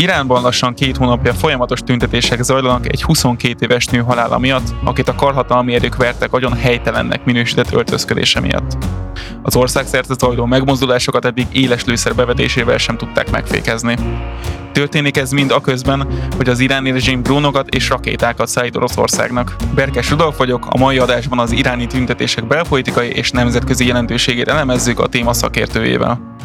Iránban 0.00 0.42
lassan 0.42 0.74
két 0.74 0.96
hónapja 0.96 1.32
folyamatos 1.32 1.80
tüntetések 1.80 2.42
zajlanak 2.42 2.92
egy 2.92 3.02
22 3.02 3.64
éves 3.64 3.86
nő 3.86 3.98
halála 3.98 4.38
miatt, 4.38 4.74
akit 4.84 5.08
a 5.08 5.14
karhatalmi 5.14 5.74
erők 5.74 5.96
vertek 5.96 6.32
agyon 6.32 6.54
helytelennek 6.54 7.24
minősített 7.24 7.72
öltözködése 7.72 8.40
miatt. 8.40 8.76
Az 9.42 9.56
ország 9.56 9.86
szerte 9.86 10.14
zajló 10.18 10.44
megmozdulásokat 10.44 11.24
eddig 11.24 11.46
éles 11.52 11.84
lőszer 11.84 12.14
bevetésével 12.14 12.78
sem 12.78 12.96
tudták 12.96 13.30
megfékezni. 13.30 13.96
Történik 14.72 15.16
ez 15.16 15.30
mind 15.30 15.50
a 15.50 15.60
közben, 15.60 16.06
hogy 16.36 16.48
az 16.48 16.60
iráni 16.60 16.90
rezsim 16.90 17.22
drónokat 17.22 17.68
és 17.68 17.88
rakétákat 17.88 18.48
szállít 18.48 18.76
Oroszországnak. 18.76 19.56
Berkes 19.74 20.10
Rudolf 20.10 20.36
vagyok, 20.36 20.66
a 20.70 20.78
mai 20.78 20.98
adásban 20.98 21.38
az 21.38 21.52
iráni 21.52 21.86
tüntetések 21.86 22.46
belpolitikai 22.46 23.08
és 23.08 23.30
nemzetközi 23.30 23.86
jelentőségét 23.86 24.48
elemezzük 24.48 25.00
a 25.00 25.06
téma 25.06 25.32
szakértőjével. 25.32 26.38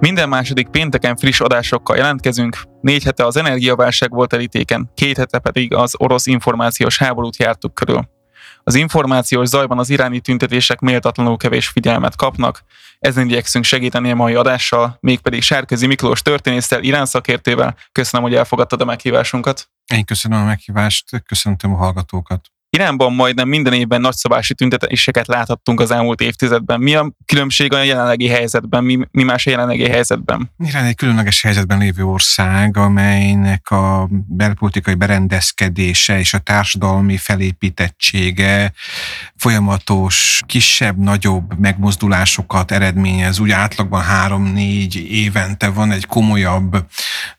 Minden 0.00 0.28
második 0.28 0.68
pénteken 0.68 1.16
friss 1.16 1.40
adásokkal 1.40 1.96
jelentkezünk. 1.96 2.56
Négy 2.80 3.04
hete 3.04 3.26
az 3.26 3.36
energiaválság 3.36 4.10
volt 4.10 4.32
elítéken, 4.32 4.90
két 4.94 5.16
hete 5.16 5.38
pedig 5.38 5.74
az 5.74 5.94
orosz 5.98 6.26
információs 6.26 6.98
háborút 6.98 7.36
jártuk 7.36 7.74
körül. 7.74 8.08
Az 8.62 8.74
információs 8.74 9.48
zajban 9.48 9.78
az 9.78 9.90
iráni 9.90 10.20
tüntetések 10.20 10.80
méltatlanul 10.80 11.36
kevés 11.36 11.68
figyelmet 11.68 12.16
kapnak. 12.16 12.64
Ezen 12.98 13.26
igyekszünk 13.26 13.64
segíteni 13.64 14.10
a 14.10 14.14
mai 14.14 14.34
adással, 14.34 14.98
mégpedig 15.00 15.42
Sárközi 15.42 15.86
Miklós 15.86 16.22
történésztel, 16.22 16.82
Irán 16.82 17.06
szakértővel. 17.06 17.76
Köszönöm, 17.92 18.26
hogy 18.26 18.34
elfogadtad 18.34 18.80
a 18.80 18.84
meghívásunkat. 18.84 19.70
Én 19.94 20.04
köszönöm 20.04 20.40
a 20.40 20.44
meghívást, 20.44 21.22
köszöntöm 21.26 21.74
a 21.74 21.76
hallgatókat. 21.76 22.40
Iránban 22.72 23.12
majdnem 23.12 23.48
minden 23.48 23.72
évben 23.72 24.00
nagyszabási 24.00 24.54
tüntetéseket 24.54 25.26
láthattunk 25.26 25.80
az 25.80 25.90
elmúlt 25.90 26.20
évtizedben. 26.20 26.80
Mi 26.80 26.94
a 26.94 27.12
különbség 27.24 27.72
a 27.72 27.82
jelenlegi 27.82 28.28
helyzetben? 28.28 28.84
Mi, 28.84 28.98
mi 29.10 29.22
más 29.22 29.46
a 29.46 29.50
jelenlegi 29.50 29.88
helyzetben? 29.88 30.50
Irán 30.58 30.84
egy 30.84 30.94
különleges 30.94 31.42
helyzetben 31.42 31.78
lévő 31.78 32.04
ország, 32.04 32.76
amelynek 32.76 33.70
a 33.70 34.08
belpolitikai 34.10 34.94
berendezkedése 34.94 36.18
és 36.18 36.34
a 36.34 36.38
társadalmi 36.38 37.16
felépítettsége 37.16 38.72
folyamatos, 39.36 40.40
kisebb-nagyobb 40.46 41.58
megmozdulásokat 41.58 42.70
eredményez. 42.70 43.38
Úgy 43.38 43.50
átlagban 43.50 44.02
három-négy 44.02 44.96
évente 45.10 45.68
van 45.68 45.90
egy 45.90 46.06
komolyabb 46.06 46.84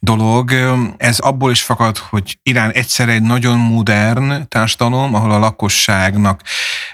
dolog. 0.03 0.51
Ez 0.97 1.19
abból 1.19 1.51
is 1.51 1.61
fakad, 1.61 1.97
hogy 1.97 2.39
Irán 2.43 2.71
egyszerre 2.71 3.11
egy 3.11 3.21
nagyon 3.21 3.57
modern 3.57 4.47
társadalom, 4.47 5.15
ahol 5.15 5.31
a 5.31 5.39
lakosságnak 5.39 6.41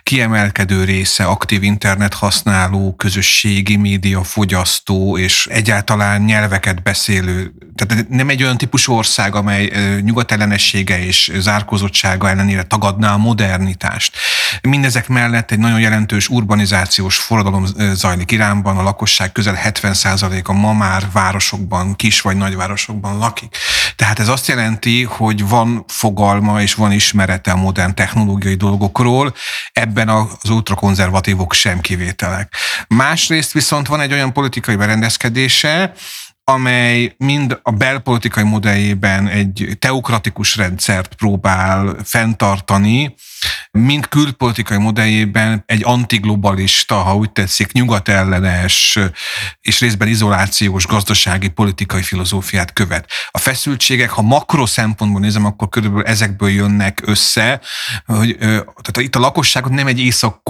kiemelkedő 0.03 0.83
része 0.83 1.23
aktív 1.23 1.63
internet 1.63 2.13
használó, 2.13 2.95
közösségi 2.95 3.75
média 3.75 4.23
fogyasztó 4.23 5.17
és 5.17 5.47
egyáltalán 5.51 6.21
nyelveket 6.21 6.83
beszélő. 6.83 7.53
Tehát 7.85 8.09
nem 8.09 8.29
egy 8.29 8.43
olyan 8.43 8.57
típusú 8.57 8.93
ország, 8.93 9.35
amely 9.35 9.71
nyugatellenessége 10.01 11.05
és 11.05 11.31
zárkozottsága 11.35 12.29
ellenére 12.29 12.63
tagadná 12.63 13.13
a 13.13 13.17
modernitást. 13.17 14.15
Mindezek 14.61 15.07
mellett 15.07 15.51
egy 15.51 15.59
nagyon 15.59 15.79
jelentős 15.79 16.27
urbanizációs 16.27 17.17
forradalom 17.17 17.65
zajlik 17.93 18.31
Iránban, 18.31 18.77
a 18.77 18.83
lakosság 18.83 19.31
közel 19.31 19.59
70%-a 19.63 20.53
ma 20.53 20.73
már 20.73 21.03
városokban, 21.11 21.95
kis 21.95 22.21
vagy 22.21 22.37
nagyvárosokban 22.37 23.17
lakik. 23.17 23.57
Tehát 23.95 24.19
ez 24.19 24.27
azt 24.27 24.47
jelenti, 24.47 25.03
hogy 25.03 25.47
van 25.47 25.83
fogalma 25.87 26.61
és 26.61 26.73
van 26.73 26.91
ismerete 26.91 27.51
a 27.51 27.55
modern 27.55 27.95
technológiai 27.95 28.55
dolgokról, 28.55 29.33
ebben 29.71 30.09
az 30.09 30.49
ultrakonzervatívok 30.49 31.53
sem 31.53 31.79
kivételek. 31.81 32.53
Másrészt 32.87 33.51
viszont 33.51 33.87
van 33.87 34.01
egy 34.01 34.13
olyan 34.13 34.33
politikai 34.33 34.75
berendezkedése, 34.75 35.93
amely 36.51 37.15
mind 37.17 37.59
a 37.63 37.71
belpolitikai 37.71 38.43
modelljében 38.43 39.27
egy 39.27 39.77
teokratikus 39.79 40.55
rendszert 40.55 41.15
próbál 41.15 41.95
fenntartani, 42.03 43.15
mind 43.71 44.07
külpolitikai 44.07 44.77
modelljében 44.77 45.63
egy 45.65 45.81
antiglobalista, 45.85 46.95
ha 46.95 47.15
úgy 47.15 47.31
tetszik, 47.31 47.71
nyugatellenes 47.71 48.99
és 49.61 49.79
részben 49.79 50.07
izolációs 50.07 50.85
gazdasági 50.85 51.47
politikai 51.47 52.01
filozófiát 52.01 52.73
követ. 52.73 53.11
A 53.31 53.37
feszültségek, 53.37 54.09
ha 54.09 54.21
makro 54.21 54.65
szempontból 54.65 55.21
nézem, 55.21 55.45
akkor 55.45 55.69
körülbelül 55.69 56.05
ezekből 56.05 56.49
jönnek 56.49 57.01
össze, 57.05 57.61
hogy 58.05 58.35
tehát 58.37 58.97
itt 58.97 59.15
a 59.15 59.19
lakosságot 59.19 59.71
nem 59.71 59.87
egy 59.87 59.99
észak 59.99 60.41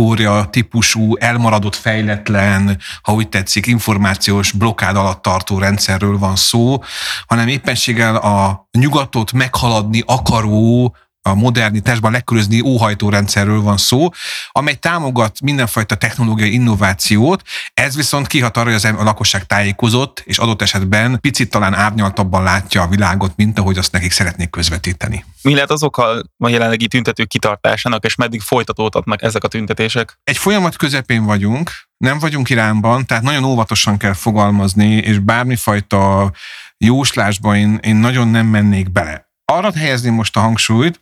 típusú, 0.49 1.15
elmaradott, 1.17 1.75
fejletlen, 1.75 2.79
ha 3.01 3.13
úgy 3.13 3.29
tetszik, 3.29 3.65
információs 3.65 4.51
blokkád 4.51 4.95
alatt 4.95 5.21
tartó 5.21 5.59
rendszerről 5.59 6.17
van 6.17 6.35
szó, 6.35 6.83
hanem 7.27 7.47
éppenséggel 7.47 8.15
a 8.15 8.67
nyugatot 8.71 9.31
meghaladni 9.31 10.03
akaró 10.05 10.95
a 11.29 11.35
modernitásban 11.35 12.11
lekörözni 12.11 12.61
óhajtó 12.61 13.09
rendszerről 13.09 13.61
van 13.61 13.77
szó, 13.77 14.09
amely 14.51 14.75
támogat 14.75 15.41
mindenfajta 15.41 15.95
technológiai 15.95 16.53
innovációt, 16.53 17.41
ez 17.73 17.95
viszont 17.95 18.27
kihat 18.27 18.57
arra, 18.57 18.71
hogy 18.71 18.85
a 18.97 19.03
lakosság 19.03 19.45
tájékozott, 19.45 20.23
és 20.25 20.37
adott 20.37 20.61
esetben 20.61 21.19
picit 21.21 21.49
talán 21.49 21.73
árnyaltabban 21.73 22.43
látja 22.43 22.81
a 22.81 22.87
világot, 22.87 23.33
mint 23.35 23.59
ahogy 23.59 23.77
azt 23.77 23.91
nekik 23.91 24.11
szeretnék 24.11 24.49
közvetíteni. 24.49 25.25
Mi 25.41 25.53
lehet 25.53 25.71
az 25.71 25.83
oka 25.83 26.23
a 26.37 26.49
jelenlegi 26.49 26.87
tüntetők 26.87 27.27
kitartásának, 27.27 28.05
és 28.05 28.15
meddig 28.15 28.41
folytatódhatnak 28.41 29.21
ezek 29.21 29.43
a 29.43 29.47
tüntetések? 29.47 30.19
Egy 30.23 30.37
folyamat 30.37 30.75
közepén 30.75 31.25
vagyunk, 31.25 31.71
nem 31.97 32.19
vagyunk 32.19 32.49
Iránban, 32.49 33.05
tehát 33.05 33.23
nagyon 33.23 33.43
óvatosan 33.43 33.97
kell 33.97 34.13
fogalmazni, 34.13 34.89
és 34.89 35.19
bármifajta 35.19 36.31
jóslásba 36.77 37.55
én, 37.55 37.79
én 37.81 37.95
nagyon 37.95 38.27
nem 38.27 38.45
mennék 38.45 38.91
bele 38.91 39.26
arra 39.51 39.71
helyezni 39.73 40.09
most 40.09 40.35
a 40.37 40.39
hangsúlyt, 40.39 40.99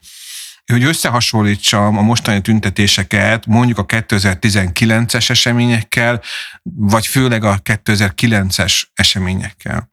hogy 0.66 0.84
összehasonlítsam 0.84 1.98
a 1.98 2.02
mostani 2.02 2.42
tüntetéseket 2.42 3.46
mondjuk 3.46 3.78
a 3.78 3.86
2019-es 3.86 5.30
eseményekkel, 5.30 6.22
vagy 6.64 7.08
főleg 7.08 7.44
a 7.44 7.60
2009-es 7.60 8.84
eseményekkel. 8.94 9.92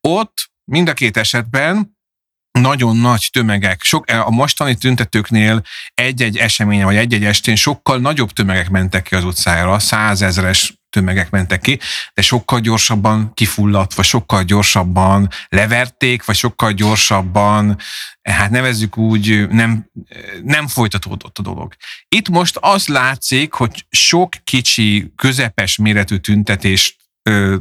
Ott 0.00 0.50
mind 0.64 0.88
a 0.88 0.92
két 0.92 1.16
esetben 1.16 1.96
nagyon 2.58 2.96
nagy 2.96 3.28
tömegek, 3.32 3.82
sok, 3.82 4.10
a 4.10 4.30
mostani 4.30 4.74
tüntetőknél 4.74 5.62
egy-egy 5.94 6.36
eseményen, 6.36 6.84
vagy 6.84 6.96
egy-egy 6.96 7.24
estén 7.24 7.56
sokkal 7.56 7.98
nagyobb 7.98 8.30
tömegek 8.30 8.70
mentek 8.70 9.02
ki 9.02 9.14
az 9.14 9.24
utcára, 9.24 9.78
százezres 9.78 10.83
tömegek 10.94 11.30
mentek 11.30 11.60
ki, 11.60 11.78
de 12.14 12.22
sokkal 12.22 12.60
gyorsabban 12.60 13.34
kifulladt, 13.34 13.94
vagy 13.94 14.04
sokkal 14.04 14.42
gyorsabban 14.42 15.28
leverték, 15.48 16.24
vagy 16.24 16.36
sokkal 16.36 16.72
gyorsabban, 16.72 17.78
hát 18.22 18.50
nevezzük 18.50 18.96
úgy, 18.96 19.48
nem, 19.48 19.90
nem 20.42 20.66
folytatódott 20.66 21.38
a 21.38 21.42
dolog. 21.42 21.74
Itt 22.08 22.28
most 22.28 22.56
az 22.60 22.86
látszik, 22.86 23.52
hogy 23.52 23.86
sok 23.90 24.34
kicsi, 24.44 25.12
közepes 25.16 25.76
méretű 25.76 26.16
tüntetést 26.16 26.96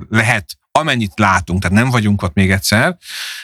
lehet 0.09 0.57
amennyit 0.79 1.19
látunk, 1.19 1.61
tehát 1.61 1.77
nem 1.77 1.89
vagyunk 1.89 2.21
ott 2.21 2.33
még 2.33 2.51
egyszer, 2.51 2.97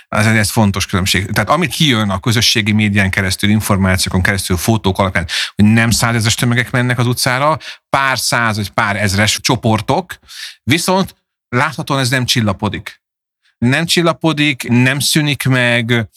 ez, 0.08 0.26
ez 0.26 0.50
fontos 0.50 0.86
különbség. 0.86 1.32
Tehát 1.32 1.50
amit 1.50 1.72
kijön 1.72 2.10
a 2.10 2.20
közösségi 2.20 2.72
médián 2.72 3.10
keresztül, 3.10 3.50
információkon 3.50 4.22
keresztül, 4.22 4.58
fotók 4.58 5.00
alapján, 5.00 5.28
hogy 5.56 5.66
nem 5.66 5.92
százezes 5.92 6.36
tömegek 6.36 6.72
mennek 6.72 7.00
az 7.00 7.08
utcára, 7.08 7.58
pár 7.90 8.20
száz 8.20 8.56
vagy 8.56 8.70
pár 8.70 8.96
ezres 8.96 9.40
csoportok, 9.42 10.20
viszont 10.64 11.16
láthatóan 11.50 12.00
ez 12.00 12.10
nem 12.10 12.26
csillapodik. 12.26 13.02
Nem 13.58 13.86
csillapodik, 13.86 14.70
nem 14.70 15.00
szűnik 15.00 15.44
meg, 15.44 16.10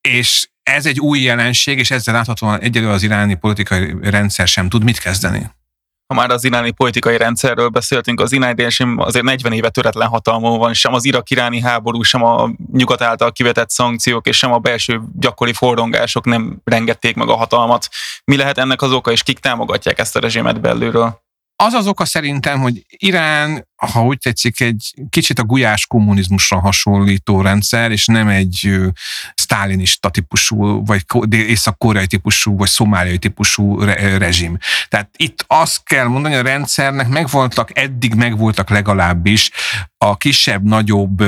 és 0.00 0.48
ez 0.62 0.86
egy 0.86 1.00
új 1.00 1.20
jelenség, 1.20 1.78
és 1.78 1.90
ezzel 1.90 2.14
láthatóan 2.14 2.60
egyelőre 2.60 2.92
az 2.92 3.02
iráni 3.02 3.34
politikai 3.34 3.94
rendszer 4.00 4.48
sem 4.48 4.68
tud 4.68 4.84
mit 4.84 4.98
kezdeni 4.98 5.50
ha 6.08 6.14
már 6.14 6.30
az 6.30 6.44
iráni 6.44 6.70
politikai 6.70 7.16
rendszerről 7.16 7.68
beszéltünk, 7.68 8.20
az 8.20 8.32
iráni 8.32 8.62
rezsim 8.62 8.98
azért 8.98 9.24
40 9.24 9.52
éve 9.52 9.68
töretlen 9.68 10.08
hatalmon 10.08 10.58
van, 10.58 10.74
sem 10.74 10.94
az 10.94 11.04
irak-iráni 11.04 11.60
háború, 11.60 12.02
sem 12.02 12.22
a 12.22 12.50
nyugat 12.72 13.02
által 13.02 13.32
kivetett 13.32 13.70
szankciók, 13.70 14.26
és 14.26 14.36
sem 14.36 14.52
a 14.52 14.58
belső 14.58 15.00
gyakori 15.18 15.52
fordongások 15.52 16.24
nem 16.24 16.60
rengették 16.64 17.16
meg 17.16 17.28
a 17.28 17.36
hatalmat. 17.36 17.88
Mi 18.24 18.36
lehet 18.36 18.58
ennek 18.58 18.82
az 18.82 18.92
oka, 18.92 19.10
és 19.10 19.22
kik 19.22 19.38
támogatják 19.38 19.98
ezt 19.98 20.16
a 20.16 20.20
rezsimet 20.20 20.60
belülről? 20.60 21.20
Az 21.56 21.72
az 21.72 21.86
oka 21.86 22.04
szerintem, 22.04 22.60
hogy 22.60 22.84
Irán 22.88 23.67
ha 23.86 24.04
úgy 24.04 24.18
tetszik, 24.18 24.60
egy 24.60 24.94
kicsit 25.10 25.38
a 25.38 25.44
gulyás 25.44 25.86
kommunizmusra 25.86 26.60
hasonlító 26.60 27.40
rendszer, 27.40 27.90
és 27.90 28.06
nem 28.06 28.28
egy 28.28 28.76
sztálinista 29.34 30.08
típusú, 30.08 30.84
vagy 30.84 31.04
észak-koreai 31.30 32.06
típusú, 32.06 32.56
vagy 32.56 32.68
szomáliai 32.68 33.18
típusú 33.18 33.80
re- 33.80 34.18
rezsim. 34.18 34.58
Tehát 34.88 35.08
itt 35.16 35.44
azt 35.46 35.80
kell 35.84 36.06
mondani, 36.06 36.34
a 36.34 36.42
rendszernek 36.42 37.08
megvoltak, 37.08 37.78
eddig 37.78 38.14
megvoltak 38.14 38.70
legalábbis 38.70 39.50
a 39.98 40.16
kisebb-nagyobb 40.16 41.24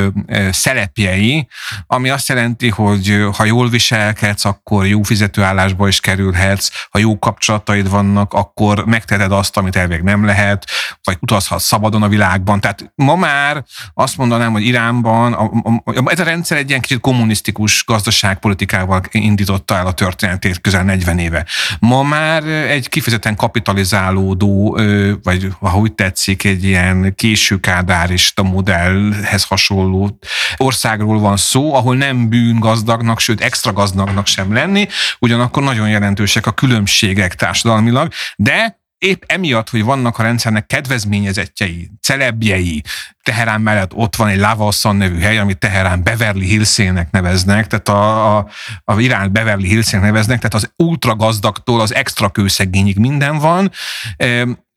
szelepjei, 0.50 1.48
ami 1.86 2.08
azt 2.08 2.28
jelenti, 2.28 2.68
hogy 2.68 3.26
ha 3.36 3.44
jól 3.44 3.68
viselkedsz, 3.68 4.44
akkor 4.44 4.86
jó 4.86 5.02
fizetőállásba 5.02 5.88
is 5.88 6.00
kerülhetsz, 6.00 6.70
ha 6.90 6.98
jó 6.98 7.18
kapcsolataid 7.18 7.88
vannak, 7.88 8.32
akkor 8.32 8.84
megteheted 8.84 9.32
azt, 9.32 9.56
amit 9.56 9.76
elvég 9.76 10.00
nem 10.00 10.24
lehet, 10.24 10.66
vagy 11.02 11.16
utazhatsz 11.20 11.64
szabadon 11.64 12.02
a 12.02 12.08
világban. 12.40 12.60
Tehát 12.60 12.92
ma 12.94 13.16
már 13.16 13.64
azt 13.94 14.16
mondanám, 14.16 14.52
hogy 14.52 14.64
Iránban 14.64 15.32
a, 15.32 15.50
a, 15.84 16.10
ez 16.10 16.20
a 16.20 16.24
rendszer 16.24 16.58
egy 16.58 16.68
ilyen 16.68 16.80
kicsit 16.80 17.00
kommunisztikus 17.00 17.84
gazdaságpolitikával 17.84 19.00
indította 19.10 19.76
el 19.76 19.86
a 19.86 19.92
történetét 19.92 20.60
közel 20.60 20.84
40 20.84 21.18
éve. 21.18 21.46
Ma 21.78 22.02
már 22.02 22.44
egy 22.44 22.88
kifejezetten 22.88 23.36
kapitalizálódó, 23.36 24.78
vagy 25.22 25.48
úgy 25.74 25.92
tetszik, 25.92 26.44
egy 26.44 26.64
ilyen 26.64 27.14
késő 27.14 27.60
kádárista 27.60 28.42
modellhez 28.42 29.44
hasonló 29.44 30.18
országról 30.56 31.18
van 31.18 31.36
szó, 31.36 31.74
ahol 31.74 31.96
nem 31.96 32.28
bűn 32.28 32.58
gazdagnak, 32.58 33.20
sőt 33.20 33.40
extra 33.40 33.72
gazdagnak 33.72 34.26
sem 34.26 34.52
lenni, 34.52 34.88
ugyanakkor 35.18 35.62
nagyon 35.62 35.88
jelentősek 35.88 36.46
a 36.46 36.52
különbségek 36.52 37.34
társadalmilag, 37.34 38.12
de 38.36 38.79
épp 39.00 39.22
emiatt, 39.26 39.70
hogy 39.70 39.84
vannak 39.84 40.18
a 40.18 40.22
rendszernek 40.22 40.66
kedvezményezettjei, 40.66 41.90
celebjei, 42.00 42.82
Teherán 43.22 43.60
mellett 43.60 43.94
ott 43.94 44.16
van 44.16 44.28
egy 44.28 44.38
Lavassan 44.38 44.96
nevű 44.96 45.18
hely, 45.18 45.38
amit 45.38 45.58
Teherán 45.58 46.02
Beverly 46.02 46.44
Hillsének 46.46 47.10
neveznek, 47.10 47.66
tehát 47.66 47.88
a, 47.88 48.36
a, 48.36 48.48
a 48.84 49.00
Irán 49.00 49.32
Beverly 49.32 49.66
Hillsének 49.66 50.04
neveznek, 50.04 50.36
tehát 50.36 50.54
az 50.54 50.72
ultra 50.76 51.16
gazdagtól 51.16 51.80
az 51.80 51.94
extra 51.94 52.28
kőszegényig 52.28 52.98
minden 52.98 53.38
van, 53.38 53.70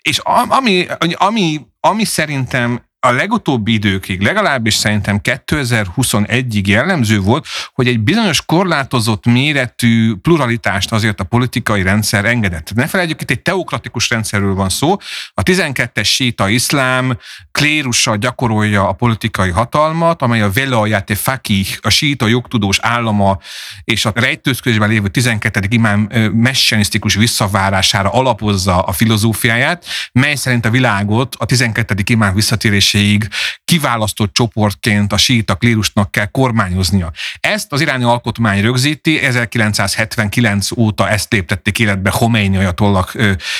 és 0.01 0.21
ami, 0.47 0.85
ami, 1.13 1.59
ami 1.79 2.03
szerintem 2.03 2.81
a 3.05 3.11
legutóbbi 3.11 3.73
időkig, 3.73 4.21
legalábbis 4.21 4.73
szerintem 4.73 5.19
2021-ig 5.23 6.65
jellemző 6.65 7.19
volt, 7.19 7.45
hogy 7.73 7.87
egy 7.87 7.99
bizonyos 7.99 8.45
korlátozott 8.45 9.25
méretű 9.25 10.13
pluralitást 10.13 10.91
azért 10.91 11.19
a 11.19 11.23
politikai 11.23 11.81
rendszer 11.81 12.25
engedett. 12.25 12.73
Ne 12.73 12.87
felejtjük, 12.87 13.21
itt 13.21 13.29
egy 13.29 13.41
teokratikus 13.41 14.09
rendszerről 14.09 14.53
van 14.53 14.69
szó. 14.69 14.97
A 15.33 15.43
12-es 15.43 16.05
síta 16.05 16.49
iszlám 16.49 17.17
klérusa 17.51 18.15
gyakorolja 18.15 18.87
a 18.87 18.93
politikai 18.93 19.49
hatalmat, 19.49 20.21
amely 20.21 20.41
a 20.41 20.51
velayat 20.51 21.17
fakih, 21.17 21.67
a 21.81 21.89
síta 21.89 22.27
jogtudós 22.27 22.79
állama 22.81 23.39
és 23.83 24.05
a 24.05 24.11
rejtőzködésben 24.15 24.89
lévő 24.89 25.07
12. 25.07 25.59
imám 25.69 26.09
messianisztikus 26.33 27.15
visszavárására 27.15 28.09
alapozza 28.09 28.81
a 28.81 28.91
filozófiáját, 28.91 29.85
mely 30.11 30.35
szerint 30.35 30.65
a 30.65 30.69
világot 30.69 31.35
a 31.35 31.45
12. 31.45 31.95
imám 32.05 32.33
visszatérés 32.33 32.92
döntéséig 32.93 33.27
kiválasztott 33.65 34.33
csoportként 34.33 35.13
a 35.13 35.17
síita 35.17 35.55
klérusnak 35.55 36.11
kell 36.11 36.25
kormányoznia. 36.25 37.11
Ezt 37.39 37.71
az 37.71 37.81
iráni 37.81 38.03
alkotmány 38.03 38.61
rögzíti, 38.61 39.19
1979 39.19 40.71
óta 40.77 41.09
ezt 41.09 41.31
léptették 41.31 41.79
életbe 41.79 42.09
Khomeini 42.09 42.57
ajatollak 42.57 43.13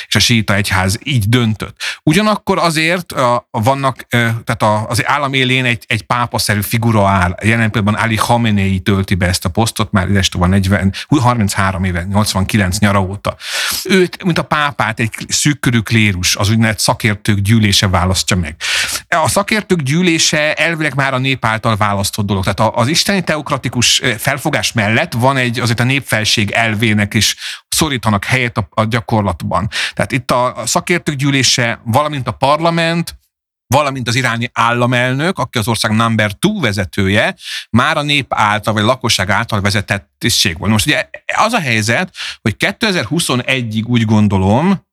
és 0.08 0.16
a 0.16 0.20
síita 0.20 0.56
egyház 0.56 1.00
így 1.04 1.30
döntött. 1.30 1.82
Ugyanakkor 2.04 2.58
azért 2.58 3.14
vannak, 3.52 4.08
tehát 4.44 4.64
az 4.88 5.08
állam 5.08 5.34
élén 5.34 5.66
egy, 5.66 5.84
egy 5.88 6.02
pápaszerű 6.04 6.62
figura 6.62 7.08
áll. 7.08 7.36
Jelen 7.44 7.72
pillanatban 7.72 8.04
Ali 8.04 8.16
Khamenei 8.16 8.80
tölti 8.80 9.16
be 9.16 9.26
ezt 9.26 9.46
a 9.46 9.50
posztot, 9.50 9.92
már 9.92 10.08
van 10.32 10.50
40, 10.50 10.94
33 11.22 11.84
éve, 11.84 12.04
89 12.04 12.78
nyara 12.78 13.02
óta. 13.02 13.36
Őt, 13.84 14.24
mint 14.24 14.38
a 14.38 14.44
pápát, 14.44 15.00
egy 15.00 15.12
szűkkörű 15.28 15.80
klérus, 15.80 16.36
az 16.36 16.50
úgynevezett 16.50 16.80
szakértők 16.80 17.40
gyűlése 17.40 17.88
választja 17.88 18.36
meg 18.36 18.56
a 19.24 19.28
szakértők 19.28 19.82
gyűlése 19.82 20.54
elvileg 20.54 20.96
már 20.96 21.14
a 21.14 21.18
nép 21.18 21.46
által 21.46 21.76
választott 21.76 22.26
dolog. 22.26 22.44
Tehát 22.44 22.76
az 22.76 22.88
isteni 22.88 23.24
teokratikus 23.24 24.02
felfogás 24.18 24.72
mellett 24.72 25.14
van 25.14 25.38
egy 25.38 25.60
azért 25.60 25.80
a 25.80 25.84
népfelség 25.84 26.52
elvének 26.52 27.14
is 27.14 27.36
szorítanak 27.70 28.26
helyet 28.26 28.58
a, 28.58 28.68
a 28.70 28.84
gyakorlatban. 28.84 29.70
Tehát 29.94 30.12
itt 30.12 30.32
a 30.32 30.54
szakértők 30.66 31.16
gyűlése, 31.16 31.82
valamint 31.86 32.28
a 32.28 32.32
parlament, 32.32 33.16
valamint 33.68 34.08
az 34.08 34.16
iráni 34.16 34.50
államelnök, 34.54 35.40
aki 35.40 35.58
az 35.58 35.68
ország 35.68 35.92
number 35.92 36.32
two 36.32 36.60
vezetője, 36.60 37.36
már 37.70 37.98
a 37.98 38.02
nép 38.02 38.26
által, 38.30 38.74
vagy 38.74 38.84
a 38.84 38.86
lakosság 38.86 39.30
által 39.30 39.62
vezetett 39.62 40.10
tisztség 40.18 40.58
volt. 40.58 40.72
Most 40.72 40.86
ugye 40.86 41.10
az 41.38 41.54
a 41.54 41.60
helyzet, 41.60 42.16
hogy 42.42 42.56
2021-ig 42.60 43.86
úgy 43.86 44.06
gondolom, 44.06 44.92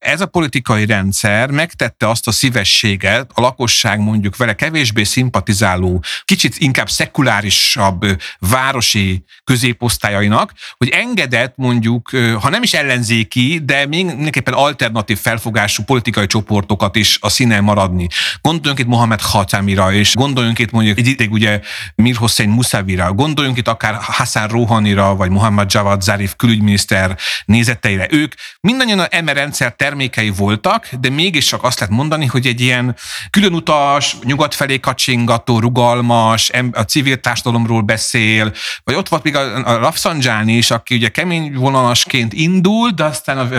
ez 0.00 0.20
a 0.20 0.26
politikai 0.26 0.86
rendszer 0.86 1.50
megtette 1.50 2.08
azt 2.08 2.28
a 2.28 2.32
szívességet 2.32 3.30
a 3.34 3.40
lakosság 3.40 3.98
mondjuk 3.98 4.36
vele 4.36 4.54
kevésbé 4.54 5.02
szimpatizáló, 5.02 6.02
kicsit 6.24 6.56
inkább 6.58 6.90
szekulárisabb 6.90 8.06
városi 8.38 9.24
középosztályainak, 9.44 10.52
hogy 10.76 10.88
engedett 10.88 11.52
mondjuk, 11.56 12.10
ha 12.40 12.48
nem 12.48 12.62
is 12.62 12.74
ellenzéki, 12.74 13.60
de 13.64 13.86
mindenképpen 13.86 14.54
alternatív 14.54 15.18
felfogású 15.18 15.82
politikai 15.82 16.26
csoportokat 16.26 16.96
is 16.96 17.18
a 17.20 17.28
színen 17.28 17.64
maradni. 17.64 18.06
Gondoljunk 18.40 18.78
itt 18.78 18.86
Mohamed 18.86 19.20
Khatamira, 19.20 19.92
és 19.92 20.14
gondoljunk 20.14 20.58
itt 20.58 20.70
mondjuk 20.70 20.98
egy 20.98 21.06
ideig 21.06 21.32
ugye 21.32 21.60
Mir 21.94 22.16
Hossein 22.16 22.48
Musavira, 22.48 23.12
gondoljunk 23.12 23.58
itt 23.58 23.68
akár 23.68 23.96
Hassan 24.00 24.48
Rouhanira, 24.48 25.14
vagy 25.14 25.30
Mohamed 25.30 25.72
Javad 25.72 26.02
Zarif 26.02 26.34
külügyminiszter 26.36 27.16
nézeteire. 27.44 28.06
Ők 28.10 28.32
mindannyian 28.60 28.98
a 28.98 29.20
MR 29.22 29.34
rendszer 29.34 29.76
termékei 29.90 30.30
voltak, 30.30 30.88
de 31.00 31.08
mégis 31.08 31.44
csak 31.44 31.62
azt 31.62 31.80
lehet 31.80 31.94
mondani, 31.94 32.26
hogy 32.26 32.46
egy 32.46 32.60
ilyen 32.60 32.96
különutas, 33.30 34.16
nyugat 34.22 34.54
felé 34.54 34.80
kacsingató, 34.80 35.58
rugalmas, 35.58 36.50
a 36.72 36.82
civil 36.82 37.20
társadalomról 37.20 37.80
beszél, 37.80 38.52
vagy 38.84 38.94
ott 38.94 39.08
volt 39.08 39.22
még 39.22 39.36
a, 39.36 39.66
a 39.66 39.76
Rafsanjani 39.76 40.52
is, 40.52 40.70
aki 40.70 40.94
ugye 40.94 41.08
kemény 41.08 41.54
vonalasként 41.54 42.32
indult, 42.32 42.94
de 42.94 43.04
aztán 43.04 43.38
az 43.38 43.50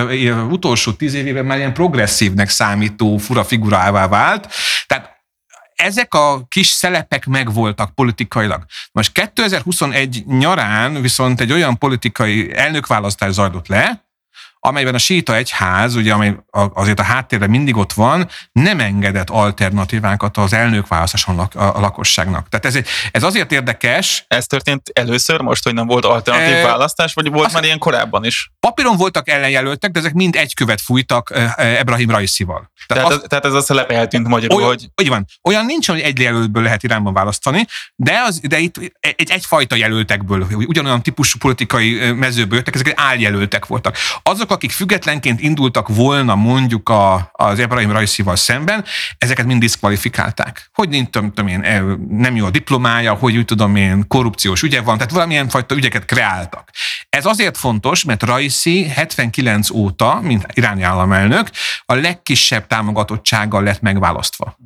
utolsó 0.50 0.92
tíz 0.92 1.14
évében 1.14 1.46
már 1.46 1.58
ilyen 1.58 1.74
progresszívnek 1.74 2.50
számító 2.50 3.18
fura 3.18 3.44
figurává 3.44 4.08
vált. 4.08 4.48
Tehát 4.86 5.10
ezek 5.76 6.14
a 6.14 6.46
kis 6.48 6.68
szelepek 6.68 7.26
megvoltak 7.26 7.96
politikailag. 7.96 8.66
Most 8.92 9.12
2021 9.12 10.24
nyarán 10.26 11.02
viszont 11.02 11.42
egy 11.42 11.52
olyan 11.52 11.78
politikai 11.78 12.56
elnökválasztás 12.56 13.32
zajlott 13.32 13.68
le, 13.68 14.10
amelyben 14.64 14.94
a 14.94 14.98
síta 14.98 15.36
egyház, 15.36 15.96
ugye, 15.96 16.14
amely 16.14 16.36
azért 16.74 17.00
a 17.00 17.04
háttérben 17.04 17.50
mindig 17.50 17.78
ott 17.78 17.94
van, 17.94 18.30
nem 18.52 18.80
engedett 18.80 19.30
alternatívákat 19.30 20.38
az 20.38 20.54
elnökválasztáson 20.54 21.40
a 21.40 21.80
lakosságnak. 21.80 22.50
Tehát 22.50 22.66
ez, 22.66 22.84
ez 23.12 23.24
azért 23.24 23.52
érdekes. 23.52 24.26
Ez 24.28 24.46
történt 24.46 24.90
először 24.94 25.42
most, 25.42 25.64
hogy 25.64 25.74
nem 25.74 25.88
volt 25.88 26.06
alternatív 26.06 26.56
e, 26.56 26.64
választás, 26.64 27.14
vagy 27.14 27.32
volt 27.32 27.54
már 27.54 27.64
ilyen 27.64 27.80
korábban 27.80 28.26
is? 28.26 28.52
Papíron 28.60 28.98
voltak 28.98 29.30
ellenjelöltek, 29.30 29.92
de 29.92 30.00
ezek 30.00 30.14
mind 30.14 30.36
egy 30.36 30.54
követ 30.54 30.82
fújtak 30.82 31.34
Ebrahim 31.56 32.10
Raisival. 32.10 32.72
Tehát, 32.88 33.04
tehát, 33.04 33.22
az, 33.22 33.28
tehát 33.28 33.46
ez 33.46 33.54
a 33.54 33.62
szelep 33.62 33.92
eltűnt 33.92 34.28
magyarul, 34.28 34.58
olyan, 34.58 34.70
hogy... 34.70 34.88
Úgy 35.02 35.10
van. 35.10 35.26
Olyan 35.44 35.66
nincs, 35.66 35.88
hogy 35.88 36.00
egy 36.00 36.20
jelöltből 36.20 36.64
lehet 36.64 36.84
Iránban 36.84 37.14
választani, 37.14 37.66
de, 37.96 38.22
az, 38.26 38.40
de 38.40 38.60
itt 38.60 38.78
egy, 39.00 39.32
egyfajta 39.32 39.76
jelöltekből, 39.76 40.48
ugyanolyan 40.52 41.02
típusú 41.02 41.38
politikai 41.38 42.12
mezőből 42.12 42.58
jöttek, 42.58 42.76
ezek 42.76 42.94
áljelöltek 42.96 43.66
voltak. 43.66 43.98
Azok, 44.24 44.51
akik 44.52 44.72
függetlenként 44.72 45.42
indultak 45.42 45.88
volna 45.88 46.36
mondjuk 46.36 46.90
a, 46.90 47.30
az 47.32 47.60
Ebrahim 47.60 47.92
Rajszival 47.92 48.36
szemben, 48.36 48.86
ezeket 49.18 49.46
mind 49.46 49.60
diszkvalifikálták. 49.60 50.70
Hogy 50.74 50.90
nincs, 50.90 51.10
tudom 51.10 51.48
én, 51.48 51.62
e, 51.62 51.84
nem 52.10 52.36
jó 52.36 52.46
a 52.46 52.50
diplomája, 52.50 53.14
hogy 53.14 53.38
úgy 53.38 53.46
tudom 53.46 53.76
én, 53.76 54.08
korrupciós 54.08 54.62
ügye 54.62 54.82
van, 54.82 54.98
tehát 54.98 55.12
valamilyen 55.12 55.50
fajta 55.50 55.76
ügyeket 55.76 56.06
kreáltak. 56.06 56.70
Ez 57.10 57.26
azért 57.26 57.58
fontos, 57.58 58.04
mert 58.04 58.24
Raisi 58.24 58.88
79 58.88 59.70
óta, 59.70 60.20
mint 60.22 60.46
iráni 60.54 60.82
államelnök, 60.82 61.50
a 61.86 61.94
legkisebb 61.94 62.68
támogatottsággal 62.68 63.64
lett 63.64 63.82
megválasztva. 63.82 64.58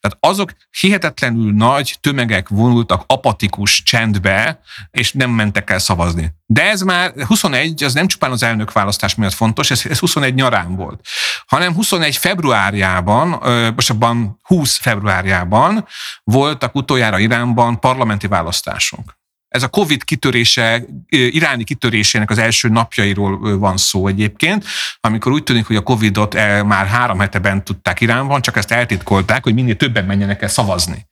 Tehát 0.00 0.16
azok 0.20 0.52
hihetetlenül 0.80 1.52
nagy 1.52 1.96
tömegek 2.00 2.48
vonultak 2.48 3.04
apatikus 3.06 3.82
csendbe, 3.82 4.60
és 4.90 5.12
nem 5.12 5.30
mentek 5.30 5.70
el 5.70 5.78
szavazni. 5.78 6.34
De 6.46 6.62
ez 6.62 6.80
már 6.80 7.12
21, 7.26 7.84
az 7.84 7.94
nem 7.94 8.06
csupán 8.06 8.30
az 8.30 8.42
elnök 8.42 8.72
választás 8.72 9.14
miatt 9.14 9.32
fontos, 9.32 9.70
ez, 9.70 9.82
ez 9.88 9.98
21 9.98 10.34
nyarán 10.34 10.76
volt, 10.76 11.00
hanem 11.46 11.74
21 11.74 12.16
februárjában, 12.16 13.28
most 13.74 13.90
abban 13.90 14.38
20 14.42 14.76
februárjában 14.76 15.86
voltak 16.24 16.74
utoljára 16.74 17.18
Iránban 17.18 17.80
parlamenti 17.80 18.26
választások. 18.26 19.24
Ez 19.48 19.62
a 19.62 19.68
Covid 19.68 20.04
kitörése, 20.04 20.84
iráni 21.08 21.64
kitörésének 21.64 22.30
az 22.30 22.38
első 22.38 22.68
napjairól 22.68 23.58
van 23.58 23.76
szó 23.76 24.06
egyébként, 24.06 24.64
amikor 25.00 25.32
úgy 25.32 25.42
tűnik, 25.42 25.66
hogy 25.66 25.76
a 25.76 25.82
Covidot 25.82 26.34
már 26.64 26.86
három 26.86 27.18
hete 27.18 27.38
bent 27.38 27.64
tudták 27.64 28.00
Iránban, 28.00 28.42
csak 28.42 28.56
ezt 28.56 28.70
eltitkolták, 28.70 29.42
hogy 29.42 29.54
minél 29.54 29.76
többen 29.76 30.04
menjenek 30.04 30.42
el 30.42 30.48
szavazni. 30.48 31.06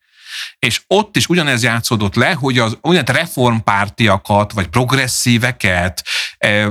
És 0.59 0.83
ott 0.87 1.17
is 1.17 1.29
ugyanez 1.29 1.63
játszódott 1.63 2.15
le, 2.15 2.33
hogy 2.33 2.59
az 2.59 2.79
olyan 2.83 3.05
reformpártiakat, 3.05 4.53
vagy 4.53 4.67
progresszíveket, 4.67 6.05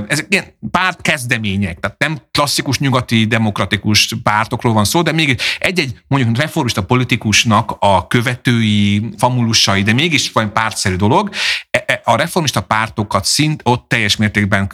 ezek 0.08 0.26
ilyen 0.28 0.44
párt 0.70 1.00
kezdemények, 1.00 1.80
tehát 1.80 1.98
nem 1.98 2.18
klasszikus 2.30 2.78
nyugati 2.78 3.24
demokratikus 3.24 4.14
pártokról 4.22 4.72
van 4.72 4.84
szó, 4.84 5.02
de 5.02 5.12
még 5.12 5.40
egy-egy 5.58 5.98
mondjuk 6.06 6.36
reformista 6.36 6.84
politikusnak 6.84 7.76
a 7.78 8.06
követői, 8.06 9.08
famulusai, 9.18 9.82
de 9.82 9.92
mégis 9.92 10.32
valami 10.32 10.52
pártszerű 10.52 10.96
dolog, 10.96 11.30
e, 11.70 11.84
e, 11.86 12.00
a 12.04 12.16
reformista 12.16 12.60
pártokat 12.60 13.24
szint 13.24 13.60
ott 13.64 13.88
teljes 13.88 14.16
mértékben 14.16 14.70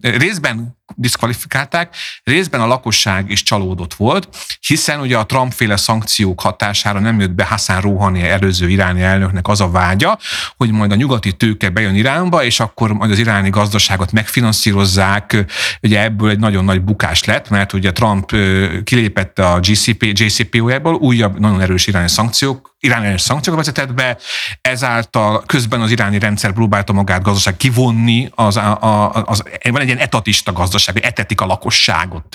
részben 0.00 0.78
diszkvalifikálták, 0.94 1.96
részben 2.24 2.60
a 2.60 2.66
lakosság 2.66 3.30
is 3.30 3.42
csalódott 3.42 3.94
volt, 3.94 4.28
hiszen 4.66 5.00
ugye 5.00 5.18
a 5.18 5.26
Trump-féle 5.26 5.76
szankciók 5.76 6.40
hatására 6.40 6.98
nem 6.98 7.20
jött 7.20 7.30
be 7.30 7.44
Hassan 7.44 7.80
Rouhani 7.80 8.22
előző 8.28 8.68
iráni 8.68 9.02
elnöknek 9.02 9.48
az 9.48 9.60
a 9.60 9.70
vágya, 9.70 10.18
hogy 10.56 10.70
majd 10.70 10.92
a 10.92 10.94
nyugati 10.94 11.32
tőke 11.32 11.68
bejön 11.68 11.94
Iránba, 11.94 12.44
és 12.44 12.60
akkor 12.60 12.92
majd 12.92 13.10
az 13.10 13.18
iráni 13.18 13.50
gazdaságot 13.50 14.12
megfinanszírozzák. 14.12 15.44
Ugye 15.82 16.02
ebből 16.02 16.30
egy 16.30 16.38
nagyon 16.38 16.64
nagy 16.64 16.80
bukás 16.82 17.24
lett, 17.24 17.48
mert 17.48 17.72
ugye 17.72 17.92
Trump 17.92 18.32
kilépett 18.84 19.38
a 19.38 19.60
GCP, 19.60 20.02
JCPOE-ból, 20.02 20.94
újabb 20.94 21.38
nagyon 21.40 21.60
erős 21.60 21.86
iráni 21.86 22.08
szankciók 22.08 22.69
Irán 22.80 23.00
ellenes 23.00 23.20
szankciókat 23.20 23.64
vezetett 23.66 23.94
be, 23.94 24.18
ezáltal 24.60 25.42
közben 25.46 25.80
az 25.80 25.90
iráni 25.90 26.18
rendszer 26.18 26.52
próbálta 26.52 26.92
magát 26.92 27.22
gazdaság 27.22 27.56
kivonni, 27.56 28.30
az, 28.34 28.56
a, 28.56 29.10
az, 29.10 29.42
van 29.70 29.80
egy 29.80 29.86
ilyen 29.86 29.98
etatista 29.98 30.52
gazdaság, 30.52 30.94
hogy 30.94 31.04
etetik 31.04 31.40
a 31.40 31.46
lakosságot, 31.46 32.34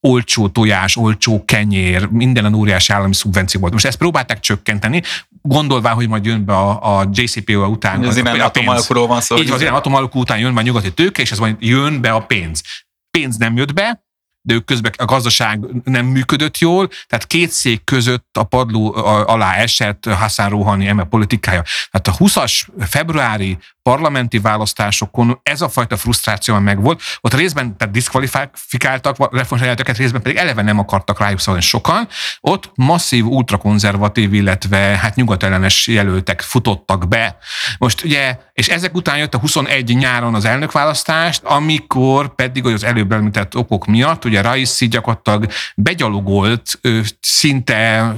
olcsó 0.00 0.48
tojás, 0.48 0.96
olcsó 0.96 1.44
kenyér, 1.44 2.06
minden 2.06 2.54
óriási 2.54 2.92
állami 2.92 3.14
szubvenció 3.14 3.60
volt. 3.60 3.72
Most 3.72 3.86
ezt 3.86 3.98
próbálták 3.98 4.40
csökkenteni, 4.40 5.02
gondolvá, 5.42 5.90
hogy 5.90 6.08
majd 6.08 6.24
jön 6.24 6.44
be 6.44 6.52
a, 6.52 6.98
a 6.98 7.08
JCPO 7.12 7.66
után. 7.66 8.04
Az 8.04 8.16
irán 8.16 8.40
atomalkúról 8.40 9.06
van 9.06 9.20
szó. 9.20 9.36
Így 9.36 9.50
az 9.50 9.60
irán 9.60 9.74
atomalkú 9.74 10.20
után 10.20 10.38
jön 10.38 10.54
be 10.54 10.60
a 10.60 10.62
nyugati 10.62 10.92
tőke, 10.92 11.22
és 11.22 11.32
ez 11.32 11.38
majd 11.38 11.56
jön 11.58 12.00
be 12.00 12.12
a 12.12 12.20
pénz. 12.20 12.62
Pénz 13.10 13.36
nem 13.36 13.56
jött 13.56 13.72
be, 13.72 14.03
de 14.46 14.54
ők 14.54 14.64
közben 14.64 14.92
a 14.96 15.04
gazdaság 15.04 15.66
nem 15.84 16.06
működött 16.06 16.58
jól, 16.58 16.88
tehát 17.06 17.26
két 17.26 17.50
szék 17.50 17.84
között 17.84 18.36
a 18.36 18.44
padló 18.44 18.94
alá 19.26 19.54
esett 19.54 20.04
Hassan 20.04 20.48
Rouhani 20.48 20.86
eme 20.86 21.04
politikája. 21.04 21.62
Tehát 21.90 22.20
a 22.20 22.24
20-as 22.24 22.66
februári 22.78 23.58
parlamenti 23.84 24.38
választásokon 24.38 25.40
ez 25.42 25.60
a 25.60 25.68
fajta 25.68 25.96
frusztráció 25.96 26.58
megvolt, 26.58 27.02
ott 27.20 27.34
részben 27.34 27.76
tehát 27.76 27.94
diszkvalifikáltak 27.94 29.34
reformsajátőket, 29.34 29.96
részben 29.96 30.22
pedig 30.22 30.38
eleve 30.38 30.62
nem 30.62 30.78
akartak 30.78 31.18
rájuk 31.18 31.40
szavazni 31.40 31.66
sokan. 31.66 32.08
Ott 32.40 32.70
masszív 32.74 33.26
ultrakonzervatív, 33.26 34.32
illetve 34.32 34.78
hát 34.78 35.14
nyugatellenes 35.14 35.86
jelöltek 35.86 36.40
futottak 36.40 37.08
be. 37.08 37.36
Most 37.78 38.04
ugye, 38.04 38.38
és 38.52 38.68
ezek 38.68 38.94
után 38.94 39.18
jött 39.18 39.34
a 39.34 39.38
21 39.38 39.96
nyáron 39.96 40.34
az 40.34 40.44
elnökválasztást, 40.44 41.42
amikor 41.44 42.34
pedig, 42.34 42.62
hogy 42.62 42.72
az 42.72 42.84
előbb 42.84 43.12
említett 43.12 43.56
okok 43.56 43.86
miatt, 43.86 44.24
ugye 44.24 44.42
Raisi 44.42 44.88
gyakorlatilag 44.88 45.46
begyalogolt 45.76 46.80
szinte 47.20 48.12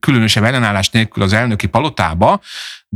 különösebb 0.00 0.44
ellenállás 0.44 0.90
nélkül 0.90 1.22
az 1.22 1.32
elnöki 1.32 1.66
palotába, 1.66 2.40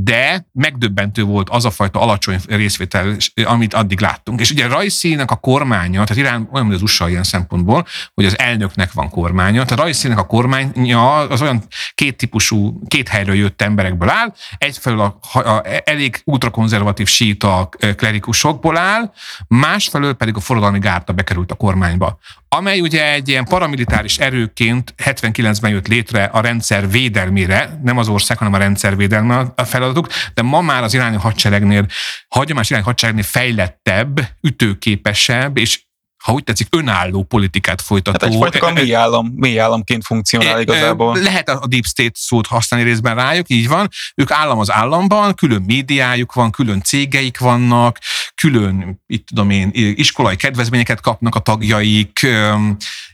de 0.02 0.46
megdöbbentő 0.52 1.22
volt 1.22 1.48
az 1.50 1.64
a 1.64 1.70
fajta 1.70 2.00
alacsony 2.00 2.38
részvétel, 2.48 3.16
amit 3.44 3.74
addig 3.74 4.00
láttunk. 4.00 4.40
És 4.40 4.50
ugye 4.50 4.66
Rajszínek 4.66 5.30
a 5.30 5.36
kormánya, 5.36 6.04
tehát 6.04 6.22
Irán 6.22 6.48
olyan, 6.52 6.66
mint 6.66 6.76
az 6.76 6.82
USA 6.82 7.08
ilyen 7.08 7.22
szempontból, 7.22 7.86
hogy 8.14 8.24
az 8.24 8.38
elnöknek 8.38 8.92
van 8.92 9.10
kormánya, 9.10 9.64
tehát 9.64 9.84
Rajszínek 9.84 10.18
a 10.18 10.26
kormánya 10.26 11.14
az 11.14 11.42
olyan 11.42 11.62
két 11.94 12.16
típusú, 12.16 12.80
két 12.88 13.08
helyről 13.08 13.34
jött 13.34 13.62
emberekből 13.62 14.08
áll, 14.08 14.34
egyfelől 14.58 15.00
a, 15.00 15.38
a 15.38 15.62
elég 15.84 16.20
ultrakonzervatív 16.24 17.06
síta 17.06 17.68
klerikusokból 17.96 18.76
áll, 18.76 19.12
másfelől 19.48 20.12
pedig 20.12 20.36
a 20.36 20.40
forradalmi 20.40 20.78
gárta 20.78 21.12
bekerült 21.12 21.50
a 21.50 21.54
kormányba 21.54 22.18
amely 22.56 22.80
ugye 22.80 23.12
egy 23.12 23.28
ilyen 23.28 23.44
paramilitáris 23.44 24.18
erőként 24.18 24.94
79-ben 25.04 25.70
jött 25.70 25.88
létre 25.88 26.24
a 26.24 26.40
rendszer 26.40 26.90
védelmére, 26.90 27.80
nem 27.82 27.98
az 27.98 28.08
ország, 28.08 28.38
hanem 28.38 28.52
a 28.52 28.58
rendszer 28.58 28.96
védelme 28.96 29.52
a 29.54 29.64
feladatuk, 29.64 30.08
de 30.34 30.42
ma 30.42 30.60
már 30.60 30.82
az 30.82 30.94
irányi 30.94 31.16
hadseregnél, 31.16 31.86
hagyományos 32.28 32.70
irányi 32.70 32.84
hadseregnél 32.84 33.24
fejlettebb, 33.24 34.20
ütőképesebb, 34.40 35.58
és 35.58 35.80
ha 36.22 36.32
úgy 36.32 36.44
tetszik, 36.44 36.66
önálló 36.70 37.22
politikát 37.22 37.82
folytató. 37.82 38.26
Hát 38.26 38.34
egyfajta 38.34 38.72
mély, 38.72 38.94
állam, 38.94 39.32
mély 39.36 39.60
államként 39.60 40.04
funkcionál 40.04 40.60
igazából. 40.60 41.18
Lehet 41.18 41.48
a 41.48 41.66
deep 41.66 41.84
state 41.84 42.12
szót 42.14 42.46
használni 42.46 42.86
részben 42.86 43.14
rájuk, 43.14 43.48
így 43.48 43.68
van. 43.68 43.88
Ők 44.14 44.30
állam 44.30 44.58
az 44.58 44.72
államban, 44.72 45.34
külön 45.34 45.62
médiájuk 45.66 46.32
van, 46.32 46.50
külön 46.50 46.82
cégeik 46.82 47.38
vannak, 47.38 47.98
külön, 48.34 49.02
itt 49.06 49.26
tudom 49.26 49.50
én, 49.50 49.70
iskolai 49.72 50.36
kedvezményeket 50.36 51.00
kapnak 51.00 51.34
a 51.34 51.38
tagjaik, 51.38 52.26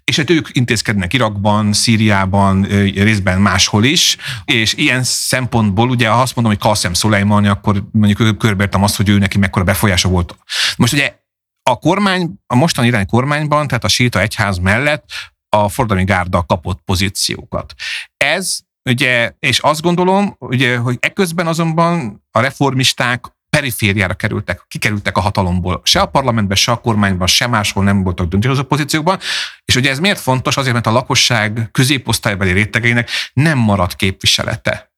és 0.05 0.17
hát 0.17 0.31
ők 0.31 0.49
intézkednek 0.53 1.13
Irakban, 1.13 1.73
Szíriában, 1.73 2.63
részben 2.95 3.41
máshol 3.41 3.85
is, 3.85 4.17
és 4.45 4.75
ilyen 4.75 5.03
szempontból 5.03 5.89
ugye, 5.89 6.09
ha 6.09 6.21
azt 6.21 6.35
mondom, 6.35 6.55
hogy 6.55 6.63
Qasem 6.63 6.95
Soleimani, 6.95 7.49
akkor 7.49 7.83
mondjuk 7.93 8.39
körbeértem 8.39 8.83
azt, 8.83 8.97
hogy 8.97 9.09
ő 9.09 9.19
neki 9.19 9.39
mekkora 9.39 9.65
befolyása 9.65 10.09
volt. 10.09 10.37
Most 10.77 10.93
ugye 10.93 11.25
a 11.71 11.79
kormány, 11.79 12.31
a 12.47 12.55
mostani 12.55 12.87
irány 12.87 13.07
kormányban, 13.07 13.67
tehát 13.67 13.85
a 13.85 13.89
síta 13.89 14.21
egyház 14.21 14.59
mellett 14.59 15.05
a 15.49 15.69
fordalmi 15.69 16.05
gárda 16.05 16.43
kapott 16.43 16.81
pozíciókat. 16.85 17.75
Ez 18.17 18.59
ugye, 18.91 19.33
és 19.39 19.59
azt 19.59 19.83
gondolom, 19.83 20.37
ugye, 20.39 20.77
hogy 20.77 20.97
eközben 21.01 21.47
azonban 21.47 22.25
a 22.31 22.41
reformisták 22.41 23.25
perifériára 23.51 24.15
kerültek, 24.15 24.65
kikerültek 24.69 25.17
a 25.17 25.21
hatalomból. 25.21 25.81
Se 25.85 26.01
a 26.01 26.07
parlamentben, 26.07 26.57
se 26.57 26.73
a 26.73 26.81
kormányban, 26.81 27.27
se 27.27 27.47
máshol 27.47 27.85
nem 27.85 28.03
voltak 28.03 28.29
döntéshozó 28.29 28.63
pozíciókban. 28.63 29.19
És 29.65 29.77
ugye 29.77 29.91
ez 29.91 29.99
miért 29.99 30.21
fontos? 30.21 30.57
Azért, 30.57 30.75
mert 30.75 30.87
a 30.87 30.91
lakosság 30.91 31.69
középosztálybeli 31.73 32.53
rétegeinek 32.53 33.11
nem 33.33 33.59
maradt 33.59 33.97
képviselete. 33.97 34.93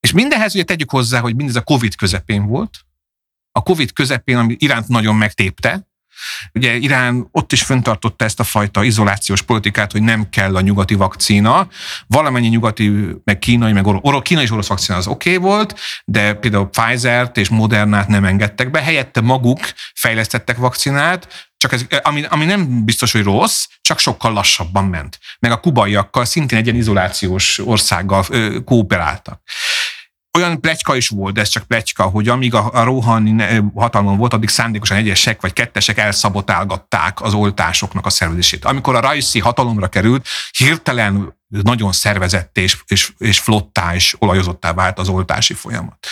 És 0.00 0.12
mindenhez 0.12 0.54
ugye 0.54 0.64
tegyük 0.64 0.90
hozzá, 0.90 1.20
hogy 1.20 1.36
mindez 1.36 1.56
a 1.56 1.62
Covid 1.62 1.94
közepén 1.94 2.46
volt. 2.46 2.80
A 3.52 3.62
Covid 3.62 3.92
közepén, 3.92 4.36
ami 4.36 4.56
iránt 4.58 4.88
nagyon 4.88 5.16
megtépte, 5.16 5.92
Ugye 6.52 6.74
Irán 6.74 7.28
ott 7.30 7.52
is 7.52 7.62
föntartotta 7.62 8.24
ezt 8.24 8.40
a 8.40 8.44
fajta 8.44 8.84
izolációs 8.84 9.42
politikát, 9.42 9.92
hogy 9.92 10.02
nem 10.02 10.28
kell 10.30 10.56
a 10.56 10.60
nyugati 10.60 10.94
vakcína. 10.94 11.68
Valamennyi 12.06 12.48
nyugati, 12.48 12.92
meg 13.24 13.38
kínai, 13.38 13.72
meg 13.72 13.86
orosz, 13.86 14.22
kínai 14.22 14.44
és 14.44 14.50
orosz 14.50 14.66
vakcína 14.66 14.98
az 14.98 15.06
oké 15.06 15.36
okay 15.36 15.50
volt, 15.50 15.78
de 16.04 16.34
például 16.34 16.68
Pfizer-t 16.68 17.36
és 17.36 17.48
Modernát 17.48 18.08
nem 18.08 18.24
engedtek 18.24 18.70
be. 18.70 18.82
Helyette 18.82 19.20
maguk 19.20 19.58
fejlesztettek 19.94 20.56
vakcinát, 20.56 21.48
csak 21.56 21.72
ez, 21.72 21.86
ami, 22.02 22.24
ami 22.28 22.44
nem 22.44 22.84
biztos, 22.84 23.12
hogy 23.12 23.22
rossz, 23.22 23.66
csak 23.80 23.98
sokkal 23.98 24.32
lassabban 24.32 24.84
ment. 24.84 25.18
Meg 25.38 25.50
a 25.50 25.60
kubaiakkal 25.60 26.24
szintén 26.24 26.58
egy 26.58 26.66
ilyen 26.66 26.78
izolációs 26.78 27.58
országgal 27.58 28.24
ö, 28.28 28.58
kooperáltak 28.64 29.42
olyan 30.38 30.60
pletyka 30.60 30.96
is 30.96 31.08
volt, 31.08 31.34
de 31.34 31.40
ez 31.40 31.48
csak 31.48 31.66
pletyka, 31.66 32.02
hogy 32.02 32.28
amíg 32.28 32.54
a, 32.54 32.70
a 32.72 32.84
Rohani 32.84 33.62
hatalmon 33.74 34.16
volt, 34.16 34.32
addig 34.32 34.48
szándékosan 34.48 34.96
egyesek 34.96 35.40
vagy 35.40 35.52
kettesek 35.52 35.98
elszabotálgatták 35.98 37.20
az 37.20 37.34
oltásoknak 37.34 38.06
a 38.06 38.10
szervezését. 38.10 38.64
Amikor 38.64 38.94
a 38.94 39.00
Raisi 39.00 39.38
hatalomra 39.38 39.88
került, 39.88 40.26
hirtelen 40.58 41.36
nagyon 41.48 41.92
szervezett 41.92 42.58
és, 42.58 42.78
és, 42.86 43.12
és 43.18 43.38
flottá 43.38 43.94
és 43.94 44.16
olajozottá 44.18 44.72
vált 44.72 44.98
az 44.98 45.08
oltási 45.08 45.54
folyamat. 45.54 46.06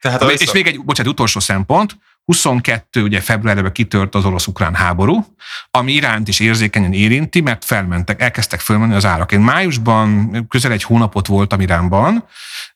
Tehát 0.00 0.22
és 0.22 0.38
vissza... 0.38 0.52
még 0.52 0.66
egy, 0.66 0.84
bocsánat, 0.84 1.12
utolsó 1.12 1.40
szempont, 1.40 1.96
22 2.26 3.02
ugye 3.02 3.20
februárban 3.20 3.72
kitört 3.72 4.14
az 4.14 4.24
orosz-ukrán 4.24 4.74
háború, 4.74 5.26
ami 5.70 5.92
Iránt 5.92 6.28
is 6.28 6.40
érzékenyen 6.40 6.92
érinti, 6.92 7.40
mert 7.40 7.64
felmentek, 7.64 8.22
elkezdtek 8.22 8.60
fölmenni 8.60 8.94
az 8.94 9.04
árak. 9.04 9.32
Én 9.32 9.40
májusban 9.40 10.30
közel 10.48 10.72
egy 10.72 10.82
hónapot 10.82 11.26
voltam 11.26 11.60
Iránban, 11.60 12.24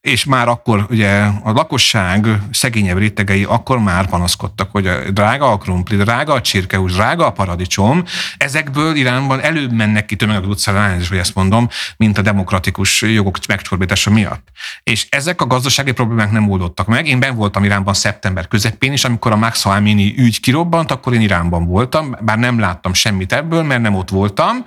és 0.01 0.25
már 0.25 0.49
akkor 0.49 0.87
ugye 0.91 1.23
a 1.43 1.53
lakosság 1.53 2.27
szegényebb 2.51 2.99
rétegei 2.99 3.45
akkor 3.45 3.79
már 3.79 4.09
panaszkodtak, 4.09 4.71
hogy 4.71 4.87
a 4.87 5.11
drága 5.11 5.53
a 5.53 5.59
krumpli, 5.59 5.97
drága 5.97 6.33
a 6.33 6.41
csirkehús, 6.41 6.93
drága 6.93 7.27
a 7.27 7.33
paradicsom, 7.33 8.05
ezekből 8.37 8.97
Iránban 8.97 9.41
előbb 9.41 9.73
mennek 9.73 10.07
ki 10.07 10.17
tömegek 10.17 10.47
utcára, 10.47 10.97
és 10.97 11.09
hogy 11.09 11.19
ezt 11.19 11.35
mondom, 11.35 11.69
mint 11.97 12.19
a 12.19 12.23
demokratikus 12.23 13.03
jogok 13.03 13.47
megcsorbítása 13.47 14.11
miatt. 14.11 14.49
És 14.83 15.07
ezek 15.09 15.41
a 15.41 15.47
gazdasági 15.47 15.93
problémák 15.93 16.31
nem 16.31 16.51
oldottak 16.51 16.87
meg. 16.87 17.07
Én 17.07 17.21
ben 17.21 17.37
voltam 17.37 17.65
Iránban 17.65 17.95
szeptember 17.95 18.49
közepén 18.49 18.93
is, 18.93 19.05
amikor 19.05 19.33
a 19.33 19.37
Max 19.41 19.65
Amini 19.65 20.15
ügy 20.17 20.41
kirobbant, 20.41 20.91
akkor 20.91 21.15
én 21.15 21.21
Iránban 21.21 21.67
voltam, 21.67 22.17
bár 22.21 22.39
nem 22.39 22.59
láttam 22.59 22.95
semmit 22.95 23.33
ebből, 23.33 23.63
mert 23.63 23.83
nem 23.83 23.95
ott 23.95 24.09
voltam, 24.09 24.65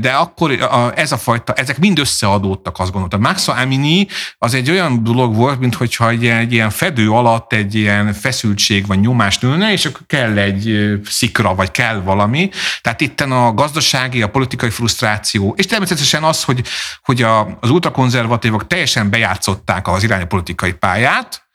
de 0.00 0.10
akkor 0.10 0.50
ez 0.94 1.12
a 1.12 1.16
fajta, 1.16 1.52
ezek 1.52 1.78
mind 1.78 1.98
összeadódtak, 1.98 2.78
azt 2.78 2.90
gondoltam. 2.90 3.20
Max 3.20 3.48
Amini 3.48 4.06
az 4.38 4.54
egy 4.54 4.70
olyan 4.70 5.02
dolog 5.02 5.34
volt, 5.34 5.58
mint 5.60 5.74
hogyha 5.74 6.08
egy, 6.08 6.26
egy 6.26 6.52
ilyen 6.52 6.70
fedő 6.70 7.10
alatt 7.10 7.52
egy 7.52 7.74
ilyen 7.74 8.12
feszültség 8.12 8.86
vagy 8.86 9.00
nyomás 9.00 9.38
nőne, 9.38 9.72
és 9.72 9.84
akkor 9.84 10.00
kell 10.06 10.38
egy 10.38 10.98
szikra, 11.04 11.54
vagy 11.54 11.70
kell 11.70 12.00
valami. 12.00 12.50
Tehát 12.80 13.00
itten 13.00 13.32
a 13.32 13.54
gazdasági, 13.54 14.22
a 14.22 14.28
politikai 14.28 14.70
frusztráció, 14.70 15.54
és 15.56 15.66
természetesen 15.66 16.22
az, 16.22 16.44
hogy, 16.44 16.62
hogy 17.02 17.22
a, 17.22 17.58
az 17.60 17.70
ultrakonzervatívok 17.70 18.66
teljesen 18.66 19.10
bejátszották 19.10 19.88
az 19.88 20.02
iránypolitikai 20.02 20.72
pályát, 20.72 21.45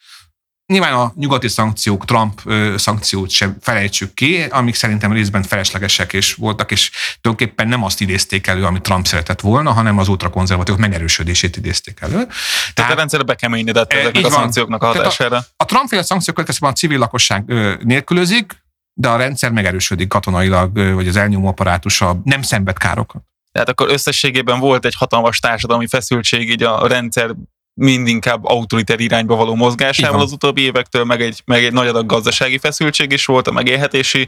Nyilván 0.72 0.94
a 0.94 1.12
nyugati 1.16 1.48
szankciók, 1.48 2.06
Trump 2.06 2.42
szankciót 2.76 3.30
sem 3.30 3.58
felejtsük 3.62 4.14
ki, 4.14 4.44
amik 4.44 4.76
szerintem 4.76 5.12
részben 5.12 5.44
feleslegesek 5.44 6.14
és 6.14 6.34
voltak, 6.34 6.72
és 6.72 6.92
tulajdonképpen 7.22 7.68
nem 7.68 7.84
azt 7.84 8.02
idézték 8.02 8.48
elő, 8.48 8.64
amit 8.64 8.82
Trump 8.82 9.06
szeretett 9.06 9.42
volna, 9.42 9.72
hanem 9.72 9.98
az 9.98 10.08
ultrakonzervatívok 10.08 10.80
megerősödését 10.80 11.58
idézték 11.58 11.98
elő. 12.02 12.12
Tehát, 12.14 12.74
Tehát 12.74 12.92
a 12.92 12.96
rendszer 12.96 13.26
bekeményedett 13.26 13.94
ezeknek 13.94 14.26
a 14.26 14.30
szankcióknak 14.30 14.84
a 14.84 14.86
hatására. 14.86 15.38
A, 15.38 15.44
a 15.58 15.66
Trump-féle 15.66 16.04
szankciók 16.04 16.36
következtében 16.36 16.74
a 16.74 16.78
civil 16.78 16.98
lakosság 16.98 17.44
nélkülözik, 17.84 18.64
de 18.94 19.10
a 19.10 19.18
rendszer 19.18 19.52
megerősödik 19.52 20.08
katonailag, 20.08 20.94
vagy 20.94 21.08
az 21.08 21.16
elnyomó 21.16 21.48
apparátusa 21.48 22.22
nem 22.24 22.42
szenved 22.42 22.78
károkat. 22.78 23.22
Tehát 23.52 23.70
akkor 23.70 23.90
összességében 23.90 24.60
volt 24.60 24.86
egy 24.86 24.96
hatalmas 24.96 25.40
társadalmi 25.40 25.88
feszültség 25.88 26.50
így 26.50 26.64
a 26.64 26.88
rendszer 26.88 27.36
mind 27.74 28.08
inkább 28.08 28.46
autoriter 28.46 29.00
irányba 29.00 29.36
való 29.36 29.56
mozgásával 29.56 30.22
az 30.22 30.32
utóbbi 30.32 30.62
évektől, 30.62 31.04
meg 31.04 31.22
egy, 31.22 31.42
meg 31.46 31.64
egy 31.64 31.74
nagy 31.74 31.88
adag 31.88 32.06
gazdasági 32.06 32.58
feszültség 32.58 33.12
is 33.12 33.26
volt 33.26 33.48
a 33.48 33.52
megélhetési 33.52 34.28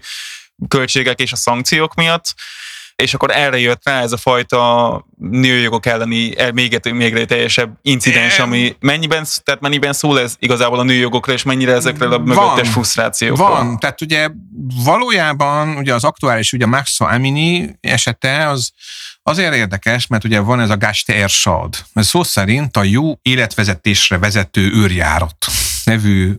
költségek 0.68 1.20
és 1.20 1.32
a 1.32 1.36
szankciók 1.36 1.94
miatt. 1.96 2.36
És 2.96 3.14
akkor 3.14 3.32
erre 3.32 3.60
jött 3.60 3.82
rá 3.84 4.02
ez 4.02 4.12
a 4.12 4.18
fajta 4.18 5.06
nőjogok 5.20 5.86
elleni 5.86 6.38
eh, 6.38 6.52
még, 6.52 6.80
még 6.94 7.26
teljesebb 7.26 7.78
incidens, 7.82 8.40
ami 8.40 8.76
mennyiben, 8.80 9.26
tehát 9.44 9.62
mennyiben 9.62 9.94
szól 9.94 10.20
ez 10.20 10.36
igazából 10.40 10.80
a 10.80 10.84
nőjogokra, 10.84 11.34
és 11.34 11.44
mennyire 11.44 11.74
ezekre 11.74 12.08
a 12.08 12.18
mögöttes 12.18 12.70
frusztrációkra? 12.70 13.48
Van, 13.48 13.80
tehát 13.80 14.02
ugye 14.02 14.30
valójában 14.84 15.78
ugye 15.78 15.94
az 15.94 16.04
aktuális, 16.04 16.54
ugye 16.54 16.66
Maxa 16.66 17.06
Amini 17.06 17.76
esete 17.82 18.48
az 18.48 18.72
Azért 19.26 19.54
érdekes, 19.54 20.08
mert 20.08 20.24
ugye 20.24 20.40
van 20.40 20.60
ez 20.60 20.70
a 20.70 20.78
Gaste 20.78 21.14
Ershad. 21.16 21.76
Ez 21.94 22.08
szó 22.08 22.24
szerint 22.24 22.78
a 22.78 22.84
jó 22.84 23.20
életvezetésre 23.22 24.18
vezető 24.18 24.72
őrjárat 24.74 25.46
nevű 25.84 26.36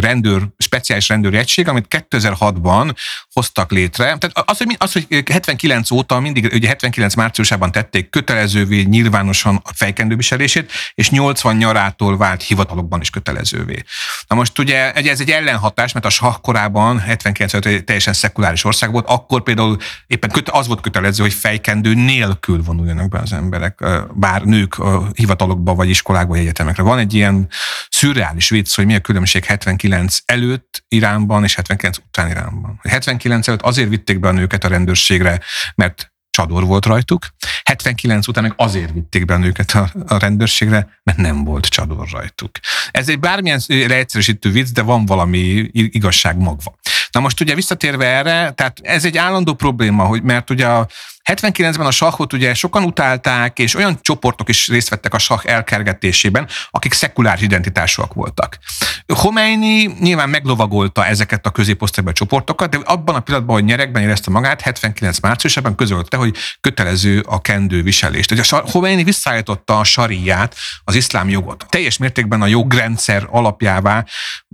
rendőr, 0.00 0.42
speciális 0.58 1.08
rendőri 1.08 1.36
egység, 1.36 1.68
amit 1.68 2.04
2006-ban 2.10 2.94
hoztak 3.32 3.70
létre. 3.70 4.04
Tehát 4.04 4.50
az, 4.50 4.58
hogy, 4.58 4.76
az, 4.78 4.92
hogy 4.92 5.22
79 5.30 5.90
óta 5.90 6.20
mindig, 6.20 6.50
ugye 6.52 6.68
79 6.68 7.14
márciusában 7.14 7.72
tették 7.72 8.10
kötelezővé 8.10 8.82
nyilvánosan 8.82 9.60
a 9.64 9.70
fejkendőviselését, 9.74 10.72
és 10.94 11.10
80 11.10 11.56
nyarától 11.56 12.16
vált 12.16 12.42
hivatalokban 12.42 13.00
is 13.00 13.10
kötelezővé. 13.10 13.82
Na 14.28 14.36
most 14.36 14.58
ugye 14.58 14.92
ez 14.92 15.20
egy 15.20 15.30
ellenhatás, 15.30 15.92
mert 15.92 16.06
a 16.06 16.10
sah 16.10 16.36
korában 16.40 16.98
79 16.98 17.84
teljesen 17.84 18.12
szekuláris 18.12 18.64
ország 18.64 18.90
volt, 18.90 19.06
akkor 19.08 19.42
például 19.42 19.76
éppen 20.06 20.30
az 20.44 20.66
volt 20.66 20.80
kötelező, 20.80 21.22
hogy 21.22 21.32
fejkendő 21.32 21.94
nélkül 21.94 22.62
vonuljanak 22.62 23.08
be 23.08 23.18
az 23.18 23.32
emberek, 23.32 23.84
bár 24.14 24.42
nők 24.42 24.76
hivatalokba, 25.14 25.74
vagy 25.74 25.88
iskolákba, 25.88 26.32
vagy 26.32 26.40
egyetemekre. 26.40 26.82
Van 26.82 26.98
egy 26.98 27.14
ilyen 27.14 27.48
szürreális 27.88 28.48
vicc, 28.48 28.74
hogy 28.74 28.86
mi 28.86 28.94
a 28.94 29.00
különbség 29.00 29.44
79 29.64 30.18
előtt 30.24 30.84
Iránban 30.88 31.44
és 31.44 31.54
79 31.54 31.98
után 31.98 32.30
Iránban. 32.30 32.80
79 32.82 33.48
előtt 33.48 33.62
azért 33.62 33.88
vitték 33.88 34.20
be 34.20 34.28
a 34.28 34.32
nőket 34.32 34.64
a 34.64 34.68
rendőrségre, 34.68 35.40
mert 35.74 36.12
csador 36.30 36.64
volt 36.64 36.86
rajtuk. 36.86 37.26
79 37.62 38.26
után 38.26 38.42
meg 38.42 38.52
azért 38.56 38.92
vitték 38.92 39.24
be 39.24 39.34
a 39.34 39.38
nőket 39.38 39.70
a, 39.70 39.92
a 40.06 40.18
rendőrségre, 40.18 41.00
mert 41.02 41.18
nem 41.18 41.44
volt 41.44 41.66
csador 41.66 42.08
rajtuk. 42.10 42.50
Ez 42.90 43.08
egy 43.08 43.20
bármilyen 43.20 43.60
leegyszerűsítő 43.66 44.50
vicc, 44.50 44.68
de 44.68 44.82
van 44.82 45.06
valami 45.06 45.68
igazság 45.72 46.36
magva. 46.36 46.78
Na 47.10 47.20
most 47.20 47.40
ugye 47.40 47.54
visszatérve 47.54 48.06
erre, 48.06 48.50
tehát 48.50 48.78
ez 48.82 49.04
egy 49.04 49.16
állandó 49.16 49.54
probléma, 49.54 50.04
hogy 50.04 50.22
mert 50.22 50.50
ugye 50.50 50.66
a 50.66 50.88
79-ben 51.34 51.86
a 51.86 51.90
sahot 51.90 52.32
ugye 52.32 52.54
sokan 52.54 52.82
utálták, 52.82 53.58
és 53.58 53.74
olyan 53.74 53.98
csoportok 54.00 54.48
is 54.48 54.68
részt 54.68 54.88
vettek 54.88 55.14
a 55.14 55.18
sah 55.18 55.40
elkergetésében, 55.44 56.48
akik 56.70 56.92
szekuláris 56.92 57.42
identitásúak 57.42 58.14
voltak. 58.14 58.58
Khomeini 59.06 59.96
nyilván 60.00 60.28
meglovagolta 60.28 61.06
ezeket 61.06 61.46
a 61.46 61.50
középosztálybeli 61.50 62.16
csoportokat, 62.16 62.70
de 62.70 62.78
abban 62.84 63.14
a 63.14 63.20
pillanatban, 63.20 63.56
hogy 63.56 63.64
nyerekben 63.64 64.02
érezte 64.02 64.30
magát, 64.30 64.60
79 64.60 65.18
márciusában 65.18 65.74
közölte, 65.74 66.16
hogy 66.16 66.36
kötelező 66.60 67.20
a 67.20 67.40
kendő 67.40 67.82
viselést. 67.82 68.30
Ugye 68.30 68.42
a 68.48 68.62
Khomeini 68.62 69.04
visszaállította 69.04 69.78
a 69.78 69.84
sariát, 69.84 70.56
az 70.84 70.94
iszlám 70.94 71.28
jogot. 71.28 71.66
Teljes 71.68 71.96
mértékben 71.96 72.42
a 72.42 72.46
jogrendszer 72.46 73.26
alapjává 73.30 74.04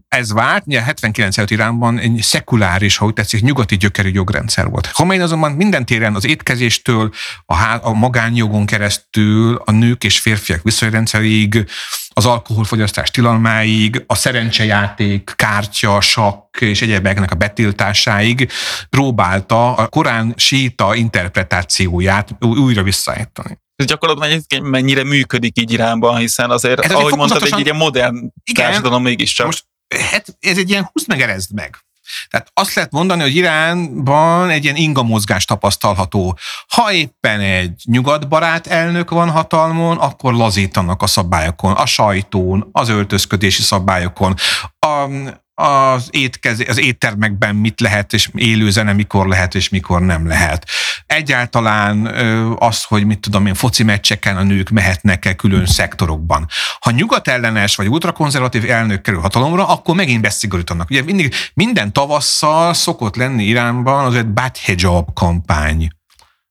ez 0.08 0.32
vált, 0.32 0.62
ugye 0.66 0.82
79 0.82 1.38
előtt 1.38 1.50
Iránban 1.50 1.98
egy 1.98 2.22
szekuláris, 2.22 2.96
ha 2.96 3.06
úgy 3.06 3.12
tetszik, 3.12 3.42
nyugati 3.42 3.76
gyökerű 3.76 4.10
jogrendszer 4.12 4.68
volt. 4.68 4.90
Khomeini 4.92 5.22
azonban 5.22 5.52
minden 5.52 5.86
téren 5.86 6.14
az 6.14 6.26
étkezés 6.26 6.65
étkezéstől, 6.66 7.10
a, 7.44 7.54
há- 7.54 7.84
a 7.84 7.92
magánjogon 7.92 8.66
keresztül, 8.66 9.62
a 9.64 9.70
nők 9.70 10.04
és 10.04 10.18
férfiak 10.18 10.62
viszonyrendszerig, 10.62 11.66
az 12.08 12.26
alkoholfogyasztás 12.26 13.10
tilalmáig, 13.10 14.04
a 14.06 14.14
szerencsejáték, 14.14 15.32
kártya, 15.36 16.00
sakk 16.00 16.60
és 16.60 16.82
egyebeknek 16.82 17.30
a 17.30 17.34
betiltásáig 17.34 18.50
próbálta 18.90 19.74
a 19.74 19.86
korán 19.86 20.34
síta 20.36 20.94
interpretációját 20.94 22.30
újra 22.40 22.82
visszaállítani. 22.82 23.58
Ez 23.76 23.86
gyakorlatilag 23.86 24.42
mennyire 24.62 25.04
működik 25.04 25.60
így 25.60 25.72
Iránban, 25.72 26.16
hiszen 26.16 26.50
azért, 26.50 26.80
ez 26.80 26.90
ahogy 26.90 27.16
mondtad, 27.16 27.42
egy 27.42 27.64
ilyen 27.64 27.76
modern 27.76 28.16
igen, 28.44 28.64
társadalom 28.64 29.02
mégiscsak. 29.02 29.46
Most 29.46 29.64
hát 30.10 30.36
ez 30.40 30.58
egy 30.58 30.70
ilyen 30.70 30.88
húsz 30.92 31.06
meg 31.06 31.20
erezd 31.20 31.54
meg. 31.54 31.85
Tehát 32.28 32.50
azt 32.54 32.74
lehet 32.74 32.90
mondani, 32.90 33.22
hogy 33.22 33.36
Iránban 33.36 34.50
egy 34.50 34.64
ilyen 34.64 34.76
inga 34.76 35.02
mozgás 35.02 35.44
tapasztalható. 35.44 36.38
Ha 36.68 36.92
éppen 36.92 37.40
egy 37.40 37.82
nyugatbarát 37.84 38.66
elnök 38.66 39.10
van 39.10 39.30
hatalmon, 39.30 39.96
akkor 39.96 40.34
lazítanak 40.34 41.02
a 41.02 41.06
szabályokon, 41.06 41.72
a 41.72 41.86
sajtón, 41.86 42.68
az 42.72 42.88
öltözködési 42.88 43.62
szabályokon, 43.62 44.34
a, 44.78 45.08
az, 45.58 46.08
étkez, 46.10 46.64
az 46.68 46.78
éttermekben 46.78 47.54
mit 47.54 47.80
lehet, 47.80 48.12
és 48.12 48.30
élő 48.34 48.70
zene 48.70 48.92
mikor 48.92 49.26
lehet, 49.26 49.54
és 49.54 49.68
mikor 49.68 50.00
nem 50.00 50.26
lehet. 50.26 50.68
Egyáltalán 51.06 52.06
az, 52.58 52.84
hogy 52.84 53.04
mit 53.04 53.20
tudom 53.20 53.46
én, 53.46 53.54
foci 53.54 53.82
meccseken 53.82 54.36
a 54.36 54.42
nők 54.42 54.70
mehetnek-e 54.70 55.34
külön 55.34 55.66
szektorokban. 55.66 56.46
Ha 56.80 56.90
nyugat 56.90 57.28
ellenes 57.28 57.76
vagy 57.76 57.88
ultrakonzervatív 57.88 58.70
elnök 58.70 59.02
kerül 59.02 59.20
hatalomra, 59.20 59.68
akkor 59.68 59.94
megint 59.94 60.20
beszigorítanak. 60.20 60.90
Ugye 60.90 61.02
mindig, 61.02 61.34
minden 61.54 61.92
tavasszal 61.92 62.74
szokott 62.74 63.16
lenni 63.16 63.44
Iránban 63.44 64.04
az 64.04 64.14
egy 64.14 64.26
bad 64.26 64.56
hijab 64.56 65.12
kampány. 65.14 65.88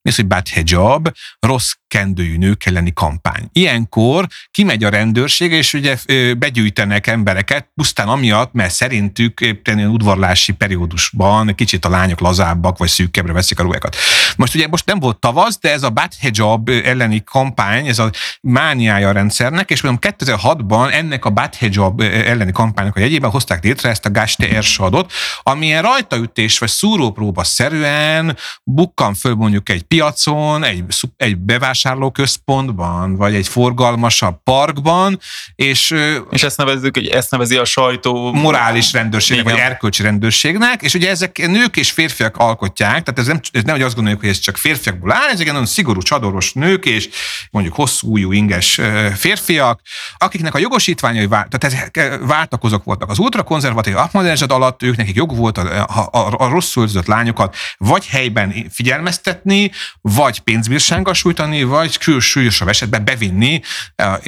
Mi 0.02 0.12
az, 0.12 0.16
hogy 0.16 0.26
bad 0.26 0.46
hijab? 0.46 1.08
Rossz 1.38 1.72
kendőjű 1.88 2.36
nők 2.36 2.66
elleni 2.66 2.92
kampány. 2.92 3.48
Ilyenkor 3.52 4.26
kimegy 4.50 4.84
a 4.84 4.88
rendőrség, 4.88 5.52
és 5.52 5.74
ugye 5.74 5.96
begyűjtenek 6.38 7.06
embereket, 7.06 7.68
pusztán 7.74 8.08
amiatt, 8.08 8.52
mert 8.52 8.72
szerintük 8.72 9.40
éppen 9.40 9.86
udvarlási 9.86 10.52
periódusban 10.52 11.54
kicsit 11.54 11.84
a 11.84 11.88
lányok 11.88 12.20
lazábbak, 12.20 12.78
vagy 12.78 12.88
szűkebbre 12.88 13.32
veszik 13.32 13.60
a 13.60 13.62
ruhákat. 13.62 13.96
Most 14.36 14.54
ugye 14.54 14.66
most 14.68 14.86
nem 14.86 14.98
volt 14.98 15.18
tavasz, 15.18 15.58
de 15.58 15.72
ez 15.72 15.82
a 15.82 15.90
bad 15.90 16.12
hijab 16.20 16.68
elleni 16.68 17.22
kampány, 17.24 17.86
ez 17.86 17.98
a 17.98 18.10
mániája 18.40 19.08
a 19.08 19.12
rendszernek, 19.12 19.70
és 19.70 19.82
mondom 19.82 20.12
2006-ban 20.18 20.92
ennek 20.92 21.24
a 21.24 21.30
bad 21.30 21.54
hijab 21.54 22.00
elleni 22.00 22.52
kampánynak 22.52 22.96
a 22.96 23.00
jegyében 23.00 23.30
hozták 23.30 23.64
létre 23.64 23.88
ezt 23.88 24.06
a 24.06 24.10
Gaste 24.10 24.48
Ersadot, 24.48 25.12
amilyen 25.42 25.82
rajtaütés 25.82 26.58
vagy 26.58 26.68
szúrópróba 26.68 27.44
szerűen 27.44 28.36
bukkan 28.64 29.14
föl 29.14 29.34
mondjuk 29.34 29.68
egy 29.68 29.82
piacon, 29.82 30.64
egy, 30.64 30.84
egy 31.16 31.36
bevásárló 31.36 31.74
bevásárlóközpontban, 31.86 33.16
vagy 33.16 33.34
egy 33.34 33.48
forgalmasabb 33.48 34.42
parkban, 34.44 35.18
és... 35.54 35.94
És 36.30 36.42
ezt 36.42 36.56
nevezzük, 36.56 36.96
hogy 36.96 37.06
ezt 37.06 37.30
nevezi 37.30 37.56
a 37.56 37.64
sajtó... 37.64 38.32
Morális 38.32 38.92
rendőrségnek, 38.92 39.44
vagy 39.44 39.58
erkölcsi 39.58 40.02
rendőrségnek, 40.02 40.82
és 40.82 40.94
ugye 40.94 41.10
ezek 41.10 41.46
nők 41.46 41.76
és 41.76 41.90
férfiak 41.90 42.36
alkotják, 42.36 43.02
tehát 43.02 43.18
ez 43.18 43.26
nem, 43.26 43.40
ez 43.52 43.62
nem 43.62 43.74
hogy 43.74 43.84
azt 43.84 43.94
gondoljuk, 43.94 44.20
hogy 44.20 44.30
ez 44.30 44.38
csak 44.38 44.56
férfiakból 44.56 45.12
áll, 45.12 45.28
ezek 45.28 45.46
nagyon 45.46 45.66
szigorú 45.66 46.00
csadoros 46.00 46.52
nők, 46.52 46.84
és 46.84 47.08
mondjuk 47.50 47.74
hosszú 47.74 48.12
ujjú 48.12 48.32
inges 48.32 48.80
férfiak, 49.14 49.80
akiknek 50.18 50.54
a 50.54 50.58
jogosítványai 50.58 51.26
vált, 51.26 51.48
tehát 51.48 51.74
ezek 51.74 52.18
váltakozók 52.26 52.84
voltak. 52.84 53.10
Az 53.10 53.18
ultrakonzervatív 53.18 53.96
Ahmadinejad 53.96 54.52
alatt 54.52 54.82
ők 54.82 54.96
nekik 54.96 55.16
jog 55.16 55.36
volt 55.36 55.58
a, 55.58 55.86
a, 55.88 56.08
a, 56.10 56.34
a 56.38 56.48
rosszul 56.48 56.88
lányokat 57.06 57.56
vagy 57.78 58.06
helyben 58.06 58.54
figyelmeztetni, 58.70 59.70
vagy 60.00 60.40
pénzbírsággal 60.40 61.14
sújtani, 61.14 61.62
vagy 61.66 61.98
külsúlyosabb 61.98 62.68
esetben 62.68 63.04
bevinni 63.04 63.60
a 63.96 64.18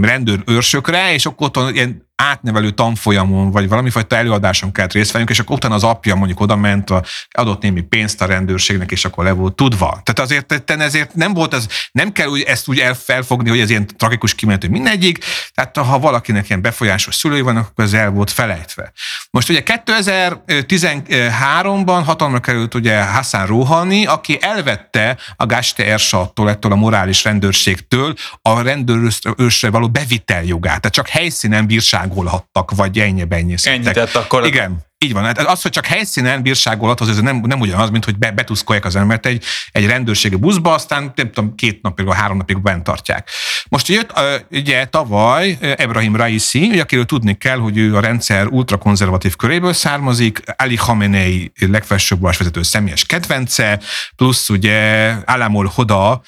rendőr 0.00 0.42
őrsökre, 0.46 1.12
és 1.12 1.26
akkor 1.26 1.50
ott 1.54 1.74
ilyen 1.74 2.07
átnevelő 2.22 2.70
tanfolyamon, 2.70 3.50
vagy 3.50 3.68
valami 3.68 3.90
fajta 3.90 4.16
előadáson 4.16 4.72
kellett 4.72 4.92
részt 4.92 5.10
vennünk, 5.10 5.30
és 5.30 5.38
akkor 5.38 5.56
utána 5.56 5.74
az 5.74 5.84
apja 5.84 6.14
mondjuk 6.14 6.40
oda 6.40 6.56
ment, 6.56 6.90
a, 6.90 7.04
adott 7.30 7.62
némi 7.62 7.80
pénzt 7.80 8.22
a 8.22 8.26
rendőrségnek, 8.26 8.90
és 8.90 9.04
akkor 9.04 9.24
le 9.24 9.32
volt 9.32 9.54
tudva. 9.54 10.00
Tehát 10.02 10.18
azért 10.18 10.70
ezért 10.70 11.14
nem 11.14 11.34
volt 11.34 11.54
ez, 11.54 11.66
nem 11.92 12.12
kell 12.12 12.26
úgy, 12.26 12.40
ezt 12.40 12.68
úgy 12.68 12.84
felfogni, 13.04 13.48
hogy 13.48 13.60
ez 13.60 13.70
ilyen 13.70 13.86
tragikus 13.86 14.34
kimenető 14.34 14.68
mindegyik, 14.68 15.24
tehát 15.54 15.76
ha 15.76 15.98
valakinek 15.98 16.48
ilyen 16.48 16.62
befolyásos 16.62 17.14
szülői 17.14 17.40
vannak, 17.40 17.68
akkor 17.68 17.84
ez 17.84 17.92
el 17.92 18.10
volt 18.10 18.30
felejtve. 18.30 18.92
Most 19.30 19.48
ugye 19.48 19.62
2013-ban 19.86 22.02
hatalomra 22.04 22.40
került 22.40 22.74
ugye 22.74 23.02
Hassan 23.02 23.46
Rouhani, 23.46 24.06
aki 24.06 24.38
elvette 24.40 25.16
a 25.36 25.46
Gaste 25.46 25.86
Ersattól, 25.86 26.50
ettől 26.50 26.72
a 26.72 26.76
morális 26.76 27.24
rendőrségtől 27.24 28.14
a 28.42 28.62
rendőrösre 28.62 29.70
való 29.70 29.88
beviteljogát. 29.88 30.80
Tehát 30.80 30.94
csak 30.94 31.08
helyszínen 31.08 31.66
bírságolhattak, 32.08 32.70
vagy 32.76 32.98
ennyi 32.98 33.24
Ennyi 33.66 33.90
tett 33.92 34.14
akkor. 34.14 34.46
Igen. 34.46 34.86
Így 35.04 35.12
van. 35.12 35.24
Hát 35.24 35.38
az, 35.38 35.62
hogy 35.62 35.70
csak 35.70 35.86
helyszínen 35.86 36.42
bírságolat, 36.42 37.00
az 37.00 37.20
nem, 37.20 37.36
nem 37.36 37.60
ugyanaz, 37.60 37.90
mint 37.90 38.04
hogy 38.04 38.18
be, 38.18 38.30
betuszkolják 38.30 38.84
az 38.84 38.96
embert 38.96 39.26
egy, 39.26 39.44
egy 39.72 39.86
rendőrségi 39.86 40.36
buszba, 40.36 40.74
aztán 40.74 41.12
nem 41.14 41.30
tudom, 41.32 41.54
két 41.54 41.82
napig 41.82 42.06
vagy 42.06 42.16
három 42.16 42.36
napig 42.36 42.62
bent 42.62 42.84
tartják. 42.84 43.28
Most 43.68 43.88
jött 43.88 44.12
ugye 44.50 44.84
tavaly 44.84 45.58
Ebrahim 45.60 46.16
Raisi, 46.16 46.68
ugye, 46.68 46.80
akiről 46.80 47.04
tudni 47.04 47.34
kell, 47.34 47.58
hogy 47.58 47.78
ő 47.78 47.96
a 47.96 48.00
rendszer 48.00 48.46
ultrakonzervatív 48.46 49.36
köréből 49.36 49.72
származik, 49.72 50.42
Ali 50.56 50.74
Khamenei 50.74 51.52
legfelsőbb 51.58 52.22
vezető 52.22 52.62
személyes 52.62 53.04
kedvence, 53.04 53.80
plusz 54.16 54.48
ugye 54.48 55.10
Alamol 55.24 55.70
Hoda 55.74 56.22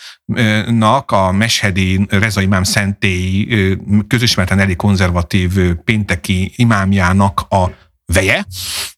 nak 0.67 1.11
a 1.11 1.33
Meshedi 1.33 2.07
Reza 2.09 2.41
Imám 2.41 2.63
szentély 2.63 3.49
közismerten 4.07 4.59
elég 4.59 4.77
konzervatív 4.77 5.51
pénteki 5.85 6.53
imámjának 6.57 7.41
a 7.49 7.89
veje, 8.13 8.47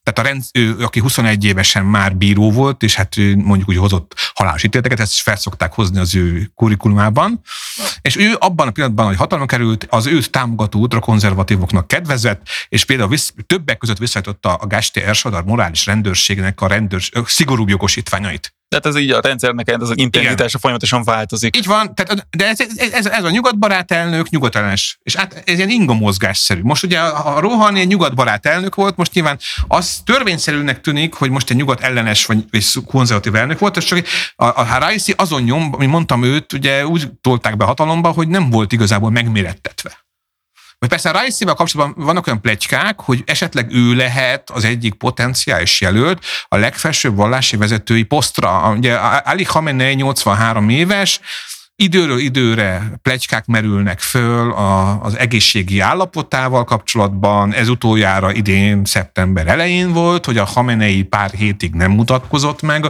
tehát 0.03 0.19
a 0.19 0.21
rend, 0.21 0.43
ő, 0.53 0.83
aki 0.83 0.99
21 0.99 1.43
évesen 1.43 1.85
már 1.85 2.15
bíró 2.15 2.51
volt, 2.51 2.83
és 2.83 2.95
hát 2.95 3.15
mondjuk 3.35 3.69
úgy 3.69 3.77
hozott 3.77 4.31
halálos 4.33 4.63
ítéleteket, 4.63 4.99
ezt 4.99 5.13
is 5.13 5.21
felszokták 5.21 5.73
hozni 5.73 5.99
az 5.99 6.15
ő 6.15 6.51
kurikulumában, 6.55 7.41
és 8.01 8.15
ő 8.15 8.35
abban 8.39 8.67
a 8.67 8.71
pillanatban, 8.71 9.05
hogy 9.05 9.15
hatalma 9.15 9.45
került, 9.45 9.87
az 9.89 10.05
őt 10.05 10.31
támogató 10.31 10.79
ultrakonzervatívoknak 10.79 11.87
kedvezett, 11.87 12.47
és 12.69 12.85
például 12.85 13.09
visz, 13.09 13.33
többek 13.45 13.77
között 13.77 13.97
visszajtotta 13.97 14.53
a 14.53 14.67
Gásti 14.67 15.01
Ersadar 15.01 15.43
morális 15.43 15.85
rendőrségnek 15.85 16.61
a 16.61 16.67
rendőrs, 16.67 17.11
szigorúbb 17.25 17.69
jogosítványait. 17.69 18.55
Tehát 18.81 18.85
ez 18.97 19.03
így 19.03 19.11
a 19.11 19.19
rendszernek 19.21 19.69
ez 19.69 19.81
az 19.81 19.93
intenzitása 19.95 20.57
folyamatosan 20.57 21.03
változik. 21.03 21.57
Így 21.57 21.65
van, 21.65 21.95
tehát, 21.95 22.27
de 22.29 22.47
ez, 22.47 22.59
ez, 22.91 23.05
ez, 23.05 23.23
a 23.23 23.29
nyugatbarát 23.29 23.91
elnök 23.91 24.29
nyugatellenes, 24.29 24.97
és 25.03 25.15
hát 25.15 25.43
ez 25.45 25.57
ilyen 25.57 25.69
inga 25.69 25.93
mozgásszerű. 25.93 26.61
Most 26.63 26.83
ugye 26.83 26.99
a 26.99 27.39
Rohani 27.39 27.79
egy 27.79 27.87
nyugatbarát 27.87 28.45
elnök 28.45 28.75
volt, 28.75 28.95
most 28.95 29.13
nyilván 29.13 29.39
az 29.67 30.01
törvényszerűnek 30.05 30.81
tűnik, 30.81 31.13
hogy 31.13 31.29
most 31.29 31.49
egy 31.49 31.57
nyugat 31.57 31.81
ellenes 31.81 32.25
vagy, 32.25 32.45
vagy 32.51 32.65
konzervatív 32.85 33.35
elnök 33.35 33.59
volt, 33.59 33.77
és 33.77 33.85
csak 33.85 34.05
a, 34.35 34.45
a 34.45 34.63
Haraisi 34.63 35.13
azon 35.17 35.41
nyom, 35.41 35.69
ami 35.73 35.85
mondtam 35.85 36.23
őt, 36.23 36.53
ugye 36.53 36.87
úgy 36.87 37.09
tolták 37.21 37.57
be 37.57 37.65
hatalomba, 37.65 38.09
hogy 38.09 38.27
nem 38.27 38.49
volt 38.49 38.71
igazából 38.71 39.09
megmérettetve. 39.09 40.02
Vagy 40.83 40.91
persze 40.91 41.09
a 41.09 41.13
Raisi-vel 41.13 41.53
kapcsolatban 41.53 42.05
vannak 42.05 42.27
olyan 42.27 42.41
plegykák, 42.41 42.99
hogy 42.99 43.23
esetleg 43.25 43.71
ő 43.71 43.93
lehet 43.93 44.49
az 44.49 44.65
egyik 44.65 44.93
potenciális 44.93 45.81
jelölt 45.81 46.25
a 46.47 46.57
legfelsőbb 46.57 47.15
vallási 47.15 47.57
vezetői 47.57 48.03
posztra. 48.03 48.73
Ugye 48.77 48.93
Ali 48.95 49.43
Khamenei 49.43 49.95
83 49.95 50.69
éves, 50.69 51.19
Időről 51.75 52.19
időre 52.19 52.91
plegykák 53.01 53.45
merülnek 53.45 53.99
föl 53.99 54.51
a, 54.51 55.01
az 55.01 55.17
egészségi 55.17 55.79
állapotával 55.79 56.63
kapcsolatban. 56.63 57.53
Ez 57.53 57.67
utoljára 57.67 58.31
idén 58.31 58.85
szeptember 58.85 59.47
elején 59.47 59.93
volt, 59.93 60.25
hogy 60.25 60.37
a 60.37 60.45
Hamenei 60.45 61.03
pár 61.03 61.31
hétig 61.31 61.73
nem 61.73 61.91
mutatkozott 61.91 62.61
meg 62.61 62.85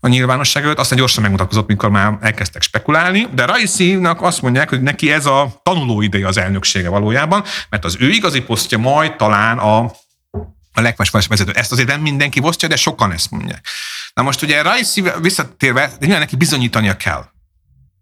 a 0.00 0.08
nyilvánosság 0.08 0.64
előtt, 0.64 0.78
aztán 0.78 0.98
gyorsan 0.98 1.22
megmutatkozott, 1.22 1.68
mikor 1.68 1.90
már 1.90 2.18
elkezdtek 2.20 2.62
spekulálni. 2.62 3.26
De 3.34 3.44
Raisi-nak 3.44 4.22
azt 4.22 4.42
mondják, 4.42 4.68
hogy 4.68 4.82
neki 4.82 5.12
ez 5.12 5.26
a 5.26 5.60
tanuló 5.62 6.00
ideje 6.00 6.26
az 6.26 6.38
elnöksége 6.38 6.88
valójában, 6.88 7.44
mert 7.70 7.84
az 7.84 7.96
ő 8.00 8.08
igazi 8.08 8.40
posztja 8.40 8.78
majd 8.78 9.16
talán 9.16 9.58
a 9.58 9.90
a 10.72 10.80
legfelsőbb 10.80 11.28
vezető. 11.28 11.52
Ezt 11.52 11.72
azért 11.72 11.88
nem 11.88 12.00
mindenki 12.00 12.40
osztja, 12.42 12.68
de 12.68 12.76
sokan 12.76 13.12
ezt 13.12 13.30
mondják. 13.30 13.66
Na 14.14 14.22
most 14.22 14.42
ugye 14.42 14.62
Raisi 14.62 15.04
visszatérve, 15.20 15.90
de 16.00 16.18
neki 16.18 16.36
bizonyítania 16.36 16.96
kell. 16.96 17.24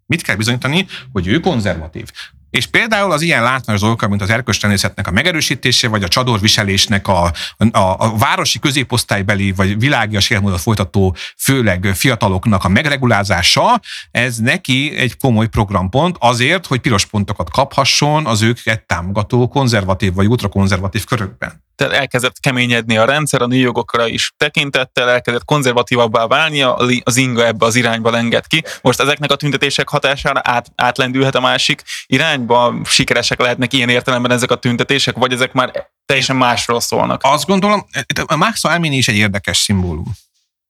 Mit 0.07 0.23
kell 0.23 0.37
bizonyítani? 0.37 0.87
Hogy 1.13 1.27
ő 1.27 1.41
konzervatív. 1.41 2.11
És 2.51 2.67
például 2.67 3.13
az 3.13 3.23
ilyen 3.23 3.43
látványos 3.43 3.83
dolgok, 3.83 4.09
mint 4.09 4.23
az 4.23 4.31
erkölcstenészetnek 4.31 5.07
a 5.07 5.11
megerősítése, 5.11 5.89
vagy 5.89 6.03
a 6.03 6.09
csadorviselésnek 6.09 7.09
a, 7.09 7.33
a, 7.57 7.79
a 7.79 8.17
városi 8.19 8.59
középosztálybeli, 8.59 9.53
vagy 9.53 9.79
világias 9.79 10.31
életmódot 10.31 10.61
folytató, 10.61 11.17
főleg 11.39 11.91
fiataloknak 11.95 12.65
a 12.65 12.69
megregulázása, 12.69 13.81
ez 14.11 14.37
neki 14.37 14.97
egy 14.97 15.17
komoly 15.17 15.49
programpont 15.49 16.17
azért, 16.19 16.67
hogy 16.67 16.81
piros 16.81 17.07
pontokat 17.07 17.51
kaphasson 17.51 18.27
az 18.27 18.43
őket 18.43 18.87
támogató 18.87 19.49
konzervatív 19.49 20.15
vagy 20.15 20.27
ultrakonzervatív 20.27 21.05
körökben 21.05 21.65
elkezdett 21.81 22.41
keményedni 22.41 22.97
a 22.97 23.05
rendszer, 23.05 23.43
a 23.43 23.47
nőjogokra 23.47 24.07
is 24.07 24.33
tekintettel, 24.37 25.09
elkezdett 25.11 25.45
konzervatívabbá 25.45 26.27
válni, 26.27 26.63
az 27.03 27.17
inga 27.17 27.47
ebbe 27.47 27.67
az 27.67 27.75
irányba 27.75 28.11
lenged 28.11 28.47
ki. 28.47 28.65
Most 28.81 29.01
ezeknek 29.01 29.31
a 29.31 29.37
tüntetések 29.37 29.89
hatására 29.89 30.41
át, 30.43 30.73
átlendülhet 30.75 31.35
a 31.35 31.41
másik 31.41 31.83
irányba, 32.07 32.75
sikeresek 32.85 33.41
lehetnek 33.41 33.73
ilyen 33.73 33.89
értelemben 33.89 34.31
ezek 34.31 34.51
a 34.51 34.57
tüntetések, 34.57 35.17
vagy 35.17 35.33
ezek 35.33 35.53
már 35.53 35.91
teljesen 36.07 36.37
másról 36.37 36.81
szólnak? 36.81 37.21
Azt 37.25 37.47
gondolom, 37.47 37.87
a 38.27 38.37
Max 38.37 38.65
Amini 38.65 38.97
is 38.97 39.09
egy 39.09 39.17
érdekes 39.17 39.57
szimbólum. 39.57 40.13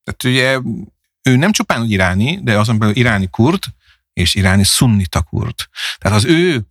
Tehát 0.05 0.37
ugye 0.37 0.59
ő 1.23 1.37
nem 1.37 1.53
csupán 1.53 1.81
úgy 1.81 1.91
iráni, 1.91 2.39
de 2.43 2.59
azon 2.59 2.79
belül 2.79 2.97
iráni 2.97 3.29
kurd, 3.31 3.63
és 4.13 4.35
iráni 4.35 4.65
szunnita 4.65 5.23
kurd. 5.23 5.55
Tehát 5.99 6.19
az 6.19 6.25
ő 6.25 6.67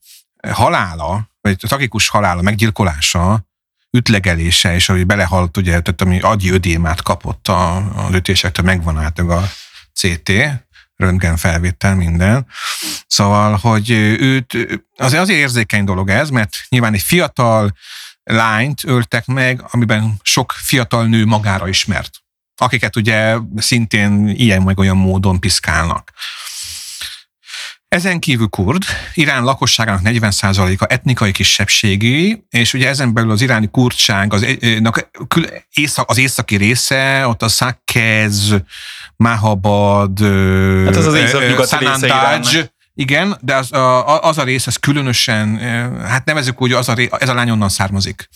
halála, 0.51 1.29
vagy 1.41 1.57
a 1.61 1.67
tragikus 1.67 2.07
halála, 2.07 2.41
meggyilkolása 2.41 3.45
ütlegelése, 3.95 4.73
és 4.73 4.89
ahogy 4.89 5.05
belehalt, 5.05 5.57
ugye, 5.57 5.69
tehát 5.69 6.01
ami 6.01 6.19
agyi 6.19 6.51
ödémát 6.51 7.01
kapott 7.01 7.47
a, 7.47 7.75
az 7.75 8.13
ütésektől, 8.13 8.65
megvan 8.65 8.97
át 8.97 9.19
a 9.19 9.49
CT, 9.93 10.31
röntgen 10.95 11.37
felvétel, 11.37 11.95
minden. 11.95 12.47
Szóval, 13.07 13.55
hogy 13.61 13.89
őt, 14.19 14.53
azért 14.97 15.21
azért 15.21 15.39
érzékeny 15.39 15.83
dolog 15.83 16.09
ez, 16.09 16.29
mert 16.29 16.55
nyilván 16.69 16.93
egy 16.93 17.01
fiatal 17.01 17.73
lányt 18.23 18.83
öltek 18.83 19.25
meg, 19.25 19.63
amiben 19.71 20.19
sok 20.23 20.51
fiatal 20.51 21.05
nő 21.05 21.25
magára 21.25 21.67
ismert, 21.67 22.17
akiket 22.55 22.95
ugye 22.95 23.37
szintén 23.55 24.27
ilyen 24.27 24.61
meg 24.61 24.79
olyan 24.79 24.97
módon 24.97 25.39
piszkálnak. 25.39 26.11
Ezen 27.95 28.19
kívül 28.19 28.47
kurd, 28.47 28.83
Irán 29.13 29.43
lakosságának 29.43 30.01
40%-a 30.03 30.85
etnikai 30.89 31.31
kisebbségi, 31.31 32.45
és 32.49 32.73
ugye 32.73 32.87
ezen 32.87 33.13
belül 33.13 33.31
az 33.31 33.41
iráni 33.41 33.69
kurdság 33.71 34.33
az, 34.33 34.45
az 36.05 36.17
északi 36.17 36.55
része, 36.55 37.27
ott 37.27 37.41
a 37.41 37.47
Sakkez, 37.47 38.55
Mahabad, 39.15 40.19
hát 40.85 40.95
az 40.95 41.05
az 41.05 41.13
észak 41.13 41.41
része 41.41 42.73
igen, 42.97 43.37
de 43.41 43.55
az 43.55 43.71
a, 43.73 44.21
az 44.21 44.37
a 44.37 44.43
rész, 44.43 44.67
ez 44.67 44.75
különösen, 44.75 45.57
hát 46.05 46.25
nevezük 46.25 46.61
úgy, 46.61 46.71
az 46.71 46.89
a, 46.89 46.95
ez 47.19 47.29
a 47.29 47.33
lány 47.33 47.49
onnan 47.49 47.69
származik. 47.69 48.29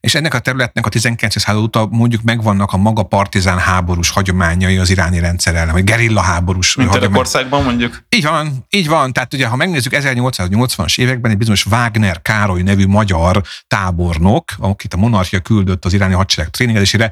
És 0.00 0.14
ennek 0.14 0.34
a 0.34 0.38
területnek 0.38 0.86
a 0.86 0.88
19. 0.88 1.40
század 1.40 1.62
óta 1.62 1.86
mondjuk 1.90 2.22
megvannak 2.22 2.72
a 2.72 2.76
maga 2.76 3.02
partizán 3.02 3.58
háborús 3.58 4.10
hagyományai 4.10 4.78
az 4.78 4.90
iráni 4.90 5.18
rendszer 5.18 5.54
ellen, 5.54 5.72
vagy 5.72 5.84
gerilla 5.84 6.20
háborús 6.20 6.74
Mint 6.74 6.90
Törökországban 6.90 7.62
mondjuk? 7.62 8.04
Így 8.08 8.24
van, 8.24 8.66
így 8.70 8.88
van. 8.88 9.12
Tehát 9.12 9.34
ugye, 9.34 9.46
ha 9.46 9.56
megnézzük 9.56 9.92
1880-as 9.96 10.98
években 10.98 11.30
egy 11.30 11.38
bizonyos 11.38 11.66
Wagner 11.66 12.22
Károly 12.22 12.62
nevű 12.62 12.86
magyar 12.86 13.42
tábornok, 13.66 14.52
akit 14.58 14.94
a 14.94 14.96
monarchia 14.96 15.40
küldött 15.40 15.84
az 15.84 15.92
iráni 15.92 16.14
hadsereg 16.14 16.50
tréningezésére, 16.50 17.10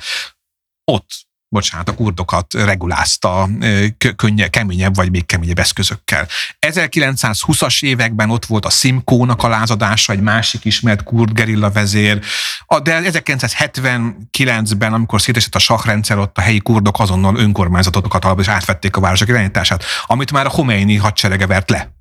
ott 0.84 1.27
bocsánat, 1.48 1.88
a 1.88 1.94
kurdokat 1.94 2.54
regulázta 2.54 3.48
könnye, 4.16 4.48
keményebb 4.48 4.94
vagy 4.94 5.11
még 5.11 5.26
keményebb 5.26 5.58
eszközökkel. 5.58 6.28
1920-as 6.66 7.82
években 7.82 8.30
ott 8.30 8.46
volt 8.46 8.64
a 8.64 8.70
Simkónak 8.70 9.42
a 9.42 9.48
lázadása, 9.48 10.12
egy 10.12 10.20
másik 10.20 10.64
ismert 10.64 11.02
kurd 11.02 11.32
gerilla 11.32 11.70
vezér, 11.70 12.20
de 12.82 13.00
1979-ben, 13.04 14.92
amikor 14.92 15.20
szétesett 15.20 15.54
a 15.54 15.58
sakrendszer, 15.58 16.18
ott 16.18 16.38
a 16.38 16.40
helyi 16.40 16.61
kurdok 16.61 17.00
azonnal 17.00 17.37
önkormányzatokat 17.37 18.40
és 18.40 18.48
átvették 18.48 18.96
a 18.96 19.00
városok 19.00 19.28
irányítását, 19.28 19.84
amit 20.06 20.32
már 20.32 20.46
a 20.46 20.50
Khomeini 20.50 20.96
hadserege 20.96 21.46
vert 21.46 21.70
le. 21.70 21.96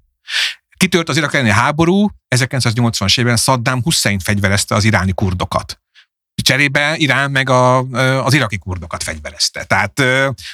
Kitört 0.77 1.09
az 1.09 1.17
irak 1.17 1.33
elleni 1.33 1.49
háború, 1.49 2.07
1980-as 2.35 3.19
évben 3.19 3.37
Saddam 3.37 3.81
Hussein 3.81 4.19
fegyverezte 4.19 4.75
az 4.75 4.83
iráni 4.83 5.11
kurdokat 5.11 5.79
cserébe 6.47 6.95
Irán 6.97 7.31
meg 7.31 7.49
a, 7.49 7.77
az 8.23 8.33
iraki 8.33 8.57
kurdokat 8.57 9.03
fegyverezte. 9.03 9.63
Tehát 9.63 10.01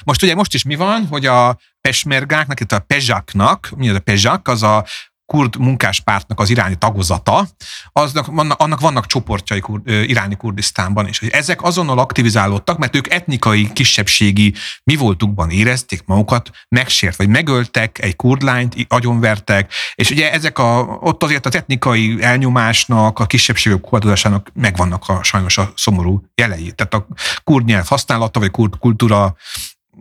most 0.04 0.22
ugye 0.22 0.34
most 0.34 0.54
is 0.54 0.62
mi 0.62 0.74
van, 0.74 1.06
hogy 1.06 1.26
a 1.26 1.58
pesmergáknak, 1.80 2.60
itt 2.60 2.72
a 2.72 2.78
pezsaknak, 2.78 3.70
mi 3.76 3.88
az 3.88 3.96
a 3.96 4.00
pezsak, 4.00 4.48
az 4.48 4.62
a 4.62 4.86
kurd 5.34 5.56
munkáspártnak 5.58 6.40
az 6.40 6.50
iráni 6.50 6.74
tagozata, 6.74 7.46
aznak, 7.92 8.26
annak 8.56 8.80
vannak 8.80 9.06
csoportjai 9.06 9.60
kur, 9.60 9.80
iráni 9.84 10.36
Kurdisztánban 10.36 11.08
is. 11.08 11.20
Ezek 11.20 11.62
azonnal 11.62 11.98
aktivizálódtak, 11.98 12.78
mert 12.78 12.96
ők 12.96 13.12
etnikai, 13.12 13.72
kisebbségi 13.72 14.54
mi 14.84 14.96
voltukban 14.96 15.50
érezték 15.50 16.02
magukat 16.06 16.50
megsért, 16.68 17.16
vagy 17.16 17.28
megöltek 17.28 17.98
egy 17.98 18.16
kurdlányt, 18.16 18.86
agyonvertek, 18.88 19.72
és 19.94 20.10
ugye 20.10 20.32
ezek 20.32 20.58
a, 20.58 20.98
ott 21.00 21.22
azért 21.22 21.46
az 21.46 21.54
etnikai 21.54 22.16
elnyomásnak, 22.20 23.18
a 23.18 23.26
kisebbségek 23.26 23.80
korlátozásának 23.80 24.50
megvannak 24.52 25.08
a 25.08 25.22
sajnos 25.22 25.58
a 25.58 25.72
szomorú 25.76 26.22
jelei. 26.34 26.72
Tehát 26.72 26.94
a 26.94 27.06
kurd 27.44 27.64
nyelv 27.64 27.86
használata, 27.86 28.40
vagy 28.40 28.50
kurd 28.50 28.78
kultúra 28.78 29.36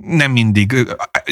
nem 0.02 0.32
mindig. 0.32 0.88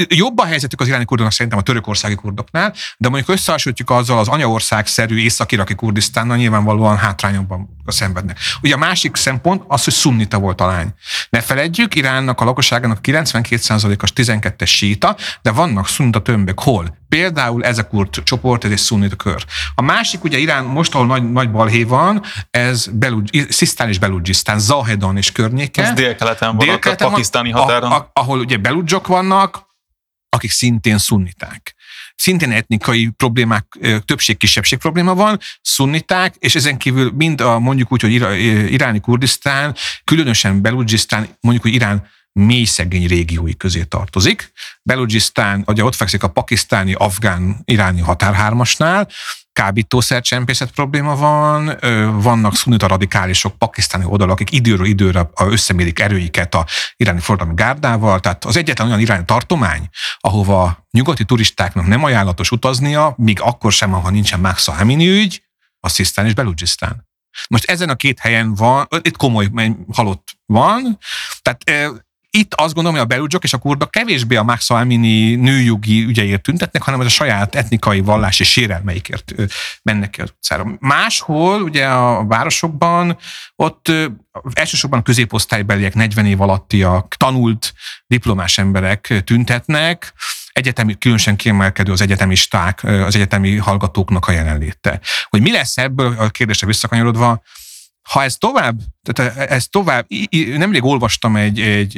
Jobb 0.08 0.38
a 0.38 0.46
helyzetük 0.46 0.82
az 0.82 0.88
iráni 0.88 1.06
kurdoknak 1.06 1.36
szerintem 1.36 1.60
a 1.60 1.64
törökországi 1.64 2.16
kurdoknál, 2.16 2.74
de 2.98 3.10
mondjuk 3.10 3.30
összehasonlítjuk 3.30 3.90
azzal 3.90 4.20
az 4.20 4.28
anyaországszerű 4.28 5.18
észak-iraki 5.18 5.76
Kurdisztánnal, 5.76 6.38
nyilvánvalóan 6.38 6.98
hátrányokban 6.98 7.70
szenvednek. 7.86 8.38
Ugye 8.62 8.74
a 8.74 8.78
másik 8.78 9.16
szempont 9.16 9.64
az, 9.68 9.84
hogy 9.84 9.94
szunnita 9.94 10.40
volt 10.40 10.62
a 10.62 10.66
lány. 10.66 10.94
Ne 11.30 11.42
feledjük, 11.42 11.96
Iránnak 11.96 12.42
a 12.42 12.46
lakosságának 12.46 13.00
92%-as 13.04 14.14
12-es 14.16 14.68
síta, 14.68 15.16
de 15.42 15.52
vannak 15.52 15.88
szunnita 15.88 16.22
tömbök. 16.22 16.60
Hol? 16.60 16.98
Például 17.10 17.64
ez 17.64 17.78
a 17.78 17.88
kurd 17.88 18.24
csoport, 18.24 18.64
ez 18.64 18.72
egy 18.72 18.78
szunnita 18.78 19.16
kör. 19.16 19.46
A 19.76 19.82
másik, 19.82 20.24
ugye 20.24 20.38
Irán 20.38 20.66
most, 20.66 20.94
ahol 20.96 21.06
nagy, 21.06 21.32
nagy 21.32 21.52
balhé 21.52 21.84
van, 21.84 22.24
ez 22.50 22.88
Belud, 22.92 23.30
Szisztán 23.50 23.90
és 23.90 24.00
Belugisztán, 24.00 24.60
Zahedon 24.60 25.18
és 25.18 25.32
környéke. 25.32 25.84
Ez 25.84 25.94
délkeleten 25.94 26.56
van, 26.56 26.66
délkeleten 26.66 27.08
a 27.08 27.10
pakisztáni 27.10 27.52
határon. 27.52 27.92
A, 27.92 27.96
a, 27.96 28.10
ahol 28.14 28.40
ugye 28.40 28.58
beludzsok 28.58 29.08
vannak, 29.08 29.70
akik 30.30 30.52
szintén 30.52 30.98
szunniták 30.98 31.76
szintén 32.22 32.52
etnikai 32.52 33.10
problémák, 33.18 33.66
többség-kisebbség 34.06 34.80
probléma 34.80 35.16
van, 35.16 35.40
szunniták, 35.62 36.36
és 36.40 36.56
ezen 36.56 36.78
kívül 36.78 37.12
mind 37.16 37.42
a 37.42 37.60
mondjuk 37.60 37.92
úgy, 37.92 38.02
hogy 38.02 38.12
iráni 38.72 39.00
Kurdisztán, 39.00 39.76
különösen 40.04 40.62
Belugisztán, 40.62 41.28
mondjuk, 41.40 41.64
hogy 41.64 41.74
Irán 41.74 42.08
mély 42.34 42.64
szegény 42.64 43.08
régiói 43.08 43.58
közé 43.58 43.84
tartozik. 43.84 44.52
Belugisztán, 44.84 45.64
ugye 45.68 45.84
ott 45.84 45.96
fekszik 45.96 46.24
a 46.24 46.28
pakisztáni, 46.28 46.94
afgán, 46.94 47.62
iráni 47.66 48.02
határhármasnál, 48.02 49.10
kábítószercsempészet 49.54 50.72
probléma 50.72 51.16
van, 51.16 51.78
vannak 52.22 52.56
szunita 52.56 52.88
radikálisok 52.88 53.58
pakisztáni 53.58 54.06
oldalak, 54.06 54.34
akik 54.34 54.52
időről 54.52 54.86
időre 54.86 55.30
összemérik 55.38 56.00
erőiket 56.00 56.56
a 56.56 56.66
iráni 56.96 57.20
forradalmi 57.20 57.56
gárdával, 57.56 58.20
tehát 58.20 58.46
az 58.46 58.58
egyetlen 58.58 58.88
olyan 58.88 59.00
iráni 59.00 59.26
tartomány, 59.26 59.90
ahova 60.18 60.88
nyugati 60.92 61.26
turistáknak 61.26 61.88
nem 61.88 62.04
ajánlatos 62.04 62.52
utaznia, 62.52 63.14
míg 63.18 63.40
akkor 63.42 63.72
sem, 63.72 63.92
ha 63.92 64.10
nincsen 64.10 64.40
Maxa 64.40 64.72
Hamini 64.72 65.08
ügy, 65.08 65.44
a 65.80 65.90
Szisztán 65.90 66.26
és 66.26 66.34
Belugisztán. 66.34 67.10
Most 67.50 67.70
ezen 67.70 67.90
a 67.90 67.96
két 67.96 68.20
helyen 68.20 68.54
van, 68.54 68.88
itt 69.02 69.18
komoly 69.18 69.50
halott 69.94 70.28
van, 70.46 70.98
tehát 71.42 71.64
itt 72.38 72.54
azt 72.54 72.74
gondolom, 72.74 72.98
hogy 72.98 73.08
a 73.08 73.16
belügyok 73.16 73.44
és 73.44 73.54
a 73.54 73.58
kurdok 73.58 73.92
kevésbé 73.92 74.36
a 74.36 74.44
Max 74.44 74.70
Amini 74.70 75.36
nőjogi 75.36 76.04
ügyeért 76.04 76.42
tüntetnek, 76.42 76.82
hanem 76.82 77.00
ez 77.00 77.06
a 77.06 77.10
saját 77.10 77.56
etnikai 77.56 78.00
vallás 78.00 78.40
és 78.40 78.52
sérelmeikért 78.52 79.34
mennek 79.84 80.10
ki 80.10 80.22
az 80.22 80.30
utcára. 80.36 80.76
Máshol, 80.80 81.62
ugye 81.62 81.88
a 81.88 82.26
városokban, 82.26 83.18
ott 83.56 83.92
elsősorban 84.54 85.00
a 85.00 85.04
középosztálybeliek, 85.04 85.94
40 85.94 86.26
év 86.26 86.42
alattiak, 86.42 87.16
tanult 87.16 87.74
diplomás 88.08 88.58
emberek 88.58 89.22
tüntetnek, 89.26 90.14
egyetemi, 90.52 90.98
különösen 90.98 91.36
kiemelkedő 91.36 91.92
az 91.92 92.02
egyetemisták, 92.02 92.84
az 92.84 93.16
egyetemi 93.16 93.58
hallgatóknak 93.58 94.28
a 94.28 94.32
jelenléte. 94.32 95.00
Hogy 95.24 95.42
mi 95.42 95.52
lesz 95.52 95.78
ebből, 95.78 96.16
a 96.18 96.30
kérdésre 96.30 96.68
visszakanyarodva, 96.68 97.42
ha 98.10 98.24
ez 98.24 98.38
tovább, 98.38 98.80
tehát 99.04 99.38
ez 99.38 99.68
tovább, 99.68 100.06
nemrég 100.58 100.84
olvastam 100.84 101.36
egy, 101.36 101.60
egy, 101.60 101.98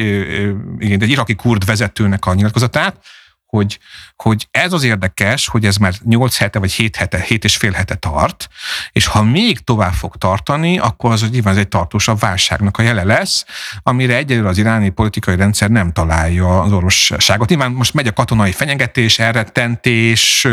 egy, 0.79 1.01
egy 1.03 1.09
iraki 1.09 1.35
kurd 1.35 1.65
vezetőnek 1.65 2.25
a 2.25 2.33
nyilatkozatát, 2.33 3.05
hogy, 3.53 3.79
hogy 4.15 4.47
ez 4.51 4.73
az 4.73 4.83
érdekes, 4.83 5.47
hogy 5.47 5.65
ez 5.65 5.75
már 5.75 5.93
8 6.03 6.37
hete 6.37 6.59
vagy 6.59 6.71
7 6.71 6.95
hete, 6.95 7.19
7 7.19 7.43
és 7.43 7.55
fél 7.55 7.71
hete 7.71 7.95
tart, 7.95 8.47
és 8.91 9.05
ha 9.05 9.23
még 9.23 9.59
tovább 9.59 9.93
fog 9.93 10.15
tartani, 10.15 10.77
akkor 10.77 11.11
az 11.11 11.29
nyilván 11.29 11.53
ez 11.53 11.59
egy 11.59 11.67
tartósabb 11.67 12.19
válságnak 12.19 12.77
a 12.77 12.81
jele 12.81 13.03
lesz, 13.03 13.45
amire 13.83 14.15
egyelőre 14.15 14.47
az 14.47 14.57
iráni 14.57 14.89
politikai 14.89 15.35
rendszer 15.35 15.69
nem 15.69 15.91
találja 15.91 16.61
az 16.61 16.71
orvosságot. 16.71 17.49
Nyilván 17.49 17.71
most 17.71 17.93
megy 17.93 18.07
a 18.07 18.13
katonai 18.13 18.51
fenyegetés, 18.51 19.19
elrettentés, 19.19 20.47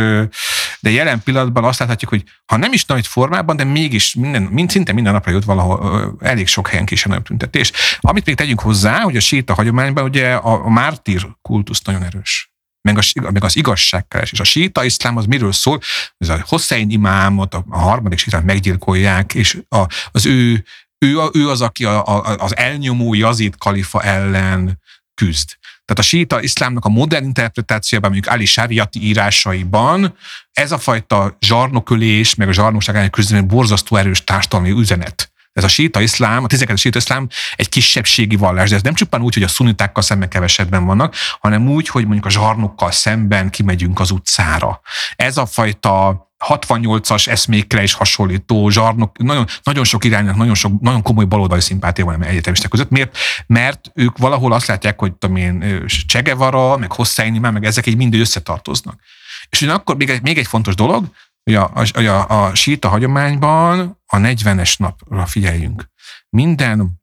de 0.81 0.91
jelen 0.91 1.23
pillanatban 1.23 1.65
azt 1.65 1.79
láthatjuk, 1.79 2.11
hogy 2.11 2.25
ha 2.47 2.57
nem 2.57 2.73
is 2.73 2.85
nagy 2.85 3.07
formában, 3.07 3.57
de 3.57 3.65
mégis 3.65 4.15
minden, 4.15 4.43
mind, 4.43 4.71
szinte 4.71 4.93
minden 4.93 5.13
napra 5.13 5.31
jut 5.31 5.45
valahol 5.45 6.17
elég 6.21 6.47
sok 6.47 6.69
helyen 6.69 6.87
kisebb 6.87 7.23
tüntetés. 7.23 7.73
Amit 8.01 8.27
még 8.27 8.35
tegyünk 8.35 8.61
hozzá, 8.61 9.01
hogy 9.01 9.17
a 9.17 9.21
síta 9.21 9.55
hagyományban 9.55 10.05
ugye 10.05 10.35
a, 10.35 10.65
a 10.65 10.71
mártír 10.71 11.27
kultusz 11.43 11.83
nagyon 11.83 12.03
erős 12.03 12.50
meg, 12.83 12.99
a, 12.99 13.31
meg 13.31 13.45
az 13.45 13.57
igazságkeres. 13.57 14.33
És 14.33 14.41
a 14.41 14.45
síta 14.45 14.85
iszlám 14.85 15.17
az 15.17 15.27
miről 15.27 15.53
szól? 15.53 15.81
Ez 16.19 16.29
a 16.29 16.45
Hossein 16.47 16.91
imámot, 16.91 17.55
a, 17.55 17.65
harmadik 17.71 18.19
sítát 18.19 18.45
meggyilkolják, 18.45 19.35
és 19.35 19.59
a, 19.69 19.87
az 20.11 20.27
ő, 20.27 20.65
ő, 20.99 21.17
ő 21.33 21.49
az, 21.49 21.61
aki 21.61 21.85
a, 21.85 22.07
a, 22.07 22.37
az 22.39 22.57
elnyomó 22.57 23.15
Yazid 23.15 23.55
kalifa 23.59 24.03
ellen 24.03 24.81
küzd. 25.15 25.59
Tehát 25.85 26.05
a 26.05 26.09
síta 26.09 26.43
iszlámnak 26.43 26.85
a 26.85 26.89
modern 26.89 27.25
interpretációban, 27.25 28.11
mondjuk 28.11 28.35
Ali 28.35 28.45
Shariati 28.45 29.03
írásaiban 29.03 30.17
ez 30.53 30.73
a 30.73 30.79
fajta 30.79 31.37
zsarnokölés, 31.41 32.35
meg 32.35 32.49
a 32.49 32.53
zsarnokság 32.53 32.97
ellen 32.97 33.11
küzdelem 33.11 33.47
borzasztó 33.47 33.97
erős 33.97 34.25
társadalmi 34.25 34.71
üzenet. 34.71 35.33
Ez 35.61 35.67
a 35.67 35.69
síta 35.69 36.01
iszlám, 36.01 36.45
a 36.45 36.47
12. 36.47 36.79
síta 36.81 36.99
iszlám 36.99 37.29
egy 37.57 37.69
kisebbségi 37.69 38.37
vallás, 38.37 38.69
de 38.69 38.77
ez 38.77 38.83
nem 38.83 38.95
csupán 38.95 39.23
úgy, 39.23 39.35
hogy 39.35 39.43
a 39.43 39.49
szunitákkal 39.49 40.03
szemben 40.03 40.29
kevesedben 40.29 40.85
vannak, 40.85 41.15
hanem 41.41 41.69
úgy, 41.69 41.89
hogy 41.89 42.03
mondjuk 42.05 42.27
a 42.27 42.31
zsarnokkal 42.31 42.91
szemben 42.91 43.51
kimegyünk 43.51 44.01
az 44.01 44.11
utcára. 44.11 44.81
Ez 45.17 45.37
a 45.37 45.47
fajta 45.47 46.29
68-as 46.49 47.29
eszmékre 47.29 47.83
is 47.83 47.93
hasonlító 47.93 48.69
zsarnok, 48.69 49.19
nagyon, 49.19 49.47
nagyon 49.63 49.85
sok 49.85 50.05
iránynak, 50.05 50.37
nagyon, 50.37 50.55
sok, 50.55 50.81
nagyon 50.81 51.03
komoly 51.03 51.25
baloldali 51.25 51.61
szimpátia 51.61 52.05
van 52.05 52.25
egyetemistek 52.25 52.71
között. 52.71 52.91
Miért? 52.91 53.17
Mert 53.47 53.91
ők 53.95 54.19
valahol 54.19 54.53
azt 54.53 54.67
látják, 54.67 54.99
hogy 54.99 55.13
tudom 55.13 55.37
én, 55.37 55.85
Csegevara, 56.07 56.77
meg 56.77 56.93
Hosseini, 56.93 57.39
meg 57.39 57.65
ezek 57.65 57.87
így 57.87 57.97
mind 57.97 58.15
összetartoznak. 58.15 59.01
És 59.49 59.63
ugyanakkor 59.63 59.97
még 59.97 60.11
egy, 60.11 60.23
még 60.23 60.39
egy 60.39 60.47
fontos 60.47 60.75
dolog, 60.75 61.05
hogy 61.43 61.55
a, 61.55 61.71
a, 61.75 62.01
a, 62.01 62.45
a 62.45 62.55
síta 62.55 62.89
hagyományban 62.89 63.99
a 64.07 64.17
40-es 64.17 64.79
napra 64.79 65.27
figyeljünk. 65.27 65.91
Minden 66.29 67.01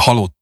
halott 0.00 0.38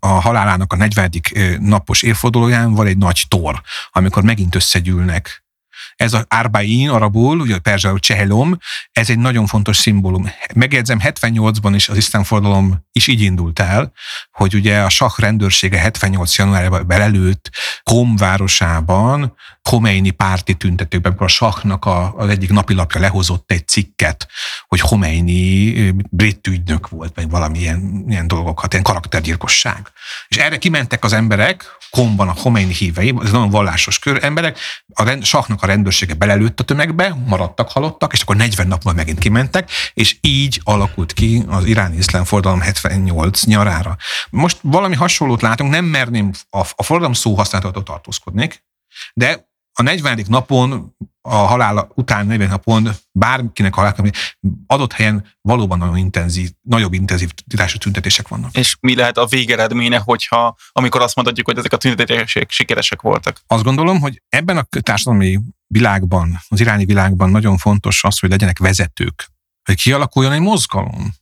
a 0.00 0.08
halálának 0.08 0.72
a 0.72 0.76
40. 0.76 1.10
napos 1.58 2.02
évfordulóján 2.02 2.72
van 2.72 2.86
egy 2.86 2.98
nagy 2.98 3.24
tor, 3.28 3.62
amikor 3.90 4.22
megint 4.22 4.54
összegyűlnek 4.54 5.43
ez 5.96 6.12
a 6.12 6.24
Arbain 6.28 6.88
arabul, 6.88 7.40
ugye 7.40 7.58
perzsául 7.58 7.98
csehelom, 7.98 8.58
ez 8.92 9.10
egy 9.10 9.18
nagyon 9.18 9.46
fontos 9.46 9.76
szimbólum. 9.76 10.30
Megjegyzem, 10.54 11.00
78-ban 11.02 11.72
is 11.74 11.88
az 11.88 11.96
iszlám 11.96 12.22
forradalom 12.22 12.84
is 12.92 13.06
így 13.06 13.20
indult 13.20 13.58
el, 13.58 13.92
hogy 14.32 14.54
ugye 14.54 14.80
a 14.80 14.88
Sah 14.88 15.18
rendőrsége 15.18 15.78
78. 15.78 16.36
januárjában 16.36 16.86
belelőtt 16.86 17.50
Kom 17.82 18.16
városában 18.16 19.34
Khomeini 19.62 20.10
párti 20.10 20.54
tüntetőkben, 20.54 21.10
amikor 21.10 21.26
a 21.26 21.30
Sahnak 21.30 21.84
a, 21.84 22.14
az 22.16 22.28
egyik 22.28 22.50
napilapja 22.50 23.00
lehozott 23.00 23.50
egy 23.50 23.68
cikket, 23.68 24.28
hogy 24.66 24.80
Khomeini 24.80 25.90
brit 26.10 26.46
ügynök 26.46 26.88
volt, 26.88 27.14
vagy 27.14 27.30
valamilyen 27.30 28.04
ilyen 28.08 28.26
dolgokat, 28.26 28.72
ilyen 28.72 28.84
karaktergyilkosság. 28.84 29.92
És 30.28 30.36
erre 30.36 30.58
kimentek 30.58 31.04
az 31.04 31.12
emberek, 31.12 31.64
Komban 31.90 32.28
a 32.28 32.32
Khomeini 32.32 32.72
hívei, 32.72 33.14
ez 33.22 33.30
nagyon 33.30 33.50
vallásos 33.50 33.98
kör 33.98 34.24
emberek, 34.24 34.58
a 34.94 35.04
rend, 35.04 35.24
Sahnak 35.24 35.62
a 35.62 35.66
rendőrsége 35.84 36.14
belelőtt 36.14 36.60
a 36.60 36.64
tömegbe, 36.64 37.16
maradtak 37.26 37.70
halottak, 37.70 38.12
és 38.12 38.20
akkor 38.20 38.36
40 38.36 38.66
nap 38.66 38.84
múlva 38.84 38.98
megint 38.98 39.18
kimentek, 39.18 39.70
és 39.94 40.16
így 40.20 40.60
alakult 40.62 41.12
ki 41.12 41.42
az 41.48 41.64
iráni 41.64 41.96
iszlám 41.96 42.24
forradalom 42.24 42.60
78 42.60 43.44
nyarára. 43.44 43.96
Most 44.30 44.58
valami 44.62 44.94
hasonlót 44.94 45.42
látunk, 45.42 45.70
nem 45.70 45.84
merném 45.84 46.30
a, 46.50 46.58
a 46.58 46.82
forradalom 46.82 47.12
szó 47.12 47.34
használatától 47.34 47.82
tartózkodnék, 47.82 48.64
de 49.14 49.48
a 49.72 49.82
40. 49.82 50.24
napon, 50.28 50.96
a 51.28 51.34
halál 51.34 51.88
után 51.94 52.26
40 52.26 52.48
napon 52.48 52.88
bárkinek 53.12 53.74
halál, 53.74 53.94
adott 54.66 54.92
helyen 54.92 55.26
valóban 55.40 55.78
nagyon 55.78 55.96
intenzív, 55.96 56.50
nagyobb 56.62 56.92
intenzívitású 56.92 57.78
tüntetések 57.78 58.28
vannak. 58.28 58.56
És 58.56 58.76
mi 58.80 58.94
lehet 58.94 59.16
a 59.16 59.26
végeredménye, 59.26 59.98
hogyha, 59.98 60.56
amikor 60.72 61.00
azt 61.00 61.14
mondhatjuk, 61.14 61.46
hogy 61.46 61.58
ezek 61.58 61.72
a 61.72 61.76
tüntetések 61.76 62.50
sikeresek 62.50 63.02
voltak? 63.02 63.40
Azt 63.46 63.64
gondolom, 63.64 64.00
hogy 64.00 64.22
ebben 64.28 64.56
a 64.56 64.66
társadalmi 64.80 65.40
világban, 65.66 66.40
az 66.48 66.60
iráni 66.60 66.84
világban 66.84 67.30
nagyon 67.30 67.56
fontos 67.56 68.04
az, 68.04 68.18
hogy 68.18 68.30
legyenek 68.30 68.58
vezetők, 68.58 69.26
hogy 69.64 69.76
kialakuljon 69.76 70.32
egy 70.32 70.40
mozgalom. 70.40 71.14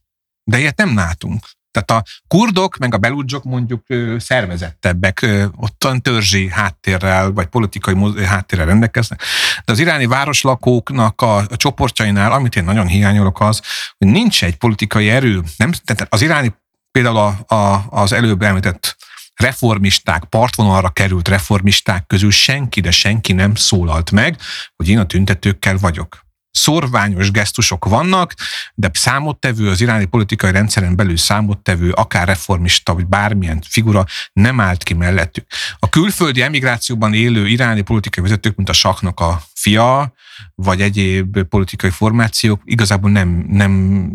De 0.45 0.59
ilyet 0.59 0.77
nem 0.77 0.95
látunk. 0.95 1.47
Tehát 1.73 1.91
a 1.91 2.11
kurdok, 2.29 2.77
meg 2.77 2.95
a 2.95 2.99
beludzsok 2.99 3.45
mondjuk 3.45 3.87
szervezettebbek, 4.19 5.27
ottan 5.57 6.03
törzsi 6.03 6.49
háttérrel, 6.51 7.33
vagy 7.33 7.47
politikai 7.47 8.25
háttérrel 8.25 8.67
rendelkeznek. 8.67 9.23
De 9.65 9.73
az 9.73 9.79
iráni 9.79 10.07
városlakóknak 10.07 11.21
a, 11.21 11.37
a 11.37 11.57
csoportjainál, 11.57 12.33
amit 12.33 12.57
én 12.57 12.65
nagyon 12.65 12.87
hiányolok 12.87 13.41
az, 13.41 13.63
hogy 13.99 14.09
nincs 14.09 14.45
egy 14.45 14.57
politikai 14.57 15.11
erő. 15.11 15.43
Nem, 15.57 15.73
tehát 15.85 16.15
az 16.15 16.23
iráni 16.23 16.55
például 16.91 17.17
a, 17.17 17.55
a, 17.55 17.85
az 17.91 18.13
előbb 18.13 18.43
említett 18.43 18.97
reformisták, 19.35 20.25
partvonalra 20.25 20.91
került 20.91 21.29
reformisták 21.29 22.07
közül 22.07 22.31
senki, 22.31 22.81
de 22.81 22.91
senki 22.91 23.33
nem 23.33 23.55
szólalt 23.55 24.11
meg, 24.11 24.37
hogy 24.77 24.89
én 24.89 24.99
a 24.99 25.07
tüntetőkkel 25.07 25.77
vagyok 25.77 26.22
szorványos 26.53 27.31
gesztusok 27.31 27.85
vannak, 27.85 28.35
de 28.75 28.91
számottevő, 28.93 29.69
az 29.69 29.81
iráni 29.81 30.05
politikai 30.05 30.51
rendszeren 30.51 30.97
belül 30.97 31.17
számottevő, 31.17 31.91
akár 31.91 32.27
reformista, 32.27 32.95
vagy 32.95 33.07
bármilyen 33.07 33.63
figura 33.69 34.05
nem 34.33 34.61
állt 34.61 34.83
ki 34.83 34.95
mellettük. 34.95 35.47
A 35.79 35.89
külföldi 35.89 36.43
emigrációban 36.43 37.15
élő 37.15 37.49
iráni 37.49 37.81
politikai 37.81 38.25
vezetők, 38.25 38.57
mint 38.57 38.69
a 38.69 38.73
saknak 38.73 39.21
a 39.21 39.43
fia, 39.55 40.13
vagy 40.55 40.81
egyéb 40.81 41.43
politikai 41.43 41.91
formációk 41.91 42.61
igazából 42.65 43.11
nem, 43.11 43.45
nem 43.49 44.11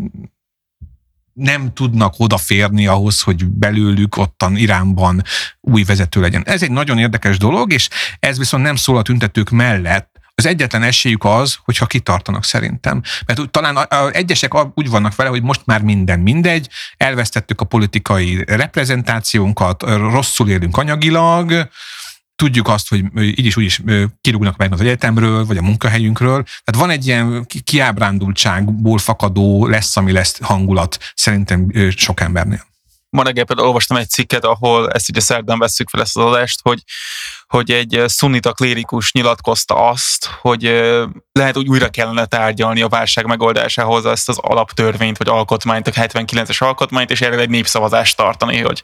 nem 1.32 1.72
tudnak 1.72 2.14
odaférni 2.16 2.86
ahhoz, 2.86 3.22
hogy 3.22 3.46
belőlük 3.46 4.16
ottan 4.16 4.56
Iránban 4.56 5.22
új 5.60 5.82
vezető 5.82 6.20
legyen. 6.20 6.42
Ez 6.46 6.62
egy 6.62 6.70
nagyon 6.70 6.98
érdekes 6.98 7.38
dolog, 7.38 7.72
és 7.72 7.88
ez 8.18 8.38
viszont 8.38 8.62
nem 8.62 8.76
szól 8.76 8.96
a 8.96 9.02
tüntetők 9.02 9.50
mellett, 9.50 10.17
az 10.38 10.46
egyetlen 10.46 10.82
esélyük 10.82 11.24
az, 11.24 11.58
hogyha 11.64 11.86
kitartanak 11.86 12.44
szerintem. 12.44 13.02
Mert 13.26 13.50
talán 13.50 13.76
a, 13.76 14.10
egyesek 14.10 14.52
úgy 14.74 14.90
vannak 14.90 15.14
vele, 15.14 15.30
hogy 15.30 15.42
most 15.42 15.62
már 15.64 15.82
minden 15.82 16.20
mindegy, 16.20 16.68
elvesztettük 16.96 17.60
a 17.60 17.64
politikai 17.64 18.44
reprezentációnkat, 18.46 19.82
rosszul 19.82 20.48
élünk 20.48 20.76
anyagilag, 20.76 21.68
tudjuk 22.36 22.68
azt, 22.68 22.88
hogy 22.88 23.04
így 23.14 23.46
is 23.46 23.56
úgy 23.56 23.64
is 23.64 23.82
kirúgnak 24.20 24.56
meg 24.56 24.72
az 24.72 24.80
egyetemről, 24.80 25.44
vagy 25.44 25.56
a 25.56 25.62
munkahelyünkről. 25.62 26.42
Tehát 26.42 26.80
van 26.80 26.90
egy 26.90 27.06
ilyen 27.06 27.46
kiábrándultságból 27.64 28.98
fakadó 28.98 29.66
lesz, 29.66 29.96
ami 29.96 30.12
lesz 30.12 30.38
hangulat 30.40 30.98
szerintem 31.14 31.72
sok 31.96 32.20
embernél. 32.20 32.67
Ma 33.10 33.22
reggel 33.22 33.44
például 33.44 33.68
olvastam 33.68 33.96
egy 33.96 34.08
cikket, 34.08 34.44
ahol 34.44 34.90
ezt 34.90 35.08
ugye 35.08 35.20
szerdán 35.20 35.58
vesszük 35.58 35.88
fel 35.88 36.00
ezt 36.00 36.16
az 36.16 36.24
adást, 36.24 36.60
hogy, 36.62 36.82
hogy 37.46 37.70
egy 37.70 38.02
szunnita 38.06 38.52
klérikus 38.52 39.12
nyilatkozta 39.12 39.88
azt, 39.88 40.26
hogy 40.40 40.62
lehet, 41.32 41.54
hogy 41.54 41.68
újra 41.68 41.88
kellene 41.88 42.24
tárgyalni 42.26 42.82
a 42.82 42.88
válság 42.88 43.26
megoldásához 43.26 44.06
ezt 44.06 44.28
az 44.28 44.38
alaptörvényt, 44.38 45.18
vagy 45.18 45.28
alkotmányt, 45.28 45.88
a 45.88 45.90
79-es 45.90 46.58
alkotmányt, 46.58 47.10
és 47.10 47.20
erre 47.20 47.38
egy 47.38 47.50
népszavazást 47.50 48.16
tartani, 48.16 48.58
hogy 48.58 48.82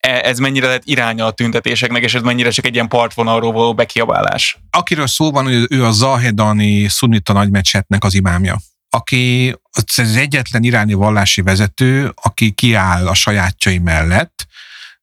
e, 0.00 0.10
ez 0.10 0.38
mennyire 0.38 0.66
lehet 0.66 0.82
iránya 0.84 1.26
a 1.26 1.30
tüntetéseknek, 1.30 2.02
és 2.02 2.14
ez 2.14 2.22
mennyire 2.22 2.50
csak 2.50 2.66
egy 2.66 2.74
ilyen 2.74 2.88
partvonalról 2.88 3.52
való 3.52 3.74
bekiabálás. 3.74 4.58
Akiről 4.70 5.06
szó 5.06 5.30
van, 5.30 5.44
hogy 5.44 5.66
ő 5.68 5.84
a 5.84 5.90
Zahedani 5.90 6.88
szunnita 6.88 7.32
nagymecsetnek 7.32 8.04
az 8.04 8.14
imámja 8.14 8.56
aki 8.96 9.56
az 9.96 10.16
egyetlen 10.16 10.62
iráni 10.62 10.92
vallási 10.92 11.42
vezető, 11.42 12.12
aki 12.22 12.50
kiáll 12.50 13.06
a 13.06 13.14
sajátjai 13.14 13.78
mellett, 13.78 14.46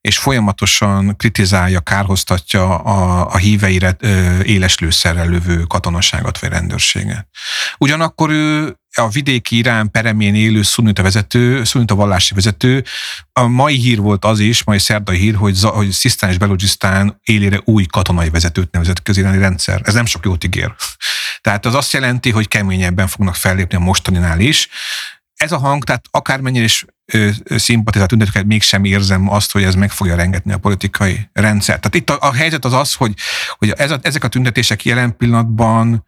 és 0.02 0.18
folyamatosan 0.18 1.16
kritizálja, 1.16 1.80
kárhoztatja 1.80 2.78
a, 2.78 3.28
a 3.34 3.38
híveire 3.38 3.98
éles 4.44 4.80
lőszerrel 4.80 5.28
lövő 5.28 5.64
katonaságot 5.64 6.40
vagy 6.40 6.50
rendőrséget. 6.50 7.28
Ugyanakkor 7.78 8.30
ő 8.30 8.79
a 8.96 9.10
vidéki 9.10 9.58
Irán 9.58 9.92
peremén 9.92 10.36
élő 10.36 10.62
szunita 10.62 11.02
vezető, 11.02 11.64
szunita 11.64 11.96
vallási 11.96 12.34
vezető. 12.34 12.84
A 13.34 13.48
mai 13.48 13.76
hír 13.76 14.00
volt 14.00 14.26
az 14.26 14.40
is, 14.40 14.64
mai 14.64 14.80
szerdai 14.80 15.18
hír, 15.18 15.36
hogy, 15.36 15.60
hogy 15.62 15.92
Szisztán 15.92 16.30
és 16.30 16.38
Belogisztán 16.38 17.20
élére 17.24 17.62
új 17.64 17.86
katonai 17.86 18.30
vezetőt 18.30 18.72
nevezett 18.72 19.04
köziráni 19.04 19.38
rendszer. 19.38 19.82
Ez 19.84 19.94
nem 19.94 20.06
sok 20.06 20.26
jót 20.26 20.44
ígér. 20.44 20.74
Tehát 21.42 21.66
az 21.66 21.76
azt 21.76 21.94
jelenti, 21.94 22.32
hogy 22.32 22.48
keményebben 22.48 23.08
fognak 23.08 23.36
fellépni 23.36 23.76
a 23.76 23.80
mostaninál 23.80 24.40
is. 24.40 24.70
Ez 25.36 25.52
a 25.52 25.58
hang, 25.58 25.84
tehát 25.84 26.06
akármennyire 26.12 26.64
is 26.64 26.86
szimpatizált 27.46 28.10
tüntetőket, 28.10 28.46
mégsem 28.46 28.84
érzem 28.84 29.30
azt, 29.30 29.52
hogy 29.52 29.64
ez 29.64 29.76
meg 29.76 29.92
fogja 29.92 30.16
rengetni 30.16 30.52
a 30.52 30.58
politikai 30.58 31.30
rendszer. 31.34 31.80
Tehát 31.80 31.96
itt 31.96 32.10
a, 32.10 32.18
a 32.28 32.34
helyzet 32.34 32.66
az 32.66 32.74
az, 32.74 32.94
hogy, 32.94 33.14
hogy 33.58 33.70
ez 33.70 33.92
a, 33.92 34.00
ezek 34.02 34.24
a 34.24 34.28
tüntetések 34.28 34.86
jelen 34.86 35.18
pillanatban 35.18 36.06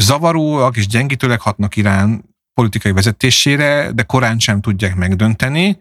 zavaróak 0.00 0.76
és 0.76 0.86
gyengítőleg 0.86 1.40
hatnak 1.40 1.76
Irán 1.76 2.24
politikai 2.54 2.92
vezetésére, 2.92 3.90
de 3.92 4.02
korán 4.02 4.38
sem 4.38 4.60
tudják 4.60 4.94
megdönteni, 4.94 5.78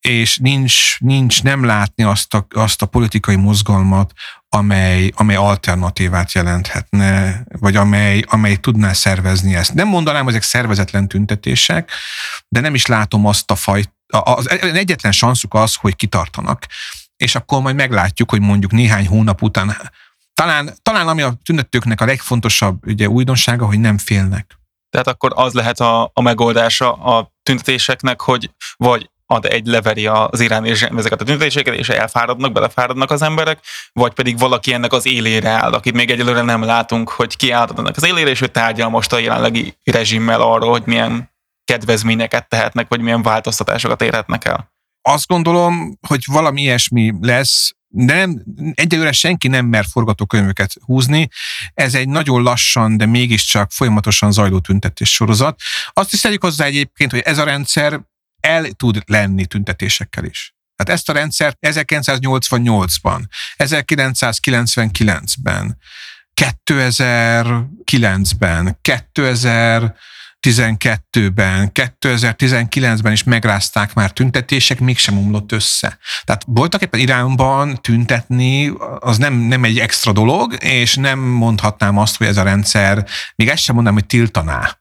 és 0.00 0.38
nincs, 0.38 1.00
nincs 1.00 1.42
nem 1.42 1.64
látni 1.64 2.02
azt 2.02 2.34
a, 2.34 2.46
azt 2.50 2.82
a 2.82 2.86
politikai 2.86 3.36
mozgalmat, 3.36 4.12
amely, 4.48 5.12
amely 5.14 5.36
alternatívát 5.36 6.32
jelenthetne, 6.32 7.42
vagy 7.58 7.76
amely, 7.76 8.22
amely 8.26 8.56
tudná 8.56 8.92
szervezni 8.92 9.54
ezt. 9.54 9.74
Nem 9.74 9.88
mondanám, 9.88 10.24
hogy 10.24 10.32
ezek 10.32 10.42
szervezetlen 10.42 11.08
tüntetések, 11.08 11.90
de 12.48 12.60
nem 12.60 12.74
is 12.74 12.86
látom 12.86 13.26
azt 13.26 13.50
a 13.50 13.54
fajt, 13.54 13.92
az 14.06 14.50
egyetlen 14.60 15.12
sanszuk 15.12 15.54
az, 15.54 15.74
hogy 15.74 15.96
kitartanak. 15.96 16.66
És 17.16 17.34
akkor 17.34 17.62
majd 17.62 17.76
meglátjuk, 17.76 18.30
hogy 18.30 18.40
mondjuk 18.40 18.72
néhány 18.72 19.06
hónap 19.06 19.42
után 19.42 19.76
talán, 20.38 20.74
talán 20.82 21.08
ami 21.08 21.22
a 21.22 21.32
tüntetőknek 21.44 22.00
a 22.00 22.04
legfontosabb 22.04 22.86
ugye, 22.86 23.08
újdonsága, 23.08 23.66
hogy 23.66 23.80
nem 23.80 23.98
félnek. 23.98 24.58
Tehát 24.90 25.06
akkor 25.06 25.32
az 25.34 25.52
lehet 25.52 25.80
a, 25.80 26.10
a 26.14 26.20
megoldása 26.20 26.92
a 26.92 27.32
tüntetéseknek, 27.42 28.20
hogy 28.20 28.50
vagy 28.76 29.10
ad 29.26 29.44
egy 29.44 29.66
leveri 29.66 30.06
az 30.06 30.40
iráni 30.40 30.70
ezeket 30.70 31.20
a 31.20 31.24
tüntetéseket, 31.24 31.74
és 31.74 31.88
elfáradnak, 31.88 32.52
belefáradnak 32.52 33.10
az 33.10 33.22
emberek, 33.22 33.58
vagy 33.92 34.12
pedig 34.12 34.38
valaki 34.38 34.72
ennek 34.72 34.92
az 34.92 35.06
élére 35.06 35.48
áll, 35.48 35.72
akit 35.72 35.94
még 35.94 36.10
egyelőre 36.10 36.42
nem 36.42 36.62
látunk, 36.62 37.08
hogy 37.08 37.36
ki 37.36 37.52
ennek 37.52 37.96
az 37.96 38.06
élére, 38.06 38.30
és 38.30 38.38
hogy 38.38 38.50
tárgyal 38.50 38.88
most 38.88 39.12
a 39.12 39.18
jelenlegi 39.18 39.76
rezsimmel 39.84 40.40
arról, 40.40 40.70
hogy 40.70 40.82
milyen 40.84 41.30
kedvezményeket 41.64 42.48
tehetnek, 42.48 42.88
vagy 42.88 43.00
milyen 43.00 43.22
változtatásokat 43.22 44.02
érhetnek 44.02 44.44
el. 44.44 44.72
Azt 45.02 45.26
gondolom, 45.26 45.98
hogy 46.08 46.22
valami 46.26 46.60
ilyesmi 46.60 47.12
lesz, 47.20 47.76
nem, 47.88 48.42
egyelőre 48.74 49.12
senki 49.12 49.48
nem 49.48 49.66
mer 49.66 49.84
forgatókönyveket 49.90 50.72
húzni. 50.84 51.28
Ez 51.74 51.94
egy 51.94 52.08
nagyon 52.08 52.42
lassan, 52.42 52.96
de 52.96 53.06
mégiscsak 53.06 53.72
folyamatosan 53.72 54.32
zajló 54.32 54.58
tüntetés 54.58 55.12
sorozat. 55.12 55.60
Azt 55.92 56.12
is 56.12 56.20
tegyük 56.20 56.42
hozzá 56.42 56.64
egyébként, 56.64 57.10
hogy 57.10 57.20
ez 57.20 57.38
a 57.38 57.44
rendszer 57.44 58.00
el 58.40 58.70
tud 58.70 59.02
lenni 59.06 59.46
tüntetésekkel 59.46 60.24
is. 60.24 60.54
Tehát 60.76 61.00
ezt 61.00 61.08
a 61.08 61.12
rendszert 61.12 61.56
1988-ban, 61.60 63.20
1999-ben, 63.56 65.78
2009-ben, 66.64 68.78
2000 68.80 69.94
2012-ben, 70.46 71.70
2019-ben 71.74 73.12
is 73.12 73.24
megrázták 73.24 73.94
már 73.94 74.10
tüntetések, 74.10 74.80
mégsem 74.80 75.18
omlott 75.18 75.52
össze. 75.52 75.98
Tehát 76.24 76.42
voltak 76.46 76.82
éppen 76.82 77.00
Iránban 77.00 77.82
tüntetni, 77.82 78.72
az 78.98 79.18
nem, 79.18 79.34
nem 79.34 79.64
egy 79.64 79.78
extra 79.78 80.12
dolog, 80.12 80.56
és 80.60 80.94
nem 80.94 81.18
mondhatnám 81.18 81.98
azt, 81.98 82.16
hogy 82.16 82.26
ez 82.26 82.36
a 82.36 82.42
rendszer, 82.42 83.06
még 83.34 83.48
ezt 83.48 83.62
sem 83.62 83.74
mondanám, 83.74 83.98
hogy 83.98 84.08
tiltaná 84.08 84.78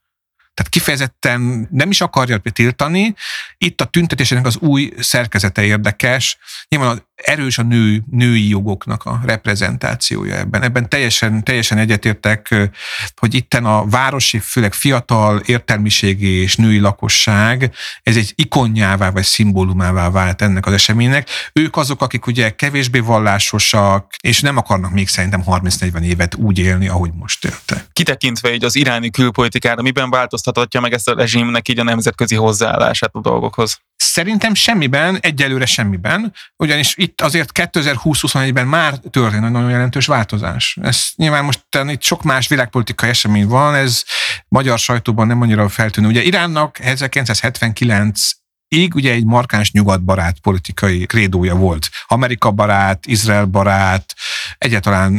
tehát 0.57 0.71
kifejezetten 0.71 1.67
nem 1.71 1.89
is 1.89 2.01
akarja 2.01 2.37
tiltani. 2.37 3.15
Itt 3.57 3.81
a 3.81 3.85
tüntetésének 3.85 4.45
az 4.45 4.57
új 4.57 4.93
szerkezete 4.99 5.63
érdekes. 5.63 6.37
Nyilván 6.67 7.07
erős 7.23 7.57
a 7.57 7.63
nő, 7.63 8.03
női 8.11 8.49
jogoknak 8.49 9.03
a 9.05 9.19
reprezentációja 9.25 10.35
ebben. 10.35 10.61
Ebben 10.61 10.89
teljesen, 10.89 11.43
teljesen 11.43 11.77
egyetértek, 11.77 12.69
hogy 13.15 13.33
itten 13.33 13.65
a 13.65 13.85
városi, 13.85 14.39
főleg 14.39 14.73
fiatal 14.73 15.41
értelmiségi 15.45 16.41
és 16.41 16.55
női 16.55 16.79
lakosság, 16.79 17.71
ez 18.03 18.15
egy 18.15 18.33
ikonjává 18.35 19.09
vagy 19.09 19.23
szimbólumává 19.23 20.09
vált 20.09 20.41
ennek 20.41 20.65
az 20.65 20.73
eseménynek. 20.73 21.29
Ők 21.53 21.77
azok, 21.77 22.01
akik 22.01 22.27
ugye 22.27 22.49
kevésbé 22.49 22.99
vallásosak, 22.99 24.13
és 24.21 24.41
nem 24.41 24.57
akarnak 24.57 24.91
még 24.91 25.07
szerintem 25.07 25.43
30-40 25.45 26.01
évet 26.01 26.35
úgy 26.35 26.59
élni, 26.59 26.87
ahogy 26.87 27.11
most 27.13 27.45
éltek. 27.45 27.85
Kitekintve 27.93 28.53
így 28.53 28.63
az 28.63 28.75
iráni 28.75 29.09
külpolitikára, 29.09 29.81
miben 29.81 30.09
változtathatja 30.09 30.79
meg 30.79 30.93
ezt 30.93 31.09
a 31.09 31.15
rezsimnek 31.15 31.67
így 31.67 31.79
a 31.79 31.83
nemzetközi 31.83 32.35
hozzáállását 32.35 33.09
a 33.13 33.21
dolgokhoz? 33.21 33.79
Szerintem 33.97 34.53
semmiben, 34.53 35.17
egyelőre 35.21 35.65
semmiben, 35.65 36.33
ugyanis 36.57 36.93
itt 36.97 37.21
azért 37.21 37.49
2020-21-ben 37.53 38.67
már 38.67 38.97
történt 38.97 39.43
egy 39.43 39.51
nagyon 39.51 39.69
jelentős 39.69 40.05
változás. 40.05 40.77
Ez 40.81 41.09
nyilván 41.15 41.43
most 41.43 41.67
itt 41.87 42.01
sok 42.01 42.23
más 42.23 42.47
világpolitikai 42.47 43.09
esemény 43.09 43.47
van, 43.47 43.75
ez 43.75 44.03
magyar 44.47 44.79
sajtóban 44.79 45.27
nem 45.27 45.41
annyira 45.41 45.69
feltűnő. 45.69 46.07
Ugye 46.07 46.21
Iránnak 46.21 46.79
1979 46.79 48.31
Így 48.69 48.93
ugye 48.95 49.11
egy 49.11 49.25
markáns 49.25 49.71
nyugatbarát 49.71 50.39
politikai 50.39 51.05
krédója 51.05 51.55
volt. 51.55 51.89
Amerika 52.07 52.51
barát, 52.51 53.05
Izrael 53.05 53.45
barát, 53.45 54.15
egyáltalán 54.57 55.11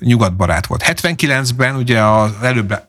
nyugatbarát 0.00 0.66
volt. 0.66 0.82
79-ben 0.86 1.76
ugye 1.76 2.02
az 2.02 2.32
előbb 2.42 2.87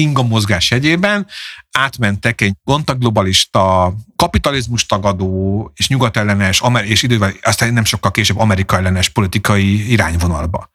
inga 0.00 0.22
mozgás 0.22 0.70
jegyében 0.70 1.26
átmentek 1.70 2.40
egy 2.40 2.54
globalista, 2.98 3.94
kapitalizmus 4.16 4.86
tagadó 4.86 5.72
és 5.74 5.88
nyugatellenes, 5.88 6.62
és 6.84 7.02
idővel 7.02 7.32
aztán 7.42 7.72
nem 7.72 7.84
sokkal 7.84 8.10
később 8.10 8.38
Amerika 8.38 8.76
ellenes 8.76 9.08
politikai 9.08 9.90
irányvonalba. 9.90 10.70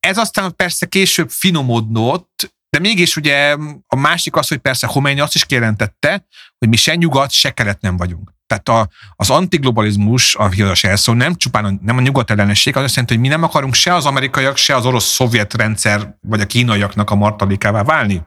Ez 0.00 0.18
aztán 0.18 0.56
persze 0.56 0.86
később 0.86 1.30
finomodott, 1.30 2.52
de 2.70 2.78
mégis 2.78 3.16
ugye 3.16 3.56
a 3.86 3.96
másik 3.96 4.36
az, 4.36 4.48
hogy 4.48 4.58
persze 4.58 4.86
Khomeini 4.86 5.20
azt 5.20 5.34
is 5.34 5.44
kijelentette, 5.44 6.26
hogy 6.58 6.68
mi 6.68 6.76
se 6.76 6.94
nyugat, 6.94 7.30
se 7.30 7.50
kelet 7.50 7.80
nem 7.80 7.96
vagyunk. 7.96 8.32
Tehát 8.46 8.68
a, 8.68 8.88
az 9.16 9.30
antiglobalizmus, 9.30 10.34
a 10.34 10.48
híres 10.48 10.84
elszó, 10.84 11.12
nem 11.12 11.34
csupán 11.34 11.64
a, 11.64 11.72
nem 11.82 11.96
a 11.96 12.00
nyugat 12.00 12.30
ellenesség, 12.30 12.76
az 12.76 12.82
azt 12.82 12.94
jelenti, 12.94 13.14
hogy 13.14 13.22
mi 13.22 13.28
nem 13.28 13.42
akarunk 13.42 13.74
se 13.74 13.94
az 13.94 14.06
amerikaiak, 14.06 14.56
se 14.56 14.76
az 14.76 14.86
orosz-szovjet 14.86 15.54
rendszer, 15.54 16.16
vagy 16.20 16.40
a 16.40 16.46
kínaiaknak 16.46 17.10
a 17.10 17.14
martalékává 17.14 17.82
válni. 17.82 18.22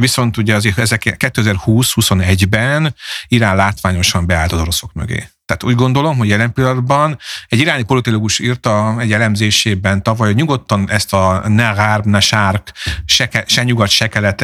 Viszont 0.00 0.36
ugye 0.36 0.54
azért 0.54 0.76
2020-21-ben 0.78 2.94
Irán 3.28 3.56
látványosan 3.56 4.26
beállt 4.26 4.52
az 4.52 4.60
oroszok 4.60 4.92
mögé. 4.92 5.28
Tehát 5.52 5.74
úgy 5.76 5.82
gondolom, 5.82 6.16
hogy 6.16 6.28
jelen 6.28 6.52
pillanatban 6.52 7.18
egy 7.46 7.58
iráni 7.58 7.82
politológus 7.82 8.38
írta 8.38 8.96
egy 9.00 9.12
elemzésében 9.12 10.02
tavaly, 10.02 10.26
hogy 10.26 10.36
nyugodtan 10.36 10.90
ezt 10.90 11.12
a 11.12 11.48
ne 11.48 11.72
gárb, 11.72 12.06
ne 12.06 12.20
sárk, 12.20 12.72
se, 13.04 13.44
se 13.46 13.62
nyugat, 13.62 13.88
se 13.88 14.08
kelet 14.08 14.40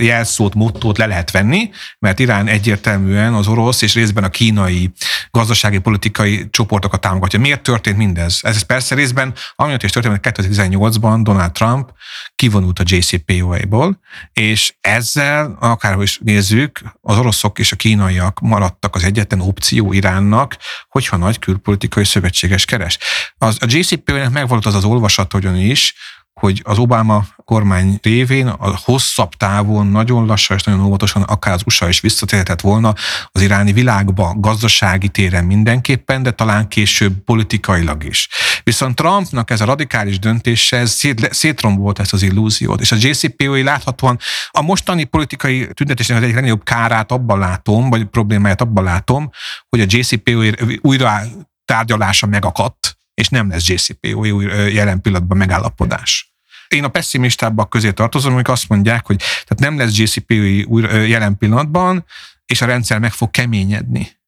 jelszót, 0.00 0.54
mottót 0.54 0.98
le 0.98 1.06
lehet 1.06 1.30
venni, 1.30 1.70
mert 1.98 2.18
Irán 2.18 2.46
egyértelműen 2.46 3.34
az 3.34 3.46
orosz 3.46 3.82
és 3.82 3.94
részben 3.94 4.24
a 4.24 4.28
kínai 4.28 4.92
gazdasági, 5.30 5.78
politikai 5.78 6.48
csoportokat 6.50 7.00
támogatja. 7.00 7.38
Miért 7.38 7.62
történt 7.62 7.96
mindez? 7.96 8.38
Ez 8.42 8.62
persze 8.62 8.94
részben 8.94 9.34
amiatt 9.56 9.82
is 9.82 9.90
történt, 9.90 10.18
hogy 10.22 10.32
2018-ban 10.32 11.20
Donald 11.22 11.52
Trump 11.52 11.90
kivonult 12.34 12.78
a 12.78 12.82
JCPOA-ból, 12.86 14.00
és 14.32 14.74
ezzel, 14.80 15.56
akárhogy 15.60 16.02
is 16.02 16.18
nézzük, 16.22 16.80
az 17.00 17.18
oroszok 17.18 17.58
és 17.58 17.72
a 17.72 17.76
kínaiak 17.76 18.40
maradtak 18.40 18.94
az 18.94 19.04
egyetlen 19.04 19.40
opció 19.40 19.92
Iránnak, 20.30 20.56
hogyha 20.88 21.16
nagy 21.16 21.38
külpolitikai 21.38 22.04
szövetséges 22.04 22.64
keres. 22.64 22.98
Az, 23.38 23.56
a 23.60 23.66
JCPOA-nek 23.68 24.30
megvolt 24.30 24.66
az 24.66 24.74
az 24.74 24.84
olvasat 24.84 25.34
is, 25.56 25.94
hogy 26.40 26.60
az 26.64 26.78
Obama 26.78 27.24
kormány 27.44 27.98
révén 28.02 28.46
a 28.46 28.78
hosszabb 28.84 29.34
távon 29.34 29.86
nagyon 29.86 30.26
lassan 30.26 30.56
és 30.56 30.62
nagyon 30.62 30.84
óvatosan 30.84 31.22
akár 31.22 31.54
az 31.54 31.62
USA 31.66 31.88
is 31.88 32.00
visszatérhetett 32.00 32.60
volna 32.60 32.94
az 33.32 33.42
iráni 33.42 33.72
világba, 33.72 34.34
gazdasági 34.36 35.08
téren 35.08 35.44
mindenképpen, 35.44 36.22
de 36.22 36.30
talán 36.30 36.68
később 36.68 37.12
politikailag 37.24 38.04
is. 38.04 38.28
Viszont 38.62 38.94
Trumpnak 38.94 39.50
ez 39.50 39.60
a 39.60 39.64
radikális 39.64 40.18
döntése 40.18 40.76
ez 40.76 40.90
szét, 40.90 41.32
szétrombolt 41.32 41.98
ezt 41.98 42.12
az 42.12 42.22
illúziót, 42.22 42.80
és 42.80 42.92
a 42.92 42.96
JCPOA 42.98 43.62
láthatóan 43.62 44.18
a 44.50 44.62
mostani 44.62 45.04
politikai 45.04 45.68
tüntetésnek 45.74 46.16
az 46.16 46.22
egyik 46.22 46.34
legnagyobb 46.34 46.64
kárát 46.64 47.12
abban 47.12 47.38
látom, 47.38 47.90
vagy 47.90 48.04
problémáját 48.04 48.60
abban 48.60 48.84
látom, 48.84 49.30
hogy 49.68 49.80
a 49.80 49.86
JCPOA 49.88 50.50
újra 50.80 51.20
tárgyalása 51.64 52.26
megakadt, 52.26 52.98
és 53.14 53.28
nem 53.28 53.48
lesz 53.48 53.68
JCPOA 53.68 54.42
jelen 54.68 55.00
pillanatban 55.00 55.38
megállapodás. 55.38 56.29
Én 56.74 56.84
a 56.84 56.88
pessimistábbak 56.88 57.70
közé 57.70 57.90
tartozom, 57.90 58.32
amik 58.32 58.48
azt 58.48 58.68
mondják, 58.68 59.06
hogy 59.06 59.16
tehát 59.16 59.58
nem 59.58 59.78
lesz 59.78 59.96
GCPOE 59.98 61.06
jelen 61.06 61.36
pillanatban, 61.36 62.04
és 62.46 62.62
a 62.62 62.66
rendszer 62.66 62.98
meg 62.98 63.12
fog 63.12 63.30
keményedni. 63.30 64.18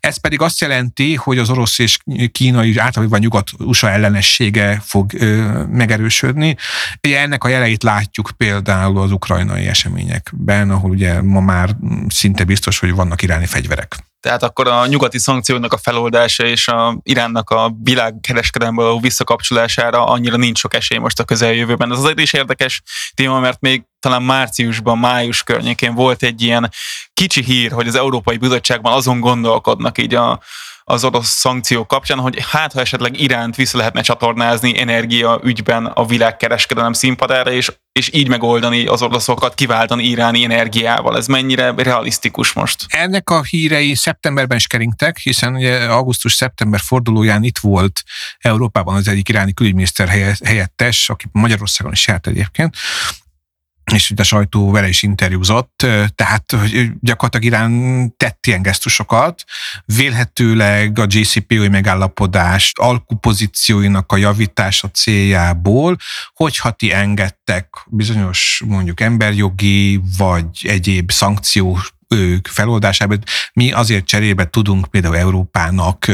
Ez 0.00 0.16
pedig 0.16 0.40
azt 0.40 0.60
jelenti, 0.60 1.14
hogy 1.14 1.38
az 1.38 1.50
orosz 1.50 1.78
és 1.78 1.98
kínai, 2.32 2.78
általában 2.78 3.20
nyugat-USA 3.20 3.90
ellenessége 3.90 4.80
fog 4.84 5.14
ö, 5.14 5.62
megerősödni. 5.64 6.56
Ugye 7.02 7.20
ennek 7.20 7.44
a 7.44 7.48
jeleit 7.48 7.82
látjuk 7.82 8.30
például 8.36 8.98
az 8.98 9.12
ukrajnai 9.12 9.66
eseményekben, 9.66 10.70
ahol 10.70 10.90
ugye 10.90 11.22
ma 11.22 11.40
már 11.40 11.76
szinte 12.08 12.44
biztos, 12.44 12.78
hogy 12.78 12.94
vannak 12.94 13.22
iráni 13.22 13.46
fegyverek. 13.46 13.96
Tehát 14.20 14.42
akkor 14.42 14.68
a 14.68 14.86
nyugati 14.86 15.18
szankcióknak 15.18 15.72
a 15.72 15.78
feloldása 15.78 16.44
és 16.44 16.68
a 16.68 16.98
Iránnak 17.02 17.50
a 17.50 17.72
világkereskedelemből 17.82 18.98
visszakapcsolására 18.98 20.04
annyira 20.04 20.36
nincs 20.36 20.58
sok 20.58 20.74
esély 20.74 20.98
most 20.98 21.20
a 21.20 21.24
közeljövőben. 21.24 21.92
Ez 21.92 21.98
azért 21.98 22.20
is 22.20 22.32
érdekes 22.32 22.82
téma, 23.14 23.40
mert 23.40 23.60
még 23.60 23.82
talán 23.98 24.22
márciusban, 24.22 24.98
május 24.98 25.42
környékén 25.42 25.94
volt 25.94 26.22
egy 26.22 26.42
ilyen 26.42 26.70
kicsi 27.14 27.42
hír, 27.42 27.72
hogy 27.72 27.88
az 27.88 27.94
Európai 27.94 28.36
Bizottságban 28.36 28.92
azon 28.92 29.20
gondolkodnak 29.20 29.98
így 29.98 30.14
a, 30.14 30.40
az 30.84 31.04
orosz 31.04 31.28
szankciók 31.28 31.86
kapcsán, 31.86 32.18
hogy 32.18 32.44
hát 32.50 32.72
ha 32.72 32.80
esetleg 32.80 33.20
Iránt 33.20 33.56
vissza 33.56 33.76
lehetne 33.76 34.00
csatornázni 34.00 34.80
energia 34.80 35.40
ügyben 35.42 35.86
a 35.86 36.04
világkereskedelem 36.04 36.92
színpadára, 36.92 37.50
és, 37.50 37.72
és 37.92 38.10
így 38.12 38.28
megoldani 38.28 38.86
az 38.86 39.02
oroszokat, 39.02 39.54
kiváltani 39.54 40.04
iráni 40.04 40.44
energiával. 40.44 41.16
Ez 41.16 41.26
mennyire 41.26 41.74
realisztikus 41.76 42.52
most? 42.52 42.86
Ennek 42.88 43.30
a 43.30 43.42
hírei 43.42 43.94
szeptemberben 43.94 44.56
is 44.56 44.66
keringtek, 44.66 45.18
hiszen 45.18 45.54
ugye 45.54 45.78
augusztus-szeptember 45.78 46.80
fordulóján 46.80 47.42
itt 47.42 47.58
volt 47.58 48.02
Európában 48.38 48.94
az 48.94 49.08
egyik 49.08 49.28
iráni 49.28 49.54
külügyminiszter 49.54 50.08
helyettes, 50.44 51.08
aki 51.08 51.26
Magyarországon 51.32 51.92
is 51.92 52.06
járt 52.06 52.26
egyébként, 52.26 52.76
és 53.92 54.12
a 54.16 54.22
sajtó 54.22 54.70
vele 54.70 54.88
is 54.88 55.02
interjúzott, 55.02 55.86
tehát 56.14 56.52
hogy 56.58 56.90
gyakorlatilag 57.00 57.46
Irán 57.46 58.16
tett 58.16 58.46
ilyen 58.46 58.62
gesztusokat, 58.62 59.44
vélhetőleg 59.84 60.98
a 60.98 61.06
JCPOI 61.08 61.68
megállapodás 61.68 62.72
alkupozícióinak 62.74 64.12
a 64.12 64.16
javítása 64.16 64.88
céljából, 64.90 65.96
hogyha 66.34 66.70
ti 66.70 66.92
engedtek 66.92 67.68
bizonyos 67.86 68.62
mondjuk 68.66 69.00
emberjogi 69.00 70.00
vagy 70.16 70.46
egyéb 70.62 71.10
szankciós 71.10 71.92
feloldásában, 72.42 73.22
mi 73.52 73.72
azért 73.72 74.04
cserébe 74.04 74.44
tudunk 74.44 74.86
például 74.86 75.16
Európának 75.16 76.06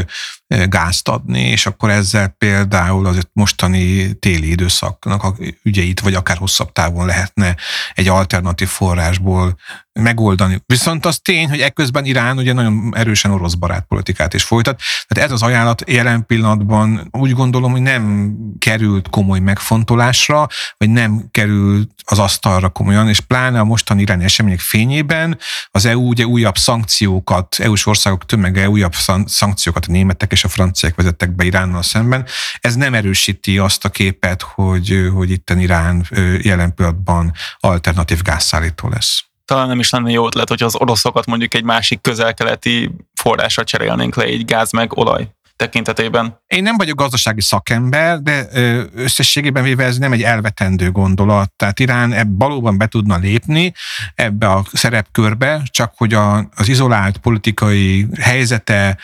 gázt 0.47 1.07
adni, 1.07 1.41
és 1.41 1.65
akkor 1.65 1.89
ezzel 1.89 2.27
például 2.27 3.05
az 3.05 3.27
mostani 3.33 4.13
téli 4.13 4.49
időszaknak 4.49 5.23
a 5.23 5.35
ügyeit, 5.63 5.99
vagy 5.99 6.13
akár 6.13 6.37
hosszabb 6.37 6.71
távon 6.71 7.05
lehetne 7.05 7.55
egy 7.93 8.07
alternatív 8.07 8.67
forrásból 8.67 9.57
megoldani. 9.99 10.61
Viszont 10.65 11.05
az 11.05 11.19
tény, 11.19 11.49
hogy 11.49 11.59
ekközben 11.59 12.05
Irán 12.05 12.37
ugye 12.37 12.53
nagyon 12.53 12.93
erősen 12.95 13.31
orosz 13.31 13.53
barát 13.53 13.85
politikát 13.87 14.33
is 14.33 14.43
folytat. 14.43 14.81
Tehát 15.07 15.29
ez 15.29 15.31
az 15.31 15.41
ajánlat 15.41 15.83
jelen 15.87 16.25
pillanatban 16.25 17.07
úgy 17.11 17.31
gondolom, 17.31 17.71
hogy 17.71 17.81
nem 17.81 18.35
került 18.59 19.09
komoly 19.09 19.39
megfontolásra, 19.39 20.47
vagy 20.77 20.89
nem 20.89 21.27
került 21.31 21.91
az 22.05 22.19
asztalra 22.19 22.69
komolyan, 22.69 23.09
és 23.09 23.19
pláne 23.19 23.59
a 23.59 23.63
mostani 23.63 24.01
iráni 24.01 24.23
események 24.23 24.59
fényében 24.59 25.37
az 25.71 25.85
EU 25.85 26.07
ugye 26.07 26.25
újabb 26.25 26.57
szankciókat, 26.57 27.55
EU-s 27.59 27.85
országok 27.85 28.25
tömege 28.25 28.69
újabb 28.69 28.93
szankciókat 29.25 29.85
a 29.85 29.91
németek 29.91 30.31
és 30.31 30.43
a 30.43 30.47
franciák 30.47 30.95
vezettek 30.95 31.35
be 31.35 31.43
Iránnal 31.43 31.81
szemben. 31.81 32.25
Ez 32.59 32.75
nem 32.75 32.93
erősíti 32.93 33.57
azt 33.57 33.85
a 33.85 33.89
képet, 33.89 34.41
hogy, 34.41 35.09
hogy 35.13 35.31
itten 35.31 35.59
Irán 35.59 36.07
jelen 36.41 36.73
pillanatban 36.73 37.33
alternatív 37.59 38.21
gázszállító 38.21 38.89
lesz 38.89 39.26
talán 39.47 39.67
nem 39.67 39.79
is 39.79 39.89
lenne 39.89 40.11
jó 40.11 40.25
ötlet, 40.25 40.49
hogy 40.49 40.63
az 40.63 40.75
oroszokat 40.75 41.25
mondjuk 41.25 41.53
egy 41.53 41.63
másik 41.63 42.01
közelkeleti 42.01 42.91
forrásra 43.13 43.63
cserélnénk 43.63 44.15
le, 44.15 44.23
egy 44.23 44.45
gáz 44.45 44.71
meg 44.71 44.97
olaj 44.97 45.27
tekintetében. 45.57 46.39
Én 46.47 46.63
nem 46.63 46.77
vagyok 46.77 46.97
gazdasági 46.97 47.41
szakember, 47.41 48.21
de 48.21 48.47
összességében 48.95 49.63
véve 49.63 49.83
ez 49.83 49.97
nem 49.97 50.11
egy 50.11 50.23
elvetendő 50.23 50.91
gondolat. 50.91 51.51
Tehát 51.55 51.79
Irán 51.79 52.13
ebb 52.13 52.39
valóban 52.39 52.77
be 52.77 52.87
tudna 52.87 53.17
lépni 53.17 53.73
ebbe 54.15 54.47
a 54.47 54.63
szerepkörbe, 54.73 55.61
csak 55.65 55.93
hogy 55.97 56.13
a, 56.13 56.49
az 56.55 56.67
izolált 56.67 57.17
politikai 57.17 58.07
helyzete, 58.19 58.97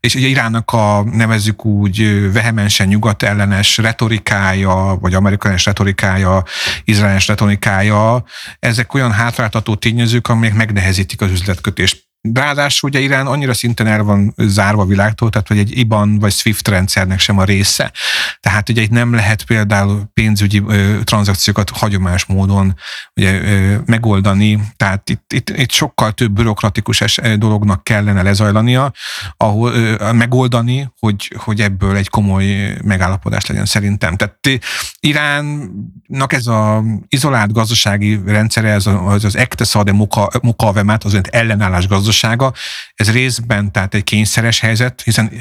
és 0.00 0.14
ugye 0.14 0.26
Iránnak 0.26 0.72
a 0.72 1.02
nevezzük 1.02 1.64
úgy 1.64 2.32
vehemensen 2.32 2.88
nyugat 2.88 3.22
ellenes 3.22 3.76
retorikája, 3.76 4.98
vagy 5.00 5.14
amerikai 5.14 5.54
retorikája, 5.64 6.44
izraeles 6.84 7.26
retorikája, 7.26 8.24
ezek 8.58 8.94
olyan 8.94 9.12
hátráltató 9.12 9.74
tényezők, 9.74 10.28
amelyek 10.28 10.54
megnehezítik 10.54 11.20
az 11.20 11.30
üzletkötést 11.30 12.09
Ráadásul 12.22 12.88
ugye 12.88 13.00
Irán 13.00 13.26
annyira 13.26 13.54
szinten 13.54 13.86
el 13.86 14.02
van 14.02 14.34
zárva 14.36 14.82
a 14.82 14.86
világtól, 14.86 15.30
tehát 15.30 15.48
hogy 15.48 15.58
egy 15.58 15.78
IBAN 15.78 16.18
vagy 16.18 16.32
SWIFT 16.32 16.68
rendszernek 16.68 17.18
sem 17.18 17.38
a 17.38 17.44
része. 17.44 17.92
Tehát 18.40 18.68
ugye 18.68 18.82
itt 18.82 18.90
nem 18.90 19.14
lehet 19.14 19.44
például 19.44 20.10
pénzügyi 20.12 20.62
ö, 20.66 20.98
tranzakciókat 21.04 21.70
hagyományos 21.70 22.24
módon 22.24 22.76
ugye, 23.16 23.40
ö, 23.40 23.76
megoldani, 23.86 24.60
tehát 24.76 25.10
itt, 25.10 25.32
itt, 25.32 25.50
itt 25.50 25.70
sokkal 25.70 26.12
több 26.12 26.32
bürokratikus 26.32 27.00
es, 27.00 27.18
dolognak 27.36 27.84
kellene 27.84 28.22
lezajlania, 28.22 28.92
ahol 29.36 29.72
ö, 29.72 30.12
megoldani, 30.12 30.92
hogy, 30.98 31.32
hogy 31.36 31.60
ebből 31.60 31.96
egy 31.96 32.08
komoly 32.08 32.76
megállapodás 32.84 33.46
legyen 33.46 33.66
szerintem. 33.66 34.16
Tehát 34.16 34.38
Iránnak 35.00 36.32
ez 36.32 36.46
az 36.46 36.82
izolált 37.08 37.52
gazdasági 37.52 38.20
rendszere, 38.26 38.68
ez 38.68 38.86
az, 38.86 39.24
az 39.24 39.36
Ekteszade 39.36 39.92
Mukavemet, 40.42 41.04
az 41.04 41.20
ellenállás 41.30 41.86
gazdaság 41.86 42.08
gazdasága. 42.10 42.52
Ez 42.94 43.10
részben 43.12 43.72
tehát 43.72 43.94
egy 43.94 44.04
kényszeres 44.04 44.60
helyzet, 44.60 45.02
hiszen 45.02 45.32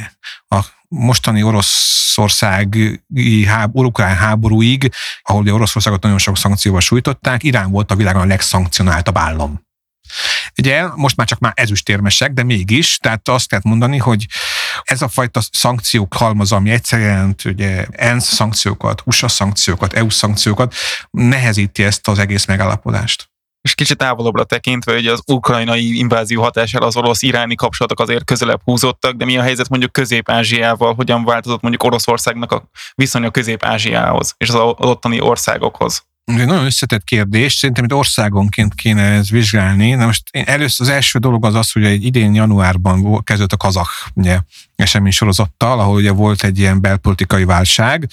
a 0.48 0.66
mostani 0.88 1.44
Oroszországi 1.44 3.02
háború, 3.48 3.92
háborúig, 3.96 4.92
ahol 5.22 5.42
ugye 5.42 5.54
Oroszországot 5.54 6.02
nagyon 6.02 6.18
sok 6.18 6.38
szankcióval 6.38 6.82
sújtották, 6.82 7.44
Irán 7.44 7.72
volt 7.72 7.92
a 7.92 7.96
világon 7.96 8.22
a 8.22 8.26
legszankcionáltabb 8.26 9.18
állam. 9.18 9.68
Ugye 10.58 10.88
most 10.96 11.16
már 11.16 11.28
csak 11.28 11.40
már 11.40 11.54
ezüstérmesek, 11.56 12.32
de 12.34 12.44
mégis, 12.44 12.98
tehát 12.98 13.30
azt 13.30 13.48
kell 13.50 13.60
mondani, 13.64 13.98
hogy 13.98 14.26
ez 14.84 15.02
a 15.02 15.08
fajta 15.08 15.42
szankciók 15.52 16.14
halmaza, 16.14 16.56
ami 16.56 16.70
egyszerűen 16.70 17.36
ugye 17.46 17.86
ENSZ 17.92 18.34
szankciókat, 18.34 19.02
USA 19.06 19.28
szankciókat, 19.28 19.94
EU 19.94 20.10
szankciókat, 20.10 20.76
nehezíti 21.12 21.84
ezt 21.84 22.08
az 22.08 22.20
egész 22.20 22.46
megállapodást 22.46 23.29
és 23.62 23.76
kicsit 23.76 23.98
távolabbra 23.98 24.44
tekintve, 24.44 24.94
hogy 24.94 25.08
az 25.08 25.22
ukrajnai 25.28 25.98
invázió 25.98 26.42
hatására 26.42 26.86
az 26.86 26.96
orosz-iráni 26.96 27.56
kapcsolatok 27.56 28.00
azért 28.00 28.24
közelebb 28.24 28.62
húzottak, 28.64 29.16
de 29.16 29.26
mi 29.26 29.38
a 29.38 29.42
helyzet 29.42 29.70
mondjuk 29.70 29.92
Közép-Ázsiával, 29.92 30.94
hogyan 30.94 31.24
változott 31.24 31.62
mondjuk 31.62 31.84
Oroszországnak 31.84 32.52
a 32.52 32.70
viszonya 32.96 33.32
Közép-Ázsiához 33.32 34.34
és 34.38 34.50
az 34.50 34.56
ottani 34.78 35.22
országokhoz? 35.22 36.09
Ez 36.30 36.40
egy 36.40 36.48
nagyon 36.48 36.66
összetett 36.66 37.04
kérdés, 37.04 37.54
szerintem 37.54 37.84
egy 37.84 37.94
országonként 37.94 38.76
kéne 38.76 39.02
ez 39.02 39.30
vizsgálni. 39.30 39.92
Na 39.94 40.06
most 40.06 40.24
én 40.32 40.44
először 40.46 40.88
az 40.88 40.94
első 40.94 41.20
dolog 41.20 41.46
az 41.46 41.56
az, 41.56 41.72
hogy 41.72 41.84
egy 41.84 42.06
idén 42.06 42.34
januárban 42.34 43.24
kezdődött 43.24 43.54
a 43.54 43.58
kazak 43.58 43.88
ugye, 44.14 44.40
esemény 44.76 45.12
sorozattal, 45.12 45.80
ahol 45.80 45.96
ugye 45.96 46.12
volt 46.12 46.44
egy 46.44 46.60
ilyen 46.60 46.82
belpolitikai 46.82 47.44
válság, 47.44 48.10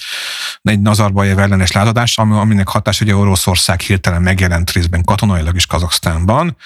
egy 0.62 0.80
Nazarbayev 0.80 1.38
ellenes 1.38 1.72
lázadás, 1.72 2.18
aminek 2.18 2.68
hatás 2.68 3.00
ugye 3.00 3.16
Oroszország 3.16 3.80
hirtelen 3.80 4.22
megjelent 4.22 4.70
részben 4.70 5.04
katonailag 5.04 5.56
is 5.56 5.66
Kazaksztánban. 5.66 6.56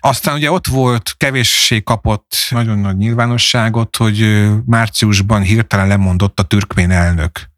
Aztán 0.00 0.34
ugye 0.34 0.50
ott 0.50 0.66
volt, 0.66 1.14
kevéssé 1.16 1.82
kapott 1.82 2.36
nagyon 2.50 2.78
nagy 2.78 2.96
nyilvánosságot, 2.96 3.96
hogy 3.96 4.48
márciusban 4.66 5.42
hirtelen 5.42 5.88
lemondott 5.88 6.40
a 6.40 6.42
türkmén 6.42 6.90
elnök. 6.90 7.49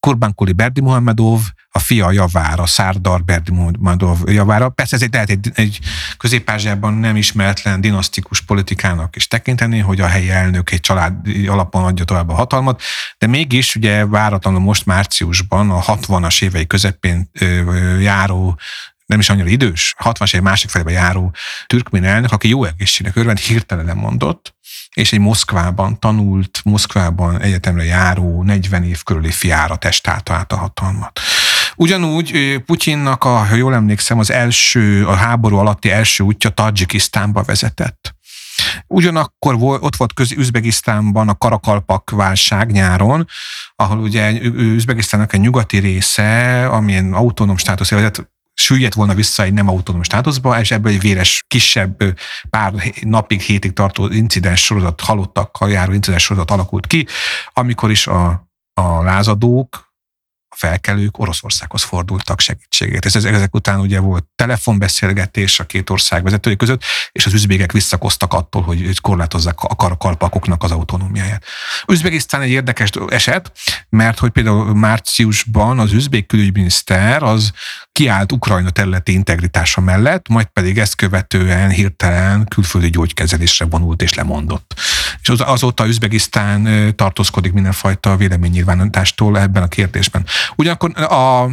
Kurbankuli 0.00 0.52
Berdi 0.52 0.80
Muhammedov, 0.80 1.40
a 1.72 1.78
fia 1.78 2.12
javára, 2.12 2.66
Szárdar 2.66 3.24
Berdimondov 3.24 4.18
javára. 4.26 4.68
Persze 4.68 4.96
ez 4.96 5.02
egy, 5.02 5.12
lehet 5.12 5.30
egy, 5.30 5.50
egy 5.54 5.78
közép 6.16 6.50
nem 6.80 7.16
ismeretlen 7.16 7.80
dinasztikus 7.80 8.40
politikának 8.40 9.16
is 9.16 9.28
tekinteni, 9.28 9.78
hogy 9.78 10.00
a 10.00 10.06
helyi 10.06 10.30
elnök 10.30 10.70
egy 10.70 10.80
család 10.80 11.14
alapon 11.46 11.84
adja 11.84 12.04
tovább 12.04 12.28
a 12.28 12.34
hatalmat, 12.34 12.82
de 13.18 13.26
mégis 13.26 13.74
ugye 13.74 14.06
váratlanul 14.06 14.60
most 14.60 14.86
márciusban 14.86 15.70
a 15.70 15.80
60-as 15.80 16.42
évei 16.42 16.66
közepén 16.66 17.30
járó 18.00 18.58
nem 19.10 19.18
is 19.18 19.30
annyira 19.30 19.48
idős, 19.48 19.94
60-as 20.04 20.34
év 20.34 20.40
másik 20.40 20.70
felébe 20.70 20.90
járó 20.90 21.34
türkmén 21.66 22.04
elnök, 22.04 22.32
aki 22.32 22.48
jó 22.48 22.64
egészségnek 22.64 23.16
örvend, 23.16 23.38
hirtelen 23.38 23.96
mondott, 23.96 24.54
és 24.94 25.12
egy 25.12 25.18
Moszkvában 25.18 26.00
tanult, 26.00 26.60
Moszkvában 26.64 27.40
egyetemre 27.40 27.84
járó 27.84 28.42
40 28.42 28.84
év 28.84 29.02
körüli 29.02 29.30
fiára 29.30 29.76
testálta 29.76 30.34
át 30.34 30.52
a 30.52 30.56
hatalmat. 30.56 31.20
Ugyanúgy 31.76 32.58
Putyinnak, 32.66 33.24
a, 33.24 33.28
ha 33.28 33.54
jól 33.54 33.74
emlékszem, 33.74 34.18
az 34.18 34.30
első, 34.30 35.06
a 35.06 35.14
háború 35.14 35.56
alatti 35.56 35.90
első 35.90 36.24
útja 36.24 36.50
Tajikisztánba 36.50 37.42
vezetett. 37.42 38.14
Ugyanakkor 38.86 39.54
ott 39.60 39.96
volt 39.96 40.14
köz 40.14 40.32
Üzbegisztánban 40.32 41.28
a 41.28 41.38
Karakalpak 41.38 42.10
válság 42.10 42.70
nyáron, 42.70 43.26
ahol 43.76 43.98
ugye 43.98 44.32
Üzbegisztánnak 44.42 45.32
egy 45.32 45.40
nyugati 45.40 45.78
része, 45.78 46.66
amilyen 46.66 47.12
autonóm 47.12 47.56
státusz, 47.56 47.90
illetve 47.90 48.24
süllyedt 48.60 48.94
volna 48.94 49.14
vissza 49.14 49.42
egy 49.42 49.52
nem 49.52 49.68
autonóm 49.68 50.02
státuszba, 50.02 50.60
és 50.60 50.70
ebből 50.70 50.92
egy 50.92 51.00
véres, 51.00 51.44
kisebb, 51.46 52.18
pár 52.50 52.72
napig, 53.00 53.40
hétig 53.40 53.72
tartó 53.72 54.06
incidens 54.06 54.64
sorozat, 54.64 55.00
halottakkal 55.00 55.70
járó 55.70 55.92
incidens 55.92 56.22
sorozat 56.22 56.50
alakult 56.50 56.86
ki, 56.86 57.06
amikor 57.52 57.90
is 57.90 58.06
a, 58.06 58.48
a 58.74 59.02
lázadók, 59.02 59.88
a 60.52 60.56
felkelők 60.56 61.18
Oroszországhoz 61.18 61.82
fordultak 61.82 62.40
segítségért. 62.40 63.04
Ez, 63.04 63.14
ezek 63.14 63.54
után 63.54 63.80
ugye 63.80 64.00
volt 64.00 64.24
telefonbeszélgetés 64.36 65.60
a 65.60 65.66
két 65.66 65.90
ország 65.90 66.22
vezetői 66.22 66.56
között, 66.56 66.82
és 67.12 67.26
az 67.26 67.32
üzbégek 67.32 67.72
visszakoztak 67.72 68.32
attól, 68.32 68.62
hogy 68.62 69.00
korlátozzák 69.00 69.60
a 69.62 69.76
karkalpakoknak 69.76 70.62
az 70.62 70.70
autonómiáját. 70.70 71.44
Üzbegisztán 71.88 72.40
egy 72.40 72.50
érdekes 72.50 72.90
eset, 73.08 73.52
mert 73.88 74.18
hogy 74.18 74.30
például 74.30 74.74
márciusban 74.74 75.78
az 75.78 75.92
üzbék 75.92 76.26
külügyminiszter 76.26 77.22
az 77.22 77.52
kiállt 78.00 78.32
Ukrajna 78.32 78.70
területi 78.70 79.12
integritása 79.12 79.80
mellett, 79.80 80.28
majd 80.28 80.46
pedig 80.46 80.78
ezt 80.78 80.94
követően 80.94 81.70
hirtelen 81.70 82.46
külföldi 82.48 82.90
gyógykezelésre 82.90 83.64
vonult 83.64 84.02
és 84.02 84.14
lemondott. 84.14 84.74
És 85.22 85.28
azóta 85.28 85.86
Üzbegisztán 85.86 86.68
tartózkodik 86.96 87.52
mindenfajta 87.52 88.16
véleménynyilvánítástól 88.16 89.38
ebben 89.38 89.62
a 89.62 89.68
kérdésben. 89.68 90.24
Ugyanakkor 90.56 91.00
a, 91.00 91.48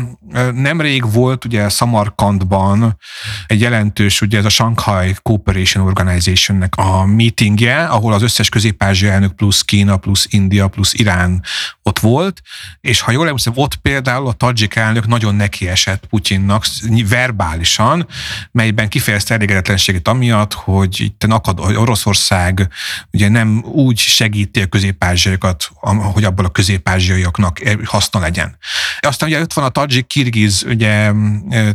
nemrég 0.52 1.12
volt 1.12 1.46
ugye 1.46 1.70
Samarkandban 1.70 2.98
egy 3.48 3.62
jelentős, 3.62 4.22
ugye 4.22 4.38
ez 4.38 4.46
a 4.46 4.50
Shanghai 4.50 5.16
Cooperation 5.22 5.86
Organizationnek 5.86 6.76
a 6.76 7.06
meetingje, 7.06 7.84
ahol 7.84 8.14
az 8.14 8.22
összes 8.22 8.50
közép 8.50 8.84
elnök 8.84 9.36
plusz 9.36 9.62
Kína, 9.62 9.98
plusz 9.98 10.28
India, 10.30 10.68
plusz 10.68 10.94
Irán 10.94 11.44
ott 11.84 12.00
volt, 12.00 12.42
és 12.82 13.02
ha 13.02 13.12
jól 13.12 13.26
emlékszem, 13.26 13.54
ott 13.56 13.76
például 13.76 14.28
a 14.28 14.34
Tajik 14.34 14.76
elnök 14.76 15.08
nagyon 15.08 15.36
neki 15.36 15.68
esett 15.68 16.06
Putyinnak 16.38 16.66
verbálisan, 17.10 18.08
melyben 18.52 18.90
kifejezte 18.90 19.34
elégedetlenségét 19.34 20.08
amiatt, 20.08 20.54
hogy 20.54 21.00
itt 21.00 21.24
akad, 21.24 21.60
hogy 21.60 21.76
Oroszország 21.76 22.68
ugye 23.12 23.30
nem 23.30 23.64
úgy 23.64 23.98
segíti 23.98 24.62
a 24.62 24.68
közép 24.68 25.04
hogy 26.14 26.24
abból 26.24 26.46
a 26.46 26.50
közép 26.50 26.90
haszna 27.84 28.20
legyen. 28.20 28.58
Aztán 29.00 29.30
ugye 29.30 29.42
ott 29.42 29.54
van 29.54 29.66
a 29.66 29.70
tajik 29.70 30.08
kirgiz 30.08 30.64
ugye, 30.68 31.12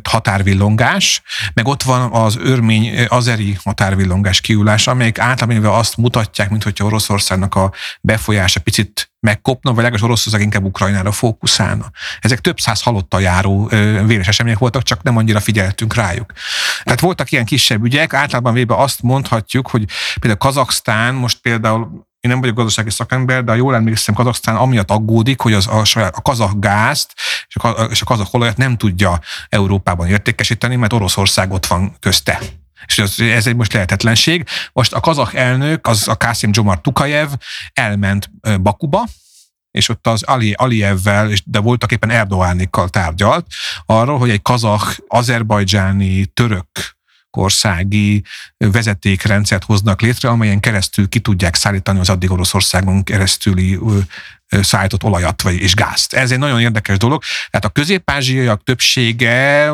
határvillongás, 0.03 1.23
meg 1.55 1.67
ott 1.67 1.83
van 1.83 2.13
az 2.13 2.37
örmény 2.41 3.07
azeri 3.09 3.59
határvillongás 3.65 4.41
kiulás, 4.41 4.87
amelyek 4.87 5.19
általában 5.19 5.65
azt 5.65 5.97
mutatják, 5.97 6.51
mint 6.51 6.63
hogyha 6.63 6.85
Oroszországnak 6.85 7.55
a 7.55 7.73
befolyása 8.01 8.61
picit 8.61 9.12
megkopna, 9.23 9.71
vagy 9.71 9.83
legalábbis 9.83 10.03
Oroszország 10.03 10.41
inkább 10.41 10.65
Ukrajnára 10.65 11.13
fókuszálna. 11.13 11.91
Ezek 12.21 12.41
több 12.41 12.61
száz 12.61 12.83
halottal 12.83 13.21
járó 13.21 13.67
véres 14.07 14.29
események 14.29 14.59
voltak, 14.59 14.83
csak 14.83 15.03
nem 15.03 15.17
annyira 15.17 15.41
figyeltünk 15.41 15.95
rájuk. 15.95 16.33
Tehát 16.85 17.01
voltak 17.01 17.31
ilyen 17.31 17.45
kisebb 17.45 17.85
ügyek, 17.85 18.15
általában 18.15 18.53
véve 18.53 18.75
azt 18.75 19.03
mondhatjuk, 19.03 19.69
hogy 19.69 19.85
például 20.21 20.39
Kazaksztán 20.39 21.15
most 21.15 21.39
például 21.41 22.07
én 22.21 22.31
nem 22.31 22.41
vagyok 22.41 22.57
gazdasági 22.57 22.91
szakember, 22.91 23.45
de 23.45 23.51
ha 23.51 23.57
jól 23.57 23.75
emlékszem, 23.75 24.15
Kazaksztán 24.15 24.57
amiatt 24.57 24.91
aggódik, 24.91 25.41
hogy 25.41 25.53
az, 25.53 25.67
a, 25.67 25.85
saját, 25.85 26.17
a 26.17 26.21
kazak 26.21 26.59
gázt 26.61 27.13
és 27.49 27.57
a, 27.57 27.69
és 27.69 28.03
a 28.03 28.05
kazak 28.05 28.35
olajat 28.35 28.57
nem 28.57 28.77
tudja 28.77 29.21
Európában 29.49 30.07
értékesíteni, 30.07 30.77
mert 30.77 30.93
Oroszország 30.93 31.53
ott 31.53 31.67
van 31.67 31.97
közte. 32.01 32.41
És 32.87 32.99
ez, 32.99 33.15
ez 33.19 33.47
egy 33.47 33.57
most 33.57 33.73
lehetetlenség. 33.73 34.47
Most 34.73 34.93
a 34.93 35.01
kazak 35.01 35.35
elnök, 35.35 35.87
az 35.87 36.09
a 36.09 36.15
Kászim 36.15 36.51
Dzsomar 36.51 36.81
Tukajev 36.81 37.29
elment 37.73 38.31
Bakuba, 38.61 39.05
és 39.71 39.89
ott 39.89 40.07
az 40.07 40.23
Ali, 40.23 40.53
Aliyevvel, 40.53 41.31
de 41.45 41.59
voltak 41.59 41.93
éppen 41.93 42.11
Erdoánikkal 42.11 42.89
tárgyalt 42.89 43.47
arról, 43.87 44.19
hogy 44.19 44.31
egy 44.31 44.43
kazak, 44.43 44.97
azerbajdzsáni, 45.09 46.27
török 46.27 46.97
országi 47.37 48.25
vezetékrendszert 48.57 49.65
hoznak 49.65 50.01
létre, 50.01 50.29
amelyen 50.29 50.61
keresztül 50.61 51.09
ki 51.09 51.21
tudják 51.21 51.55
szállítani 51.55 51.99
az 51.99 52.09
addig 52.09 52.31
Oroszországon 52.31 53.03
keresztüli 53.03 53.79
szállított 54.61 55.05
olajat 55.05 55.43
vagy, 55.43 55.55
és 55.55 55.75
gázt. 55.75 56.13
Ez 56.13 56.31
egy 56.31 56.39
nagyon 56.39 56.61
érdekes 56.61 56.97
dolog. 56.97 57.23
Tehát 57.51 57.65
a 57.65 57.69
közép-ázsiaiak 57.69 58.63
többsége 58.65 59.71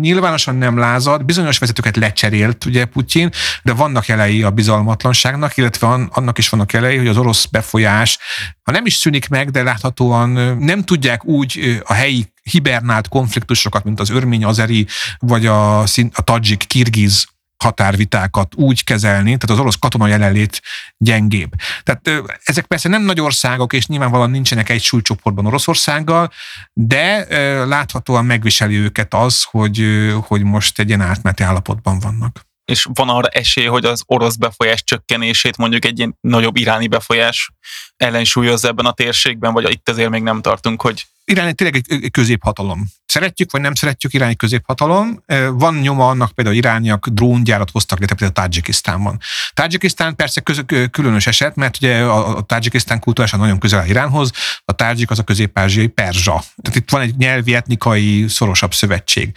nyilvánosan 0.00 0.56
nem 0.56 0.78
lázad, 0.78 1.24
bizonyos 1.24 1.58
vezetőket 1.58 1.96
lecserélt 1.96 2.64
ugye 2.64 2.84
Putyin, 2.84 3.30
de 3.62 3.72
vannak 3.72 4.06
jelei 4.06 4.42
a 4.42 4.50
bizalmatlanságnak, 4.50 5.56
illetve 5.56 5.86
annak 6.10 6.38
is 6.38 6.48
vannak 6.48 6.72
jelei, 6.72 6.96
hogy 6.96 7.08
az 7.08 7.16
orosz 7.16 7.44
befolyás, 7.44 8.18
ha 8.62 8.72
nem 8.72 8.86
is 8.86 8.94
szűnik 8.94 9.28
meg, 9.28 9.50
de 9.50 9.62
láthatóan 9.62 10.28
nem 10.58 10.84
tudják 10.84 11.24
úgy 11.24 11.80
a 11.84 11.92
helyi 11.92 12.32
hibernált 12.42 13.08
konfliktusokat, 13.08 13.84
mint 13.84 14.00
az 14.00 14.10
örmény-azeri, 14.10 14.86
vagy 15.18 15.46
a, 15.46 15.80
a 15.82 16.22
tadzsik, 16.24 16.66
kirgiz 16.66 17.26
határvitákat 17.64 18.54
úgy 18.54 18.84
kezelni, 18.84 19.36
tehát 19.36 19.50
az 19.50 19.58
orosz 19.58 19.78
katona 19.78 20.06
jelenlét 20.06 20.62
gyengébb. 20.96 21.52
Tehát 21.82 22.22
ezek 22.44 22.66
persze 22.66 22.88
nem 22.88 23.02
nagy 23.02 23.20
országok, 23.20 23.72
és 23.72 23.86
nyilvánvalóan 23.86 24.30
nincsenek 24.30 24.68
egy 24.68 24.82
súlycsoportban 24.82 25.46
Oroszországgal, 25.46 26.32
de 26.72 27.26
láthatóan 27.64 28.24
megviseli 28.24 28.76
őket 28.76 29.14
az, 29.14 29.42
hogy, 29.42 30.06
hogy 30.26 30.42
most 30.42 30.78
egy 30.78 30.88
ilyen 30.88 31.00
átmeneti 31.00 31.42
állapotban 31.42 31.98
vannak. 31.98 32.46
És 32.64 32.86
van 32.92 33.08
arra 33.08 33.28
esély, 33.28 33.66
hogy 33.66 33.84
az 33.84 34.02
orosz 34.06 34.36
befolyás 34.36 34.84
csökkenését 34.84 35.56
mondjuk 35.56 35.84
egy 35.84 35.98
ilyen 35.98 36.16
nagyobb 36.20 36.56
iráni 36.56 36.86
befolyás 36.86 37.50
ellensúlyozza 37.96 38.68
ebben 38.68 38.86
a 38.86 38.92
térségben, 38.92 39.52
vagy 39.52 39.70
itt 39.70 39.88
azért 39.88 40.10
még 40.10 40.22
nem 40.22 40.40
tartunk, 40.40 40.82
hogy 40.82 41.06
Irán 41.28 41.54
tényleg 41.54 41.84
egy 41.86 42.10
középhatalom. 42.10 42.86
Szeretjük, 43.06 43.52
vagy 43.52 43.60
nem 43.60 43.74
szeretjük 43.74 44.14
Irán 44.14 44.28
egy 44.28 44.36
középhatalom. 44.36 45.22
Van 45.52 45.74
nyoma 45.74 46.08
annak 46.08 46.30
például 46.30 46.56
irániak 46.56 47.08
dróngyárat 47.08 47.70
hoztak 47.70 47.98
létre 47.98 48.14
például 48.14 48.48
Tajikisztánban. 48.48 49.18
Tajikisztán 49.54 50.16
persze 50.16 50.40
köz, 50.40 50.64
különös 50.90 51.26
eset, 51.26 51.56
mert 51.56 51.76
ugye 51.76 52.02
a, 52.02 52.36
a 52.36 52.40
Tajikisztán 52.40 53.00
kultúrásan 53.00 53.40
nagyon 53.40 53.58
közel 53.58 53.86
Iránhoz, 53.86 54.30
a 54.64 54.72
Tajik 54.72 55.10
az 55.10 55.18
a 55.18 55.22
közép-ázsiai 55.22 55.86
perzsa. 55.86 56.42
Tehát 56.62 56.78
itt 56.78 56.90
van 56.90 57.00
egy 57.00 57.16
nyelvi, 57.16 57.54
etnikai, 57.54 58.28
szorosabb 58.28 58.74
szövetség. 58.74 59.36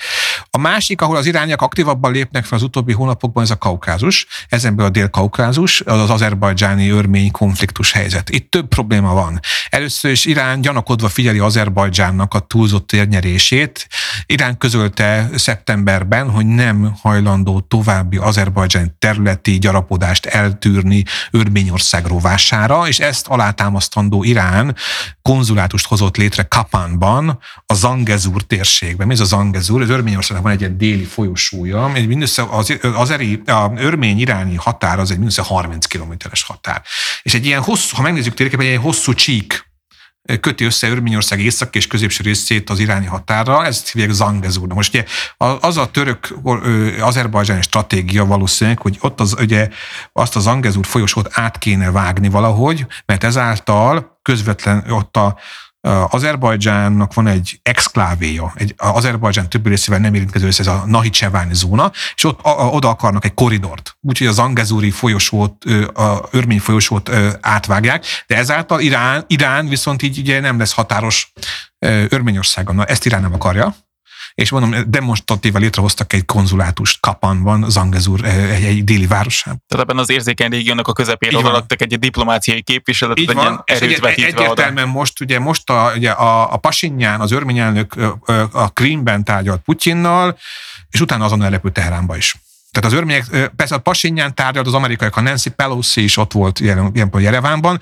A 0.50 0.58
másik, 0.58 1.02
ahol 1.02 1.16
az 1.16 1.26
irániak 1.26 1.62
aktívabban 1.62 2.12
lépnek 2.12 2.46
fel 2.46 2.58
az 2.58 2.64
utóbbi 2.64 2.94
hónapokban, 2.94 3.44
ez 3.44 3.50
a 3.50 3.58
kaukázus, 3.58 4.28
ezenből 4.50 4.86
a 4.86 4.90
dél-kaukázus, 4.90 5.82
az 5.82 6.00
az 6.00 6.10
azerbajdzsáni 6.10 6.90
örmény 6.90 7.32
konfliktus 7.32 7.92
helyzet. 7.92 8.30
Itt 8.30 8.52
több 8.52 8.68
probléma 8.68 9.14
van. 9.14 9.40
Először 9.70 10.12
is 10.12 10.26
Irán 10.26 10.62
gyanakodva 10.62 11.10
figyeli 11.10 11.40
Azerbajdzsánnak 11.82 12.34
a 12.34 12.40
túlzott 12.40 12.88
térnyerését. 12.88 13.88
Irán 14.26 14.58
közölte 14.58 15.30
szeptemberben, 15.36 16.30
hogy 16.30 16.46
nem 16.46 16.94
hajlandó 17.02 17.60
további 17.60 18.18
Azerbajdzsán 18.18 18.96
területi 19.00 19.60
gyarapodást 19.60 20.26
eltűrni 20.26 21.04
Örményország 21.32 22.06
rovására, 22.06 22.88
és 22.88 23.00
ezt 23.00 23.28
alátámasztandó 23.28 24.24
Irán 24.24 24.76
konzulátust 25.22 25.88
hozott 25.88 26.18
létre 26.18 26.44
Kapánban, 26.44 27.40
a 27.66 27.74
Zangezur 27.74 28.42
térségben. 28.42 29.08
Mi 29.08 29.14
ez 29.14 29.20
a 29.20 29.26
Zangezur? 29.26 29.82
Az 29.82 29.90
Örményországnak 29.90 30.44
van 30.44 30.54
egy 30.54 30.60
ilyen 30.60 30.78
déli 30.78 31.04
folyosója, 31.04 31.92
egy 31.94 32.08
mindössze 32.08 32.44
az, 32.50 32.78
az 32.96 33.10
eri, 33.10 33.42
a 33.46 33.72
örmény-iráni 33.76 34.56
határ 34.56 35.00
az 35.00 35.12
egy 35.12 35.18
mindössze 35.18 35.42
30 35.42 35.86
kilométeres 35.86 36.44
határ. 36.44 36.82
És 37.22 37.34
egy 37.34 37.46
ilyen 37.46 37.62
hosszú, 37.62 37.96
ha 37.96 38.02
megnézzük 38.02 38.34
térképen, 38.34 38.66
egy 38.66 38.72
ilyen 38.72 38.84
hosszú 38.84 39.14
csík 39.14 39.70
köti 40.40 40.64
össze 40.64 40.90
Örményország 40.90 41.40
észak 41.40 41.76
és 41.76 41.88
középső 41.88 42.24
részét 42.24 42.70
az 42.70 42.80
iráni 42.80 43.06
határra, 43.06 43.66
ezt 43.66 43.92
hívják 43.92 44.12
Zangezurnak. 44.12 44.76
Most 44.76 44.94
ugye 44.94 45.06
az 45.60 45.78
a 45.78 45.92
török 45.92 46.38
azerbajdzsáni 47.00 47.62
stratégia 47.62 48.26
valószínűleg, 48.26 48.80
hogy 48.80 48.98
ott 49.02 49.20
az, 49.20 49.36
ugye, 49.40 49.70
azt 50.14 50.36
a 50.36 50.40
Zangezur 50.40 50.86
folyosót 50.86 51.30
át 51.32 51.58
kéne 51.58 51.92
vágni 51.92 52.30
valahogy, 52.30 52.86
mert 53.06 53.24
ezáltal 53.24 54.20
közvetlen 54.22 54.86
ott 54.90 55.18
a 55.18 55.40
Azerbajdzsánnak 55.88 57.14
van 57.14 57.28
egy 57.28 57.60
exklávéja, 57.64 58.52
egy 58.56 58.74
Azerbajdzsán 58.78 59.50
többi 59.50 59.70
részével 59.70 60.00
nem 60.00 60.14
érintkező 60.14 60.48
ez 60.48 60.68
a 60.68 60.84
Nahicseváni 60.86 61.54
zóna, 61.54 61.92
és 62.16 62.24
ott 62.24 62.40
a, 62.42 62.50
oda 62.50 62.90
akarnak 62.90 63.26
egy 63.26 63.34
koridort. 63.34 63.98
Úgyhogy 64.02 64.28
az 64.28 64.40
Angezúri 64.40 64.92
folyosót, 64.92 65.64
a 65.94 66.28
örmény 66.32 66.60
folyosót 66.60 67.10
átvágják, 67.42 68.06
de 68.28 68.36
ezáltal 68.36 68.80
Irán, 68.80 69.24
Irán 69.28 69.68
viszont 69.68 70.02
így 70.02 70.18
ugye 70.18 70.40
nem 70.40 70.58
lesz 70.58 70.74
határos 70.74 71.32
Örményországon. 72.10 72.76
Na, 72.76 72.86
ezt 72.86 73.06
Irán 73.06 73.22
nem 73.22 73.34
akarja, 73.34 73.76
és 74.34 74.50
mondom, 74.50 74.84
demonstratíva 74.88 75.60
létrehoztak 75.60 76.14
egy 76.14 76.26
konzulátust 76.26 77.00
Kapanban, 77.00 77.70
Zangezur 77.70 78.26
eh, 78.26 78.56
egy, 78.56 78.64
egy 78.64 78.84
déli 78.84 79.08
városában. 79.08 79.64
Tehát 79.68 79.86
ebben 79.86 79.98
az 79.98 80.10
érzékeny 80.10 80.50
régiónak 80.50 80.88
a 80.88 80.94
közepére 80.94 81.38
odaadtak 81.38 81.82
egy 81.82 82.00
diplomáciai 82.00 82.62
képviseletet, 82.62 83.24
Így 83.24 83.34
van, 83.34 83.62
és 83.66 83.80
egy, 83.80 84.00
egyértelműen 84.04 84.90
oda. 84.90 84.98
most, 84.98 85.22
ugye 85.22 85.40
most 85.40 85.70
a, 85.70 85.92
ugye 85.96 86.12
a, 86.12 86.54
a 86.54 86.58
Pasinyán, 86.58 87.20
az 87.20 87.32
örmény 87.32 87.60
elnök 87.60 87.96
a 88.52 88.70
Krímben 88.70 89.24
tárgyalt 89.24 89.62
Putyinnal, 89.62 90.38
és 90.90 91.02
utána 91.02 91.26
azon 91.26 91.44
elrepült 91.44 91.74
Teheránba 91.74 92.18
is. 92.18 92.36
Tehát 92.72 92.92
az 92.92 92.98
örmények, 92.98 93.52
persze 93.56 93.76
a 93.76 93.80
Pasinyán 93.80 94.36
tárgyalt 94.36 94.68
az 94.68 94.74
amerikaiak, 94.74 95.16
a 95.16 95.22
Nancy 95.22 95.50
Pelosi 95.50 96.04
is 96.04 96.18
ott 96.18 96.32
volt 96.32 96.60
ilyen, 96.60 96.92
ilyen 96.94 97.12
Jerevánban, 97.18 97.80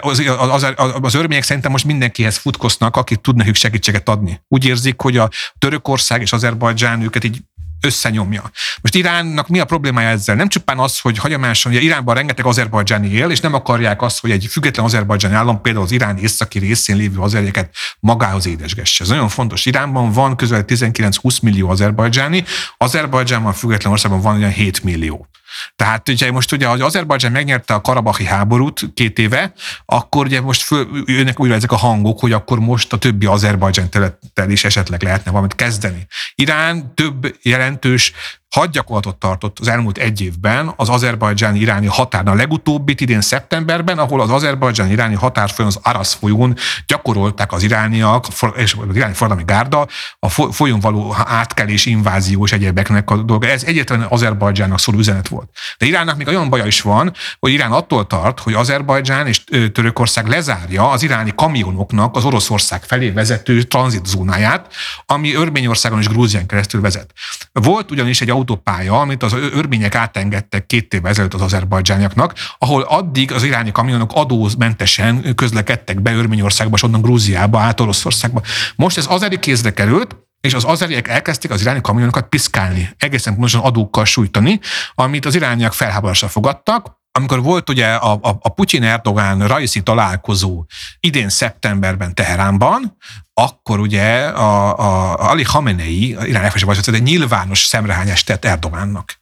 az, 0.00 0.22
az, 0.38 0.62
az, 0.76 0.92
az 1.00 1.14
örmények 1.14 1.42
szerintem 1.42 1.70
most 1.70 1.84
mindenkihez 1.84 2.36
futkosznak, 2.36 2.96
aki 2.96 3.16
tud 3.16 3.36
nekük 3.36 3.54
segítséget 3.54 4.08
adni. 4.08 4.40
Úgy 4.48 4.64
érzik, 4.64 5.00
hogy 5.00 5.16
a 5.16 5.30
Törökország 5.58 6.20
és 6.20 6.32
Azerbajdzsán 6.32 7.02
őket 7.02 7.24
így 7.24 7.38
összenyomja. 7.80 8.50
Most 8.80 8.94
Iránnak 8.94 9.48
mi 9.48 9.58
a 9.58 9.64
problémája 9.64 10.08
ezzel? 10.08 10.36
Nem 10.36 10.48
csupán 10.48 10.78
az, 10.78 10.98
hogy 11.00 11.18
hagyományosan, 11.18 11.72
ugye 11.72 11.80
Iránban 11.80 12.14
rengeteg 12.14 12.46
azerbajdzsáni 12.46 13.08
él, 13.08 13.30
és 13.30 13.40
nem 13.40 13.54
akarják 13.54 14.02
azt, 14.02 14.20
hogy 14.20 14.30
egy 14.30 14.46
független 14.50 14.84
azerbajdzsáni 14.84 15.34
állam 15.34 15.60
például 15.60 15.84
az 15.84 15.92
Irán 15.92 16.18
északi 16.18 16.58
részén 16.58 16.96
lévő 16.96 17.20
azerjeket 17.20 17.74
magához 18.00 18.46
édesgesse. 18.46 19.04
Ez 19.04 19.10
nagyon 19.10 19.28
fontos. 19.28 19.66
Iránban 19.66 20.12
van 20.12 20.36
közel 20.36 20.64
19-20 20.66 21.42
millió 21.42 21.68
azerbajdzsáni, 21.68 22.44
Azerbajdzsánban 22.76 23.52
független 23.52 23.92
országban 23.92 24.20
van 24.20 24.36
olyan 24.36 24.50
7 24.50 24.82
millió. 24.82 25.28
Tehát 25.76 26.08
ugye 26.08 26.30
most 26.30 26.52
ugye, 26.52 26.66
hogy 26.66 26.80
Azerbajdzsán 26.80 27.32
megnyerte 27.32 27.74
a 27.74 27.80
karabahi 27.80 28.24
háborút 28.24 28.80
két 28.94 29.18
éve, 29.18 29.52
akkor 29.84 30.26
ugye 30.26 30.40
most 30.40 30.62
föl, 30.62 31.02
jönnek 31.06 31.40
újra 31.40 31.54
ezek 31.54 31.72
a 31.72 31.76
hangok, 31.76 32.20
hogy 32.20 32.32
akkor 32.32 32.58
most 32.58 32.92
a 32.92 32.98
többi 32.98 33.26
Azerbajdzsán 33.26 33.90
területtel 33.90 34.50
is 34.50 34.64
esetleg 34.64 35.02
lehetne 35.02 35.30
valamit 35.30 35.54
kezdeni. 35.54 36.06
Irán 36.34 36.94
több 36.94 37.36
jelentős 37.42 38.12
hadgyakorlatot 38.50 39.16
tartott 39.16 39.58
az 39.58 39.68
elmúlt 39.68 39.98
egy 39.98 40.20
évben 40.20 40.72
az 40.76 40.88
azerbajdzsáni-iráni 40.88 41.86
határnál. 41.86 42.34
A 42.34 42.36
legutóbbit 42.36 43.00
idén 43.00 43.20
szeptemberben, 43.20 43.98
ahol 43.98 44.20
az 44.20 44.30
azerbajdzsáni-iráni 44.30 45.16
folyón, 45.16 45.70
az 45.70 45.78
Arasz 45.82 46.14
folyón 46.14 46.54
gyakorolták 46.86 47.52
az 47.52 47.62
irániak, 47.62 48.26
és 48.56 48.76
az 48.88 48.96
iráni 48.96 49.14
forradalmi 49.14 49.44
gárda 49.46 49.86
a 50.18 50.28
folyón 50.28 50.80
való 50.80 51.14
átkelés, 51.24 51.86
invázió 51.86 52.44
és 52.44 52.52
egyébeknek 52.52 53.10
a 53.10 53.16
dolga. 53.16 53.46
Ez 53.46 53.62
egyértelműen 53.64 54.08
Azerbajdzsánnak 54.10 54.78
szóló 54.78 54.98
üzenet 54.98 55.28
volt. 55.28 55.50
De 55.78 55.86
Iránnak 55.86 56.16
még 56.16 56.26
olyan 56.26 56.48
baja 56.48 56.66
is 56.66 56.80
van, 56.80 57.12
hogy 57.38 57.52
Irán 57.52 57.72
attól 57.72 58.06
tart, 58.06 58.40
hogy 58.40 58.54
Azerbajdzsán 58.54 59.26
és 59.26 59.44
Törökország 59.72 60.26
lezárja 60.26 60.90
az 60.90 61.02
iráni 61.02 61.32
kamionoknak 61.36 62.16
az 62.16 62.24
Oroszország 62.24 62.82
felé 62.82 63.10
vezető 63.10 63.62
tranzitzónáját, 63.62 64.74
ami 65.06 65.34
Örményországon 65.34 65.98
és 65.98 66.08
Grúzián 66.08 66.46
keresztül 66.46 66.80
vezet. 66.80 67.12
Volt 67.52 67.90
ugyanis 67.90 68.20
egy 68.20 68.30
autópálya, 68.38 69.00
amit 69.00 69.22
az 69.22 69.32
örmények 69.32 69.94
átengedtek 69.94 70.66
két 70.66 70.94
évvel 70.94 71.10
ezelőtt 71.10 71.34
az 71.34 71.40
azerbajdzsániaknak, 71.40 72.34
ahol 72.58 72.82
addig 72.82 73.32
az 73.32 73.42
iráni 73.42 73.72
kamionok 73.72 74.10
adózmentesen 74.14 75.34
közlekedtek 75.34 76.00
be 76.00 76.14
Örményországba, 76.14 76.76
és 76.76 76.82
onnan 76.82 77.00
Grúziába, 77.00 77.58
át 77.58 77.80
Oroszországba. 77.80 78.42
Most 78.76 78.98
ez 78.98 79.06
azeri 79.08 79.38
kézre 79.38 79.70
került, 79.70 80.16
és 80.40 80.54
az 80.54 80.64
azeriek 80.64 81.08
elkezdték 81.08 81.50
az 81.50 81.60
iráni 81.60 81.80
kamionokat 81.80 82.28
piszkálni, 82.28 82.94
egészen 82.98 83.32
pontosan 83.32 83.60
adókkal 83.60 84.04
sújtani, 84.04 84.60
amit 84.94 85.24
az 85.24 85.34
irániak 85.34 85.72
felháborodásra 85.72 86.28
fogadtak, 86.28 86.97
amikor 87.18 87.42
volt 87.42 87.68
ugye 87.68 87.94
a, 87.94 88.12
a, 88.12 88.38
a 88.40 88.48
Putyin-Erdogán 88.48 89.46
rajzi 89.46 89.82
találkozó 89.82 90.64
idén 91.00 91.28
szeptemberben 91.28 92.14
Teheránban, 92.14 92.96
akkor 93.34 93.80
ugye 93.80 94.26
a, 94.26 94.78
a, 94.78 95.18
a 95.18 95.30
Ali 95.30 95.42
Khamenei, 95.42 96.08
Irán 96.08 96.44
elfesebb 96.44 96.68
egy 96.86 97.02
nyilvános 97.02 97.64
szemrehányást 97.64 98.26
tett 98.26 98.44
Erdogánnak. 98.44 99.20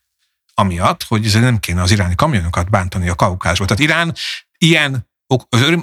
Amiatt, 0.55 1.03
hogy 1.03 1.27
ez 1.27 1.35
nem 1.35 1.59
kéne 1.59 1.83
az 1.83 1.91
iráni 1.91 2.15
kamionokat 2.15 2.71
bántani 2.71 3.09
a 3.09 3.15
kaukázsból. 3.15 3.67
Tehát 3.67 3.83
Irán 3.83 4.15
ilyen 4.59 5.09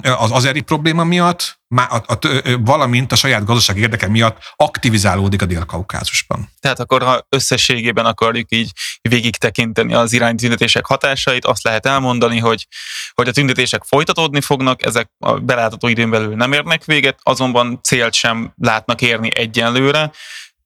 az 0.02 0.30
azeri 0.30 0.60
probléma 0.60 1.04
miatt, 1.04 1.58
a, 1.76 1.94
a, 1.94 2.02
a, 2.06 2.18
valamint 2.58 3.12
a 3.12 3.16
saját 3.16 3.44
gazdasági 3.44 3.80
érdeke 3.80 4.08
miatt 4.08 4.38
aktivizálódik 4.56 5.42
a 5.42 5.46
Dél-Kaukázusban. 5.46 6.48
Tehát 6.60 6.80
akkor, 6.80 7.02
ha 7.02 7.26
összességében 7.28 8.06
akarjuk 8.06 8.46
így 8.52 8.70
végig 9.02 9.36
tekinteni 9.36 9.94
az 9.94 10.12
irányi 10.12 10.36
tüntetések 10.36 10.86
hatásait, 10.86 11.44
azt 11.44 11.64
lehet 11.64 11.86
elmondani, 11.86 12.38
hogy, 12.38 12.66
hogy 13.14 13.28
a 13.28 13.32
tüntetések 13.32 13.82
folytatódni 13.84 14.40
fognak, 14.40 14.84
ezek 14.84 15.10
a 15.18 15.32
belátható 15.32 15.88
időn 15.88 16.10
belül 16.10 16.34
nem 16.34 16.52
érnek 16.52 16.84
véget, 16.84 17.18
azonban 17.22 17.80
célt 17.82 18.14
sem 18.14 18.52
látnak 18.56 19.02
érni 19.02 19.28
egyenlőre, 19.34 20.10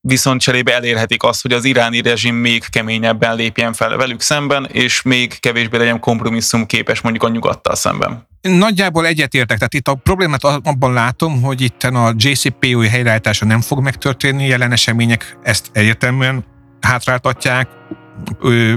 viszont 0.01 0.41
cserébe 0.41 0.75
elérhetik 0.75 1.23
azt, 1.23 1.43
hogy 1.43 1.53
az 1.53 1.65
iráni 1.65 2.01
rezsim 2.01 2.35
még 2.35 2.65
keményebben 2.69 3.37
lépjen 3.37 3.73
fel 3.73 3.97
velük 3.97 4.21
szemben, 4.21 4.69
és 4.73 5.03
még 5.03 5.41
kevésbé 5.41 5.77
legyen 5.77 6.01
kompromisszum 6.01 6.67
képes 6.67 7.01
mondjuk 7.01 7.25
a 7.25 7.29
nyugattal 7.29 7.75
szemben. 7.75 8.27
Nagyjából 8.41 9.07
egyetértek, 9.07 9.57
tehát 9.57 9.75
itt 9.75 9.89
a 9.89 9.95
problémát 9.95 10.45
abban 10.45 10.93
látom, 10.93 11.43
hogy 11.43 11.61
itt 11.61 11.83
a 11.83 12.15
JCPOI 12.17 12.89
helyreállítása 12.89 13.45
nem 13.45 13.61
fog 13.61 13.81
megtörténni, 13.81 14.47
jelen 14.47 14.73
események 14.73 15.39
ezt 15.43 15.71
egyértelműen 15.73 16.45
hátráltatják, 16.81 17.69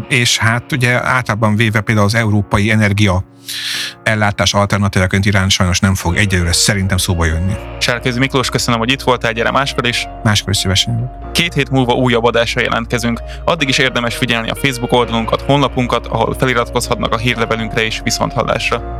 és 0.09 0.37
hát 0.37 0.71
ugye 0.71 1.07
általában 1.07 1.55
véve 1.55 1.81
például 1.81 2.05
az 2.05 2.15
európai 2.15 2.71
energia 2.71 3.23
ellátás 4.03 4.53
alternatívaként 4.53 5.25
Irán 5.25 5.49
sajnos 5.49 5.79
nem 5.79 5.95
fog 5.95 6.15
egyelőre 6.15 6.51
szerintem 6.51 6.97
szóba 6.97 7.25
jönni. 7.25 7.53
Sárközi 7.79 8.19
Miklós, 8.19 8.49
köszönöm, 8.49 8.79
hogy 8.79 8.91
itt 8.91 9.01
voltál, 9.01 9.33
gyere 9.33 9.51
máskor 9.51 9.87
is. 9.87 10.07
Máskor 10.23 10.49
is 10.49 10.57
szívesen 10.57 10.93
jövök. 10.93 11.31
Két 11.31 11.53
hét 11.53 11.69
múlva 11.69 11.93
újabb 11.93 12.23
adásra 12.23 12.61
jelentkezünk. 12.61 13.21
Addig 13.45 13.69
is 13.69 13.77
érdemes 13.77 14.15
figyelni 14.15 14.49
a 14.49 14.55
Facebook 14.55 14.91
oldalunkat, 14.91 15.41
honlapunkat, 15.41 16.07
ahol 16.07 16.35
feliratkozhatnak 16.39 17.13
a 17.13 17.17
hírlevelünkre 17.17 17.85
és 17.85 17.99
viszonthallásra. 18.03 18.99